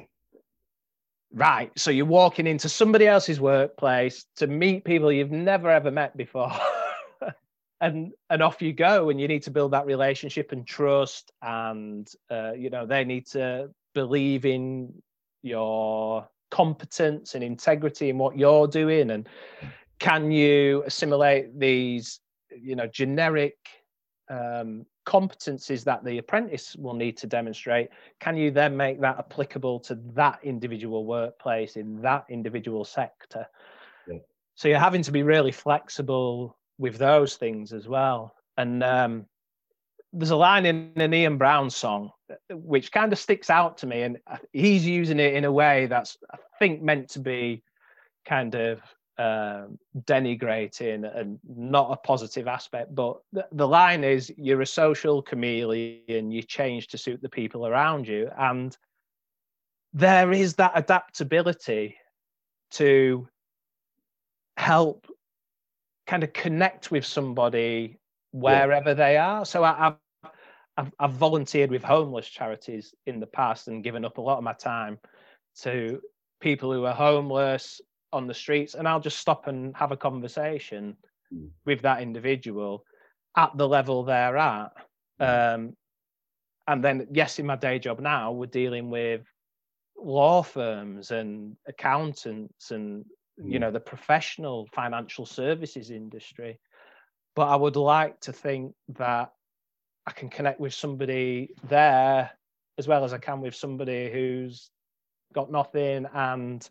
right. 1.35 1.71
So 1.77 1.91
you're 1.91 2.05
walking 2.05 2.47
into 2.47 2.69
somebody 2.69 3.07
else's 3.07 3.41
workplace 3.41 4.27
to 4.37 4.47
meet 4.47 4.85
people 4.85 5.11
you've 5.11 5.31
never 5.31 5.71
ever 5.71 5.91
met 5.91 6.17
before. 6.17 6.53
and 7.81 8.13
and 8.31 8.43
off 8.43 8.63
you 8.63 8.73
go 8.73 9.11
and 9.11 9.21
you 9.21 9.29
need 9.29 9.43
to 9.43 9.51
build 9.51 9.73
that 9.73 9.87
relationship 9.87 10.53
and 10.53 10.67
trust 10.67 11.33
and 11.43 12.09
uh, 12.31 12.53
you 12.53 12.71
know 12.71 12.87
they 12.87 13.05
need 13.05 13.27
to 13.27 13.69
believe 13.93 14.47
in 14.47 14.93
your 15.43 16.27
competence 16.51 17.35
and 17.35 17.43
integrity 17.43 18.09
in 18.09 18.19
what 18.19 18.39
you're 18.39 18.69
doing 18.69 19.11
and 19.11 19.29
can 19.99 20.31
you 20.31 20.85
assimilate 20.87 21.59
these 21.59 22.21
you 22.57 22.77
know 22.77 22.87
generic 22.87 23.57
um, 24.31 24.87
competencies 25.07 25.85
that 25.85 26.05
the 26.05 26.19
apprentice 26.19 26.77
will 26.77 26.95
need 26.95 27.17
to 27.17 27.27
demonstrate 27.27 27.89
can 28.21 28.37
you 28.37 28.51
then 28.51 28.77
make 28.77 29.01
that 29.01 29.19
applicable 29.19 29.81
to 29.81 29.99
that 30.15 30.39
individual 30.43 31.05
workplace 31.05 31.77
in 31.77 32.01
that 32.01 32.25
individual 32.29 32.85
sector 32.85 33.45
yeah. 34.07 34.19
so 34.55 34.69
you're 34.69 34.79
having 34.79 35.03
to 35.03 35.11
be 35.11 35.25
really 35.25 35.51
flexible 35.51 36.57
with 36.79 36.99
those 36.99 37.37
things 37.37 37.73
as 37.73 37.89
well 37.89 38.35
and 38.57 38.85
um, 38.85 39.27
there's 40.13 40.31
a 40.31 40.37
line 40.37 40.67
in 40.67 40.93
an 40.97 41.15
Ian 41.15 41.39
Brown 41.39 41.71
song 41.71 42.11
which 42.51 42.93
kind 42.93 43.13
of 43.13 43.19
sticks 43.19 43.51
out 43.51 43.79
to 43.79 43.87
me, 43.87 44.03
and 44.03 44.19
he's 44.53 44.87
using 44.87 45.19
it 45.19 45.35
in 45.35 45.45
a 45.45 45.53
way 45.53 45.87
that's 45.87 46.17
I 46.31 46.39
think 46.59 46.83
meant 46.83 47.11
to 47.11 47.21
be 47.21 47.63
kind 48.27 48.55
of 48.55 48.81
uh, 49.19 49.65
denigrating 50.07 51.05
and 51.17 51.39
not 51.47 51.93
a 51.93 51.97
positive 51.97 52.49
aspect. 52.49 52.95
But 52.95 53.19
the, 53.33 53.47
the 53.53 53.69
line 53.69 54.05
is, 54.05 54.33
"You're 54.37 54.63
a 54.63 54.67
social 54.67 55.23
chameleon. 55.23 56.31
You 56.31 56.43
change 56.43 56.89
to 56.89 56.99
suit 56.99 57.21
the 57.23 57.29
people 57.29 57.67
around 57.67 58.09
you," 58.09 58.31
and 58.39 58.77
there 59.93 60.33
is 60.33 60.55
that 60.55 60.73
adaptability 60.75 61.97
to 62.73 63.29
help 64.57 65.07
kind 66.07 66.25
of 66.25 66.33
connect 66.33 66.91
with 66.91 67.05
somebody 67.05 67.99
wherever 68.33 68.91
yeah. 68.91 68.95
they 68.95 69.17
are. 69.19 69.45
So 69.45 69.63
I, 69.63 69.95
I've, 70.77 70.93
I've 70.99 71.13
volunteered 71.13 71.71
with 71.71 71.85
homeless 71.85 72.29
charities 72.29 72.95
in 73.07 73.21
the 73.21 73.27
past 73.27 73.69
and 73.69 73.85
given 73.85 74.05
up 74.05 74.19
a 74.19 74.21
lot 74.21 74.39
of 74.39 74.45
my 74.45 74.55
time 74.55 74.99
to 75.61 76.01
people 76.41 76.73
who 76.73 76.85
are 76.85 76.95
homeless 76.95 77.81
on 78.13 78.27
the 78.27 78.35
streets, 78.35 78.75
and 78.75 78.87
I'll 78.87 79.01
just 79.01 79.19
stop 79.19 79.47
and 79.47 79.75
have 79.77 79.93
a 79.93 79.97
conversation 79.97 80.97
mm. 81.33 81.49
with 81.65 81.83
that 81.83 82.03
individual 82.03 82.85
at 83.37 83.57
the 83.57 83.69
level 83.69 84.03
they're 84.03 84.37
at. 84.37 84.73
Mm. 85.21 85.55
Um, 85.55 85.77
and 86.69 86.85
then, 86.85 87.09
yes, 87.13 87.39
in 87.39 87.47
my 87.47 87.57
day 87.57 87.79
job 87.79 88.01
now, 88.01 88.33
we're 88.33 88.47
dealing 88.47 88.91
with 88.91 89.23
law 89.97 90.43
firms 90.43 91.11
and 91.11 91.57
accountants 91.67 92.71
and 92.71 93.05
you 93.37 93.59
mm. 93.59 93.61
know 93.61 93.71
the 93.71 93.79
professional 93.79 94.67
financial 94.75 95.25
services 95.25 95.91
industry 95.91 96.59
but 97.37 97.47
i 97.47 97.55
would 97.55 97.77
like 97.77 98.19
to 98.19 98.33
think 98.33 98.75
that 98.89 99.31
I 100.07 100.13
can 100.13 100.29
connect 100.29 100.61
with 100.61 100.75
somebody 100.75 101.51
there 101.69 102.31
as 102.79 102.89
well 102.89 103.05
as 103.05 103.13
I 103.13 103.19
can 103.19 103.41
with 103.41 103.55
somebody 103.55 104.11
who's 104.11 104.71
got 105.33 105.51
nothing 105.51 106.07
and 106.13 106.69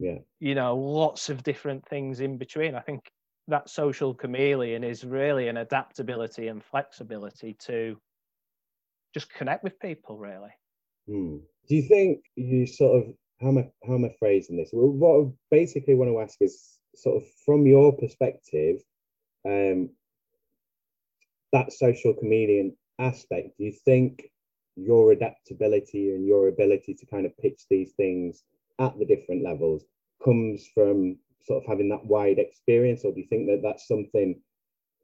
yeah. 0.00 0.18
you 0.40 0.54
know 0.54 0.74
lots 0.74 1.28
of 1.28 1.42
different 1.42 1.86
things 1.86 2.20
in 2.20 2.38
between. 2.38 2.74
I 2.74 2.80
think 2.80 3.12
that 3.48 3.68
social 3.68 4.14
chameleon 4.14 4.82
is 4.82 5.04
really 5.04 5.48
an 5.48 5.58
adaptability 5.58 6.48
and 6.48 6.64
flexibility 6.64 7.54
to 7.66 7.96
just 9.14 9.32
connect 9.32 9.62
with 9.62 9.78
people 9.78 10.16
really. 10.16 10.50
Hmm. 11.06 11.38
do 11.68 11.74
you 11.76 11.82
think 11.82 12.24
you 12.36 12.66
sort 12.66 13.02
of 13.02 13.14
how 13.40 13.48
am 13.48 13.58
i 13.58 13.70
how 13.86 13.94
am 13.94 14.04
i 14.04 14.14
phrasing 14.18 14.56
this? 14.56 14.70
Well, 14.72 14.88
what 14.88 15.26
I 15.26 15.30
basically 15.50 15.94
want 15.94 16.10
to 16.10 16.20
ask 16.20 16.36
is 16.40 16.78
sort 16.96 17.16
of 17.22 17.28
from 17.44 17.66
your 17.66 17.96
perspective 17.96 18.80
um 19.46 19.90
that 21.52 21.72
social 21.72 22.14
chameleon 22.14 22.76
aspect, 22.98 23.58
do 23.58 23.64
you 23.64 23.72
think 23.84 24.30
your 24.76 25.12
adaptability 25.12 26.14
and 26.14 26.26
your 26.26 26.48
ability 26.48 26.94
to 26.94 27.06
kind 27.06 27.26
of 27.26 27.36
pitch 27.38 27.62
these 27.68 27.92
things 27.92 28.44
at 28.80 28.98
the 28.98 29.04
different 29.04 29.44
levels 29.44 29.84
comes 30.24 30.68
from 30.74 31.16
sort 31.44 31.62
of 31.62 31.68
having 31.68 31.88
that 31.90 32.04
wide 32.04 32.38
experience, 32.38 33.04
or 33.04 33.12
do 33.12 33.20
you 33.20 33.26
think 33.28 33.46
that 33.46 33.60
that's 33.62 33.86
something 33.86 34.40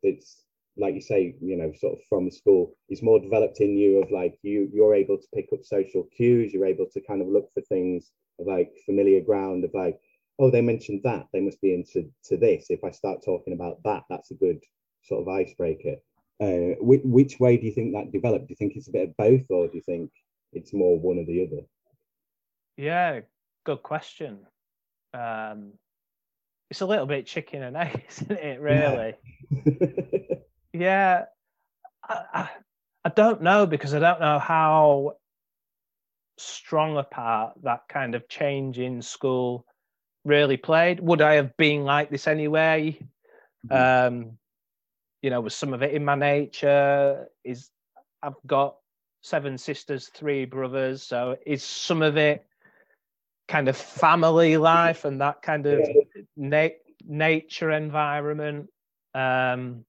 that's 0.03 0.43
like 0.79 0.95
you 0.95 1.01
say, 1.01 1.35
you 1.41 1.57
know, 1.57 1.73
sort 1.79 1.95
of 1.95 2.01
from 2.07 2.31
school, 2.31 2.77
is 2.91 3.03
more 3.03 3.19
developed 3.19 3.61
in 3.61 3.79
you 3.79 4.03
of 4.03 4.11
like 4.11 4.39
you 4.43 4.69
you're 4.73 4.95
able 4.95 5.17
to 5.17 5.27
pick 5.35 5.49
up 5.53 5.65
social 5.65 6.05
cues, 6.17 6.53
you're 6.53 6.67
able 6.67 6.87
to 6.93 7.01
kind 7.01 7.23
of 7.23 7.29
look 7.29 7.49
for 7.55 7.63
things 7.63 8.11
like 8.39 8.73
familiar 8.85 9.21
ground 9.21 9.65
of 9.65 9.71
like, 9.73 9.99
oh, 10.39 10.51
they 10.51 10.61
mentioned 10.61 11.01
that, 11.05 11.27
they 11.33 11.41
must 11.41 11.61
be 11.63 11.73
into 11.73 12.11
to 12.25 12.37
this. 12.37 12.67
If 12.69 12.85
I 12.85 12.91
start 12.91 13.25
talking 13.25 13.55
about 13.55 13.83
that, 13.85 14.05
that's 14.11 14.31
a 14.31 14.35
good 14.35 14.61
sort 15.03 15.23
of 15.23 15.29
icebreaker 15.29 15.97
uh, 16.41 16.77
which, 16.81 17.01
which 17.05 17.41
way 17.41 17.57
do 17.57 17.67
you 17.67 17.73
think 17.73 17.95
that 17.95 18.13
developed? 18.13 18.47
Do 18.47 18.53
you 18.53 18.57
think 18.57 18.77
it's 18.77 18.89
a 18.89 18.93
bit 18.93 19.09
of 19.09 19.17
both, 19.17 19.43
or 19.51 19.69
do 19.69 19.77
you 19.77 19.83
think 19.83 20.11
it's 20.53 20.73
more 20.73 20.99
one 20.99 21.19
or 21.19 21.25
the 21.25 21.47
other? 21.47 21.63
Yeah, 22.77 23.21
good 23.67 23.83
question. 23.83 24.39
Um, 25.13 25.73
it's 26.71 26.81
a 26.81 26.87
little 26.87 27.07
bit 27.07 27.27
chicken 27.27 27.63
and 27.63 27.77
egg, 27.77 28.05
isn't 28.09 28.31
it? 28.31 28.61
Really? 28.61 29.15
Yeah. 29.51 30.37
yeah. 30.73 31.25
I, 32.09 32.21
I, 32.33 32.49
I 33.05 33.09
don't 33.11 33.43
know 33.43 33.67
because 33.67 33.93
I 33.93 33.99
don't 33.99 34.21
know 34.21 34.39
how 34.39 35.17
strong 36.39 36.97
a 36.97 37.03
part 37.03 37.55
that 37.65 37.83
kind 37.89 38.15
of 38.15 38.29
change 38.29 38.79
in 38.79 39.03
school 39.03 39.67
really 40.25 40.57
played. 40.57 41.01
Would 41.01 41.21
I 41.21 41.35
have 41.35 41.57
been 41.57 41.85
like 41.85 42.11
this 42.11 42.29
anyway? 42.29 42.99
Mm-hmm. 43.67 44.15
Um, 44.15 44.39
you 45.23 45.31
know, 45.31 45.41
was 45.41 45.57
some 45.57 45.75
of 45.75 45.83
it 45.83 45.93
in 45.93 46.05
my 46.05 46.15
nature? 46.15 47.27
Is 47.43 47.71
I've 48.23 48.35
got 48.47 48.77
seven 49.23 49.59
sisters, 49.59 50.09
three 50.15 50.45
brothers, 50.45 51.03
so 51.03 51.37
is 51.45 51.65
some 51.65 52.03
of 52.03 52.17
it 52.17 52.47
kind 53.49 53.69
of 53.69 53.77
family 53.77 54.57
life 54.57 55.05
and 55.05 55.21
that 55.21 55.43
kind 55.43 55.67
of 55.67 55.89
na- 56.37 56.69
nature 57.07 57.71
environment? 57.71 58.71
Um, 59.15 59.85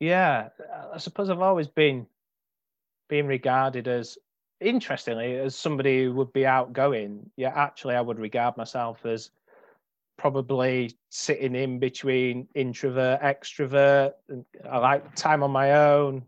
yeah, 0.00 0.48
I 0.92 0.98
suppose 0.98 1.28
I've 1.28 1.40
always 1.40 1.68
been 1.68 2.06
being 3.08 3.26
regarded 3.26 3.88
as 3.88 4.18
interestingly 4.60 5.36
as 5.38 5.56
somebody 5.56 6.04
who 6.04 6.14
would 6.14 6.32
be 6.32 6.46
outgoing. 6.46 7.30
Yeah, 7.36 7.52
actually, 7.54 7.94
I 7.94 8.00
would 8.00 8.18
regard 8.18 8.56
myself 8.56 9.04
as 9.06 9.30
probably 10.16 10.96
sitting 11.10 11.54
in 11.54 11.78
between 11.78 12.48
introvert, 12.54 13.20
extrovert. 13.22 14.12
I 14.68 14.78
like 14.78 15.14
time 15.14 15.42
on 15.42 15.50
my 15.50 15.72
own, 15.72 16.24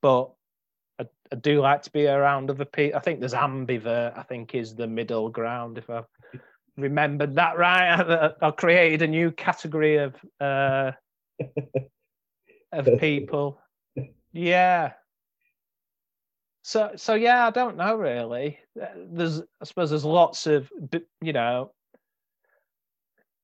but 0.00 0.30
I, 1.32 1.36
do 1.36 1.60
like 1.60 1.82
to 1.82 1.90
be 1.90 2.06
around 2.06 2.50
other 2.50 2.64
people. 2.64 2.98
I 2.98 3.02
think 3.02 3.20
there's 3.20 3.34
ambivert. 3.34 4.16
I 4.16 4.22
think 4.22 4.54
is 4.54 4.74
the 4.74 4.86
middle 4.86 5.28
ground. 5.28 5.78
If 5.78 5.88
I 5.90 6.02
remembered 6.76 7.34
that 7.36 7.56
right, 7.56 8.00
I, 8.42 8.46
I 8.46 8.50
created 8.50 9.02
a 9.02 9.06
new 9.06 9.30
category 9.30 9.96
of 9.96 10.14
uh, 10.40 10.92
of 12.72 12.88
people. 12.98 13.60
Yeah. 14.32 14.92
So 16.62 16.92
so 16.96 17.14
yeah, 17.14 17.46
I 17.46 17.50
don't 17.50 17.76
know 17.76 17.96
really. 17.96 18.58
There's 18.74 19.40
I 19.40 19.64
suppose 19.64 19.90
there's 19.90 20.04
lots 20.04 20.46
of 20.46 20.70
you 21.20 21.32
know 21.32 21.72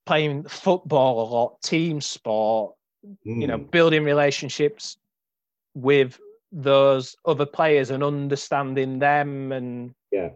playing 0.07 0.45
football 0.45 1.22
a 1.22 1.26
lot, 1.31 1.62
team 1.62 2.01
sport, 2.01 2.74
mm. 3.07 3.41
you 3.41 3.47
know, 3.47 3.59
hmm. 3.59 3.64
building 3.64 4.03
relationships 4.03 4.97
with 5.74 6.18
those 6.53 7.16
other 7.24 7.46
players 7.46 7.90
and 7.90 8.03
understanding 8.03 8.98
them. 8.98 9.53
And 9.53 9.94
yeah, 10.11 10.30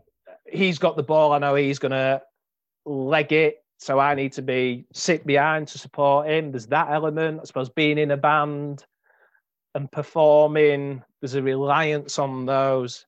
he's 0.46 0.78
got 0.78 0.96
the 0.96 1.02
ball. 1.02 1.32
I 1.32 1.38
know 1.38 1.54
he's 1.54 1.78
going 1.78 1.92
to 1.92 2.22
leg 2.84 3.32
it. 3.32 3.64
So 3.78 3.98
I 3.98 4.14
need 4.14 4.32
to 4.34 4.42
be 4.42 4.86
sit 4.92 5.26
behind 5.26 5.68
to 5.68 5.78
support 5.78 6.28
him. 6.28 6.52
There's 6.52 6.68
that 6.68 6.90
element. 6.90 7.40
I 7.42 7.44
suppose 7.44 7.68
being 7.68 7.98
in 7.98 8.12
a 8.12 8.16
band 8.16 8.84
and 9.74 9.90
performing, 9.90 11.02
there's 11.20 11.34
a 11.34 11.42
reliance 11.42 12.18
on 12.18 12.46
those 12.46 13.04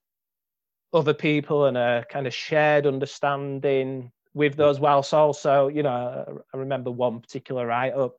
other 0.93 1.15
people 1.15 1.67
and 1.67 1.77
a 1.77 2.05
kind 2.11 2.27
of 2.27 2.35
shared 2.35 2.87
understanding 2.87 4.11
with 4.35 4.57
those 4.57 4.79
whilst 4.81 5.15
also, 5.15 5.69
you 5.69 5.83
know, 5.83 6.43
I 6.53 6.57
remember 6.57 6.91
one 6.91 7.21
particular 7.21 7.67
write 7.67 7.95
up 7.95 8.17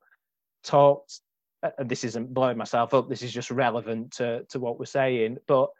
talked, 0.64 1.20
Uh, 1.62 1.70
and 1.78 1.88
this 1.88 2.04
isn't 2.04 2.32
blowing 2.32 2.56
myself 2.56 2.94
up, 2.94 3.08
this 3.08 3.22
is 3.22 3.32
just 3.32 3.50
relevant 3.50 4.12
to, 4.12 4.44
to 4.44 4.60
what 4.60 4.78
we're 4.78 4.84
saying, 4.84 5.38
but 5.46 5.70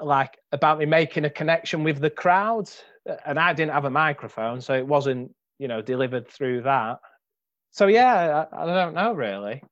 like 0.00 0.38
about 0.52 0.78
me 0.78 0.86
making 0.86 1.24
a 1.24 1.30
connection 1.30 1.82
with 1.82 1.98
the 2.00 2.10
crowd. 2.10 2.70
Uh, 3.08 3.16
and 3.26 3.38
I 3.38 3.52
didn't 3.52 3.72
have 3.72 3.84
a 3.84 3.90
microphone, 3.90 4.60
so 4.60 4.74
it 4.74 4.86
wasn't, 4.86 5.34
you 5.58 5.68
know, 5.68 5.82
delivered 5.82 6.28
through 6.28 6.62
that. 6.62 7.00
So 7.72 7.86
yeah, 7.86 8.46
I, 8.52 8.62
I 8.62 8.66
don't 8.66 8.94
know 8.94 9.12
really. 9.12 9.62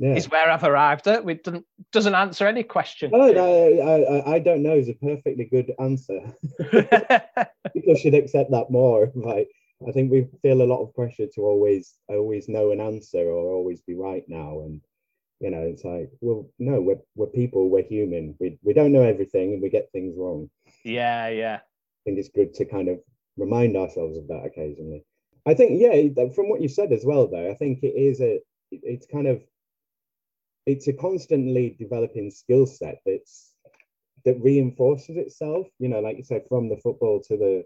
Yeah. 0.00 0.14
is 0.14 0.30
where 0.30 0.50
I've 0.50 0.64
arrived 0.64 1.06
at. 1.08 1.28
It 1.28 1.44
doesn't 1.44 1.66
doesn't 1.92 2.14
answer 2.14 2.46
any 2.46 2.62
question. 2.62 3.10
Oh, 3.12 3.30
no, 3.30 3.80
I, 3.82 4.30
I, 4.30 4.34
I 4.36 4.38
don't 4.38 4.62
know 4.62 4.72
is 4.72 4.88
a 4.88 4.94
perfectly 4.94 5.44
good 5.44 5.74
answer. 5.78 6.20
People 7.74 7.96
should 7.96 8.14
accept 8.14 8.50
that 8.50 8.70
more. 8.70 9.12
Like, 9.14 9.50
I 9.88 9.92
think 9.92 10.10
we 10.10 10.28
feel 10.42 10.62
a 10.62 10.64
lot 10.64 10.82
of 10.82 10.94
pressure 10.94 11.26
to 11.34 11.40
always 11.42 11.94
always 12.08 12.48
know 12.48 12.70
an 12.70 12.80
answer 12.80 13.18
or 13.18 13.52
always 13.52 13.80
be 13.80 13.94
right 13.94 14.24
now. 14.28 14.60
And 14.60 14.80
you 15.40 15.50
know, 15.50 15.62
it's 15.62 15.84
like, 15.84 16.10
well, 16.20 16.50
no, 16.58 16.80
we're 16.80 17.00
we're 17.14 17.26
people, 17.26 17.70
we're 17.70 17.82
human. 17.82 18.34
We 18.38 18.58
we 18.62 18.74
don't 18.74 18.92
know 18.92 19.02
everything 19.02 19.54
and 19.54 19.62
we 19.62 19.70
get 19.70 19.90
things 19.92 20.14
wrong. 20.16 20.50
yeah, 20.84 21.28
yeah. 21.28 21.56
I 21.56 22.00
think 22.04 22.18
it's 22.18 22.28
good 22.28 22.54
to 22.54 22.64
kind 22.64 22.88
of 22.88 23.00
remind 23.36 23.76
ourselves 23.76 24.16
of 24.16 24.28
that 24.28 24.44
occasionally. 24.44 25.04
I 25.46 25.54
think, 25.54 25.80
yeah, 25.80 26.28
from 26.34 26.48
what 26.50 26.60
you 26.60 26.68
said 26.68 26.92
as 26.92 27.04
well, 27.04 27.26
though, 27.26 27.50
I 27.50 27.54
think 27.54 27.82
it 27.82 27.94
is 27.96 28.20
a, 28.20 28.40
it's 28.70 29.06
kind 29.06 29.26
of, 29.26 29.42
it's 30.66 30.86
a 30.88 30.92
constantly 30.92 31.76
developing 31.78 32.30
skill 32.30 32.66
set 32.66 32.98
that's 33.06 33.54
that 34.24 34.40
reinforces 34.42 35.16
itself. 35.16 35.66
You 35.78 35.88
know, 35.88 36.00
like 36.00 36.18
you 36.18 36.24
said, 36.24 36.42
from 36.48 36.68
the 36.68 36.76
football 36.76 37.22
to 37.28 37.36
the, 37.36 37.64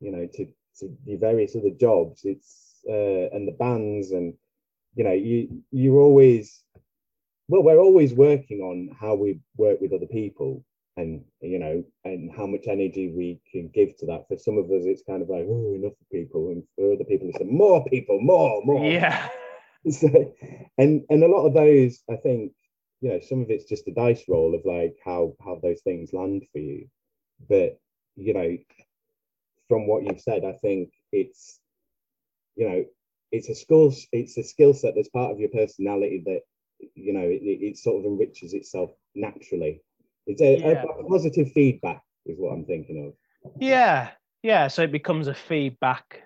you 0.00 0.12
know, 0.12 0.28
to 0.34 0.46
to 0.78 0.94
the 1.06 1.16
various 1.16 1.56
other 1.56 1.70
jobs. 1.70 2.22
It's 2.24 2.80
uh, 2.88 3.34
and 3.34 3.46
the 3.46 3.56
bands 3.58 4.12
and 4.12 4.34
you 4.94 5.04
know, 5.04 5.12
you 5.12 5.62
you're 5.70 6.00
always, 6.00 6.62
well, 7.48 7.62
we're 7.62 7.78
always 7.78 8.12
working 8.12 8.60
on 8.60 8.96
how 8.98 9.14
we 9.14 9.40
work 9.56 9.80
with 9.80 9.92
other 9.92 10.06
people 10.06 10.64
and 10.98 11.24
you 11.40 11.58
know 11.58 11.84
and 12.04 12.30
how 12.36 12.46
much 12.46 12.66
energy 12.66 13.12
we 13.16 13.40
can 13.50 13.70
give 13.72 13.96
to 13.96 14.06
that 14.06 14.26
for 14.26 14.36
some 14.36 14.58
of 14.58 14.64
us 14.66 14.82
it's 14.84 15.04
kind 15.06 15.22
of 15.22 15.28
like 15.28 15.46
oh 15.48 15.74
enough 15.74 15.92
people 16.10 16.48
and 16.48 16.64
for 16.74 16.92
other 16.92 17.04
people 17.04 17.28
it's 17.28 17.38
like, 17.38 17.48
more 17.48 17.84
people 17.84 18.20
more 18.20 18.60
more 18.64 18.84
Yeah. 18.84 19.28
so, 19.90 20.34
and 20.76 21.04
and 21.08 21.22
a 21.22 21.28
lot 21.28 21.46
of 21.46 21.54
those 21.54 22.00
i 22.10 22.16
think 22.16 22.52
you 23.00 23.10
know 23.10 23.20
some 23.20 23.40
of 23.40 23.50
it's 23.50 23.64
just 23.64 23.86
a 23.86 23.94
dice 23.94 24.24
roll 24.28 24.54
of 24.54 24.62
like 24.64 24.96
how 25.04 25.34
how 25.44 25.58
those 25.62 25.80
things 25.82 26.12
land 26.12 26.44
for 26.52 26.58
you 26.58 26.88
but 27.48 27.78
you 28.16 28.34
know 28.34 28.58
from 29.68 29.86
what 29.86 30.02
you've 30.04 30.20
said 30.20 30.44
i 30.44 30.52
think 30.52 30.90
it's 31.12 31.60
you 32.56 32.68
know 32.68 32.84
it's 33.30 33.48
a 33.48 33.54
skill 33.54 33.92
it's 34.12 34.36
a 34.38 34.42
skill 34.42 34.72
set 34.74 34.94
that's 34.94 35.08
part 35.10 35.30
of 35.30 35.38
your 35.38 35.50
personality 35.50 36.22
that 36.24 36.40
you 36.94 37.12
know 37.12 37.20
it, 37.20 37.42
it 37.42 37.76
sort 37.76 37.98
of 37.98 38.04
enriches 38.04 38.54
itself 38.54 38.90
naturally 39.14 39.82
it's 40.26 40.40
a, 40.40 40.56
Yeah. 40.56 40.82
a 40.82 41.04
positive 41.04 41.50
feedback 41.52 42.02
is 42.26 42.38
what 42.38 42.52
i'm 42.52 42.64
thinking 42.64 43.06
of 43.06 43.14
Yeah, 43.60 44.10
yeah. 44.42 44.68
So 44.68 44.82
it 44.82 44.92
becomes 44.92 45.26
a 45.26 45.34
feedback 45.34 46.22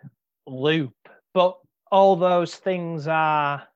loop. 0.47 0.95
But 1.35 1.57
all 1.91 2.17
those 2.17 2.55
things 2.57 3.07
are 3.09 3.67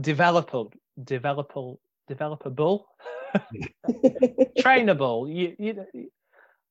developable, 0.00 0.72
developable, 1.02 1.78
developable, 2.10 2.84
trainable. 4.58 5.34
You, 5.34 5.56
you, 5.58 6.10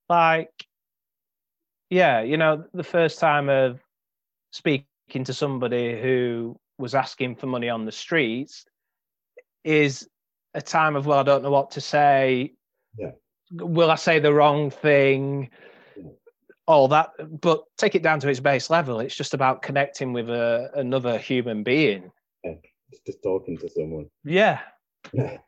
like, 0.10 0.52
yeah, 1.90 2.22
you 2.22 2.38
know, 2.38 2.66
the 2.74 2.84
first 2.84 3.20
time 3.20 3.50
of 3.50 3.80
speaking 4.52 5.24
to 5.24 5.34
somebody 5.34 6.00
who 6.00 6.60
was 6.78 6.96
asking 6.96 7.36
for 7.36 7.48
money 7.48 7.70
on 7.70 7.86
the 7.86 7.92
streets 7.92 8.66
is 9.64 10.08
a 10.54 10.62
time 10.62 10.96
of, 10.96 11.06
well, 11.06 11.20
I 11.20 11.24
don't 11.24 11.44
know 11.44 11.52
what 11.52 11.72
to 11.72 11.82
say. 11.82 12.54
Yeah. 12.98 13.12
Will 13.52 13.92
I 13.92 13.96
say 13.96 14.20
the 14.20 14.34
wrong 14.34 14.70
thing? 14.70 15.50
all 16.68 16.90
that 16.90 17.12
but 17.42 17.64
take 17.78 17.96
it 17.96 18.04
down 18.04 18.20
to 18.20 18.30
its 18.30 18.40
base 18.40 18.70
level 18.70 19.00
it's 19.00 19.16
just 19.16 19.34
about 19.34 19.62
connecting 19.62 20.14
with 20.14 20.30
a, 20.30 20.70
another 20.76 21.18
human 21.18 21.64
being 21.64 22.12
it's 22.44 23.00
just 23.06 23.24
talking 23.24 23.58
to 23.58 23.70
someone 23.70 24.06
yeah 24.26 24.60
at, 25.18 25.40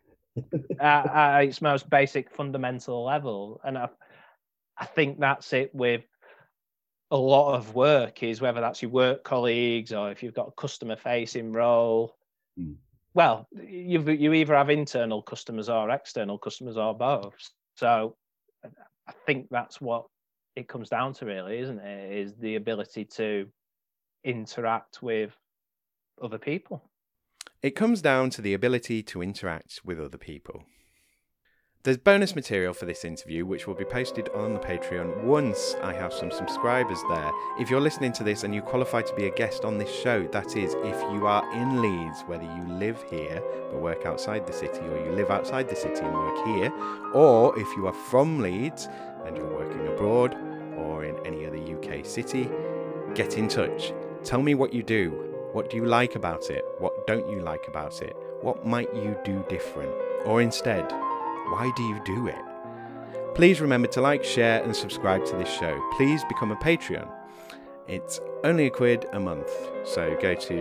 at 0.79 1.39
its 1.41 1.61
most 1.61 1.89
basic 1.89 2.31
fundamental 2.31 3.03
level 3.03 3.59
and 3.65 3.77
I, 3.77 3.89
I 4.77 4.85
think 4.85 5.19
that's 5.19 5.51
it 5.51 5.75
with 5.75 6.03
a 7.12 7.18
lot 7.18 7.55
of 7.55 7.74
work 7.76 8.22
is 8.24 8.39
whether 8.41 8.62
that's 8.62 8.82
your 8.82 8.91
work 8.91 9.24
colleagues 9.24 9.91
or 9.93 10.12
if 10.12 10.22
you've 10.22 10.34
got 10.36 10.47
a 10.47 10.51
customer 10.51 10.95
facing 10.95 11.51
role 11.51 12.16
Mm. 12.60 12.76
well 13.14 13.47
you 13.53 14.01
you 14.12 14.34
either 14.34 14.53
have 14.55 14.70
internal 14.70 15.22
customers 15.22 15.70
or 15.70 15.89
external 15.91 16.38
customers 16.38 16.76
or 16.78 16.93
both 16.93 17.38
so 17.76 18.18
i 19.07 19.14
think 19.26 19.47
that's 19.49 19.80
what 19.80 20.07
it 20.57 20.68
comes 20.68 20.89
down 20.89 21.14
to 21.14 21.26
really 21.26 21.60
isn't 21.60 21.80
it 21.80 22.12
is 22.12 22.36
the 22.36 22.55
ability 22.55 23.05
to 23.05 23.47
interact 24.26 25.01
with 25.01 25.32
other 26.22 26.38
people 26.38 26.82
It 27.62 27.76
comes 27.76 28.01
down 28.01 28.30
to 28.32 28.41
the 28.41 28.53
ability 28.53 29.03
to 29.03 29.22
interact 29.22 29.82
with 29.86 29.99
other 29.99 30.18
people. 30.18 30.64
There's 31.89 31.97
bonus 31.97 32.35
material 32.35 32.75
for 32.75 32.85
this 32.85 33.03
interview, 33.03 33.47
which 33.47 33.65
will 33.65 33.73
be 33.73 33.83
posted 33.83 34.29
on 34.35 34.53
the 34.53 34.59
Patreon 34.59 35.23
once 35.23 35.75
I 35.81 35.91
have 35.93 36.13
some 36.13 36.29
subscribers 36.29 36.99
there. 37.09 37.31
If 37.57 37.71
you're 37.71 37.81
listening 37.81 38.13
to 38.13 38.23
this 38.23 38.43
and 38.43 38.53
you 38.53 38.61
qualify 38.61 39.01
to 39.01 39.15
be 39.15 39.25
a 39.25 39.31
guest 39.31 39.65
on 39.65 39.79
this 39.79 39.91
show, 39.91 40.27
that 40.27 40.55
is, 40.55 40.75
if 40.75 41.01
you 41.11 41.25
are 41.25 41.51
in 41.51 41.81
Leeds, 41.81 42.21
whether 42.27 42.43
you 42.43 42.63
live 42.73 43.03
here 43.09 43.41
but 43.71 43.81
work 43.81 44.05
outside 44.05 44.45
the 44.45 44.53
city, 44.53 44.81
or 44.81 45.03
you 45.03 45.13
live 45.13 45.31
outside 45.31 45.67
the 45.67 45.75
city 45.75 46.01
and 46.01 46.13
work 46.13 46.45
here, 46.45 46.71
or 47.15 47.57
if 47.57 47.67
you 47.75 47.87
are 47.87 47.93
from 48.11 48.39
Leeds 48.39 48.87
and 49.25 49.35
you're 49.35 49.51
working 49.51 49.87
abroad 49.87 50.37
or 50.77 51.05
in 51.05 51.17
any 51.25 51.47
other 51.47 51.57
UK 51.57 52.05
city, 52.05 52.47
get 53.15 53.35
in 53.35 53.47
touch. 53.47 53.93
Tell 54.23 54.43
me 54.43 54.53
what 54.53 54.75
you 54.75 54.83
do. 54.83 55.09
What 55.53 55.71
do 55.71 55.77
you 55.77 55.87
like 55.87 56.13
about 56.13 56.51
it? 56.51 56.63
What 56.77 57.07
don't 57.07 57.27
you 57.31 57.39
like 57.39 57.67
about 57.67 58.03
it? 58.03 58.15
What 58.41 58.63
might 58.63 58.93
you 58.93 59.17
do 59.25 59.43
different? 59.49 59.91
Or 60.23 60.39
instead, 60.43 60.93
why 61.51 61.71
do 61.75 61.83
you 61.83 61.99
do 62.05 62.27
it? 62.27 62.39
Please 63.35 63.61
remember 63.61 63.87
to 63.89 64.01
like, 64.01 64.23
share, 64.23 64.63
and 64.63 64.75
subscribe 64.75 65.23
to 65.25 65.35
this 65.37 65.49
show. 65.49 65.79
Please 65.97 66.23
become 66.25 66.51
a 66.51 66.55
Patreon. 66.57 67.07
It's 67.87 68.19
only 68.43 68.67
a 68.67 68.69
quid 68.69 69.07
a 69.13 69.19
month. 69.19 69.49
So 69.83 70.15
go 70.21 70.35
to 70.35 70.53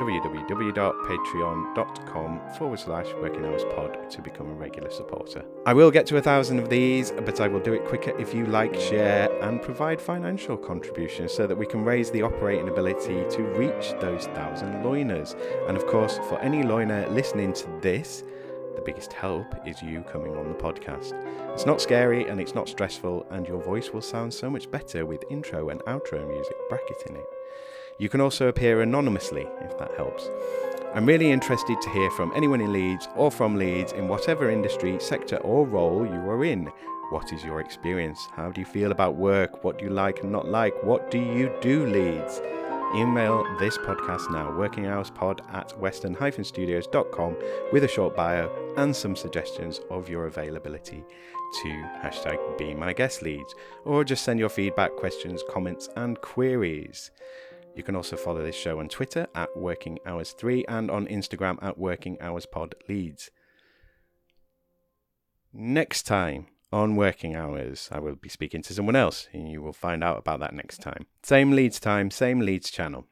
www.patreon.com 0.00 2.40
forward 2.58 2.80
slash 2.80 3.06
working 3.20 3.44
hours 3.44 3.62
pod 3.76 4.10
to 4.10 4.20
become 4.20 4.50
a 4.50 4.54
regular 4.54 4.90
supporter. 4.90 5.44
I 5.64 5.74
will 5.74 5.92
get 5.92 6.06
to 6.06 6.16
a 6.16 6.20
thousand 6.20 6.58
of 6.58 6.70
these, 6.70 7.12
but 7.12 7.40
I 7.40 7.46
will 7.46 7.60
do 7.60 7.72
it 7.72 7.84
quicker 7.84 8.18
if 8.18 8.34
you 8.34 8.46
like, 8.46 8.74
share, 8.74 9.30
and 9.42 9.62
provide 9.62 10.00
financial 10.00 10.56
contributions 10.56 11.32
so 11.32 11.46
that 11.46 11.56
we 11.56 11.66
can 11.66 11.84
raise 11.84 12.10
the 12.10 12.22
operating 12.22 12.68
ability 12.68 13.26
to 13.30 13.42
reach 13.42 13.94
those 14.00 14.26
thousand 14.26 14.82
loiners. 14.82 15.36
And 15.68 15.76
of 15.76 15.86
course, 15.86 16.18
for 16.28 16.40
any 16.40 16.64
loiner 16.64 17.06
listening 17.10 17.52
to 17.52 17.68
this, 17.80 18.24
the 18.74 18.82
biggest 18.82 19.12
help 19.12 19.46
is 19.66 19.82
you 19.82 20.02
coming 20.02 20.36
on 20.36 20.48
the 20.48 20.54
podcast. 20.54 21.12
It's 21.52 21.66
not 21.66 21.80
scary 21.80 22.28
and 22.28 22.40
it's 22.40 22.54
not 22.54 22.68
stressful, 22.68 23.26
and 23.30 23.46
your 23.46 23.60
voice 23.60 23.90
will 23.90 24.02
sound 24.02 24.32
so 24.32 24.48
much 24.48 24.70
better 24.70 25.06
with 25.06 25.24
intro 25.30 25.68
and 25.68 25.80
outro 25.82 26.26
music 26.26 26.56
bracketing 26.68 27.16
it. 27.16 27.26
You 27.98 28.08
can 28.08 28.20
also 28.20 28.48
appear 28.48 28.80
anonymously 28.80 29.46
if 29.60 29.78
that 29.78 29.92
helps. 29.96 30.28
I'm 30.94 31.06
really 31.06 31.30
interested 31.30 31.80
to 31.80 31.90
hear 31.90 32.10
from 32.10 32.32
anyone 32.34 32.60
in 32.60 32.72
Leeds 32.72 33.08
or 33.16 33.30
from 33.30 33.56
Leeds 33.56 33.92
in 33.92 34.08
whatever 34.08 34.50
industry, 34.50 34.98
sector, 35.00 35.36
or 35.38 35.66
role 35.66 36.04
you 36.04 36.20
are 36.30 36.44
in. 36.44 36.70
What 37.10 37.32
is 37.32 37.44
your 37.44 37.60
experience? 37.60 38.28
How 38.34 38.50
do 38.50 38.60
you 38.60 38.66
feel 38.66 38.92
about 38.92 39.16
work? 39.16 39.64
What 39.64 39.78
do 39.78 39.84
you 39.84 39.90
like 39.90 40.22
and 40.22 40.32
not 40.32 40.48
like? 40.48 40.74
What 40.82 41.10
do 41.10 41.18
you 41.18 41.50
do, 41.60 41.86
Leeds? 41.86 42.40
Email 42.94 43.42
this 43.58 43.78
podcast 43.78 44.30
now, 44.30 44.50
workinghourspod 44.50 45.40
at 45.54 45.78
western-studios.com 45.80 47.36
with 47.72 47.84
a 47.84 47.88
short 47.88 48.14
bio 48.14 48.50
and 48.76 48.94
some 48.94 49.16
suggestions 49.16 49.80
of 49.88 50.10
your 50.10 50.26
availability 50.26 51.02
to 51.62 51.68
hashtag 52.04 52.58
be 52.58 52.74
my 52.74 52.92
guest 52.92 53.22
Leeds, 53.22 53.54
or 53.86 54.04
just 54.04 54.24
send 54.24 54.38
your 54.38 54.50
feedback, 54.50 54.94
questions, 54.96 55.42
comments, 55.48 55.88
and 55.96 56.20
queries. 56.20 57.10
You 57.74 57.82
can 57.82 57.96
also 57.96 58.14
follow 58.14 58.42
this 58.42 58.56
show 58.56 58.78
on 58.78 58.90
Twitter 58.90 59.26
at 59.34 59.56
Working 59.56 59.98
Hours 60.04 60.32
3 60.32 60.66
and 60.68 60.90
on 60.90 61.06
Instagram 61.06 61.56
at 61.62 61.78
Working 61.78 62.20
Hours 62.20 62.44
Pod 62.44 62.74
Leeds. 62.90 63.30
Next 65.50 66.02
time 66.02 66.48
on 66.72 66.96
Working 66.96 67.36
Hours, 67.36 67.88
I 67.92 67.98
will 67.98 68.14
be 68.14 68.28
speaking 68.28 68.62
to 68.62 68.74
someone 68.74 68.96
else, 68.96 69.28
and 69.32 69.50
you 69.50 69.60
will 69.60 69.72
find 69.72 70.02
out 70.02 70.18
about 70.18 70.40
that 70.40 70.54
next 70.54 70.78
time. 70.78 71.06
Same 71.22 71.52
Leeds 71.52 71.78
time, 71.78 72.10
same 72.10 72.40
Leeds 72.40 72.70
channel. 72.70 73.06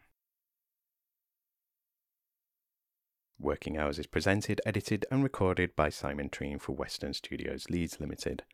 Working 3.38 3.78
Hours 3.78 3.98
is 3.98 4.06
presented, 4.06 4.60
edited, 4.66 5.06
and 5.10 5.22
recorded 5.22 5.74
by 5.76 5.88
Simon 5.88 6.28
Treen 6.28 6.58
for 6.58 6.72
Western 6.72 7.14
Studios 7.14 7.70
Leeds 7.70 7.98
Limited. 8.00 8.44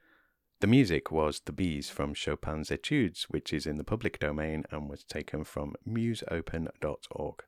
The 0.61 0.67
music 0.67 1.11
was 1.11 1.41
The 1.41 1.53
Bees 1.53 1.91
from 1.91 2.15
Chopin's 2.15 2.71
Etudes, 2.71 3.25
which 3.25 3.53
is 3.53 3.67
in 3.67 3.77
the 3.77 3.85
public 3.85 4.19
domain 4.19 4.65
and 4.71 4.89
was 4.89 5.05
taken 5.05 5.45
from 5.45 5.75
musopen.org. 5.87 7.43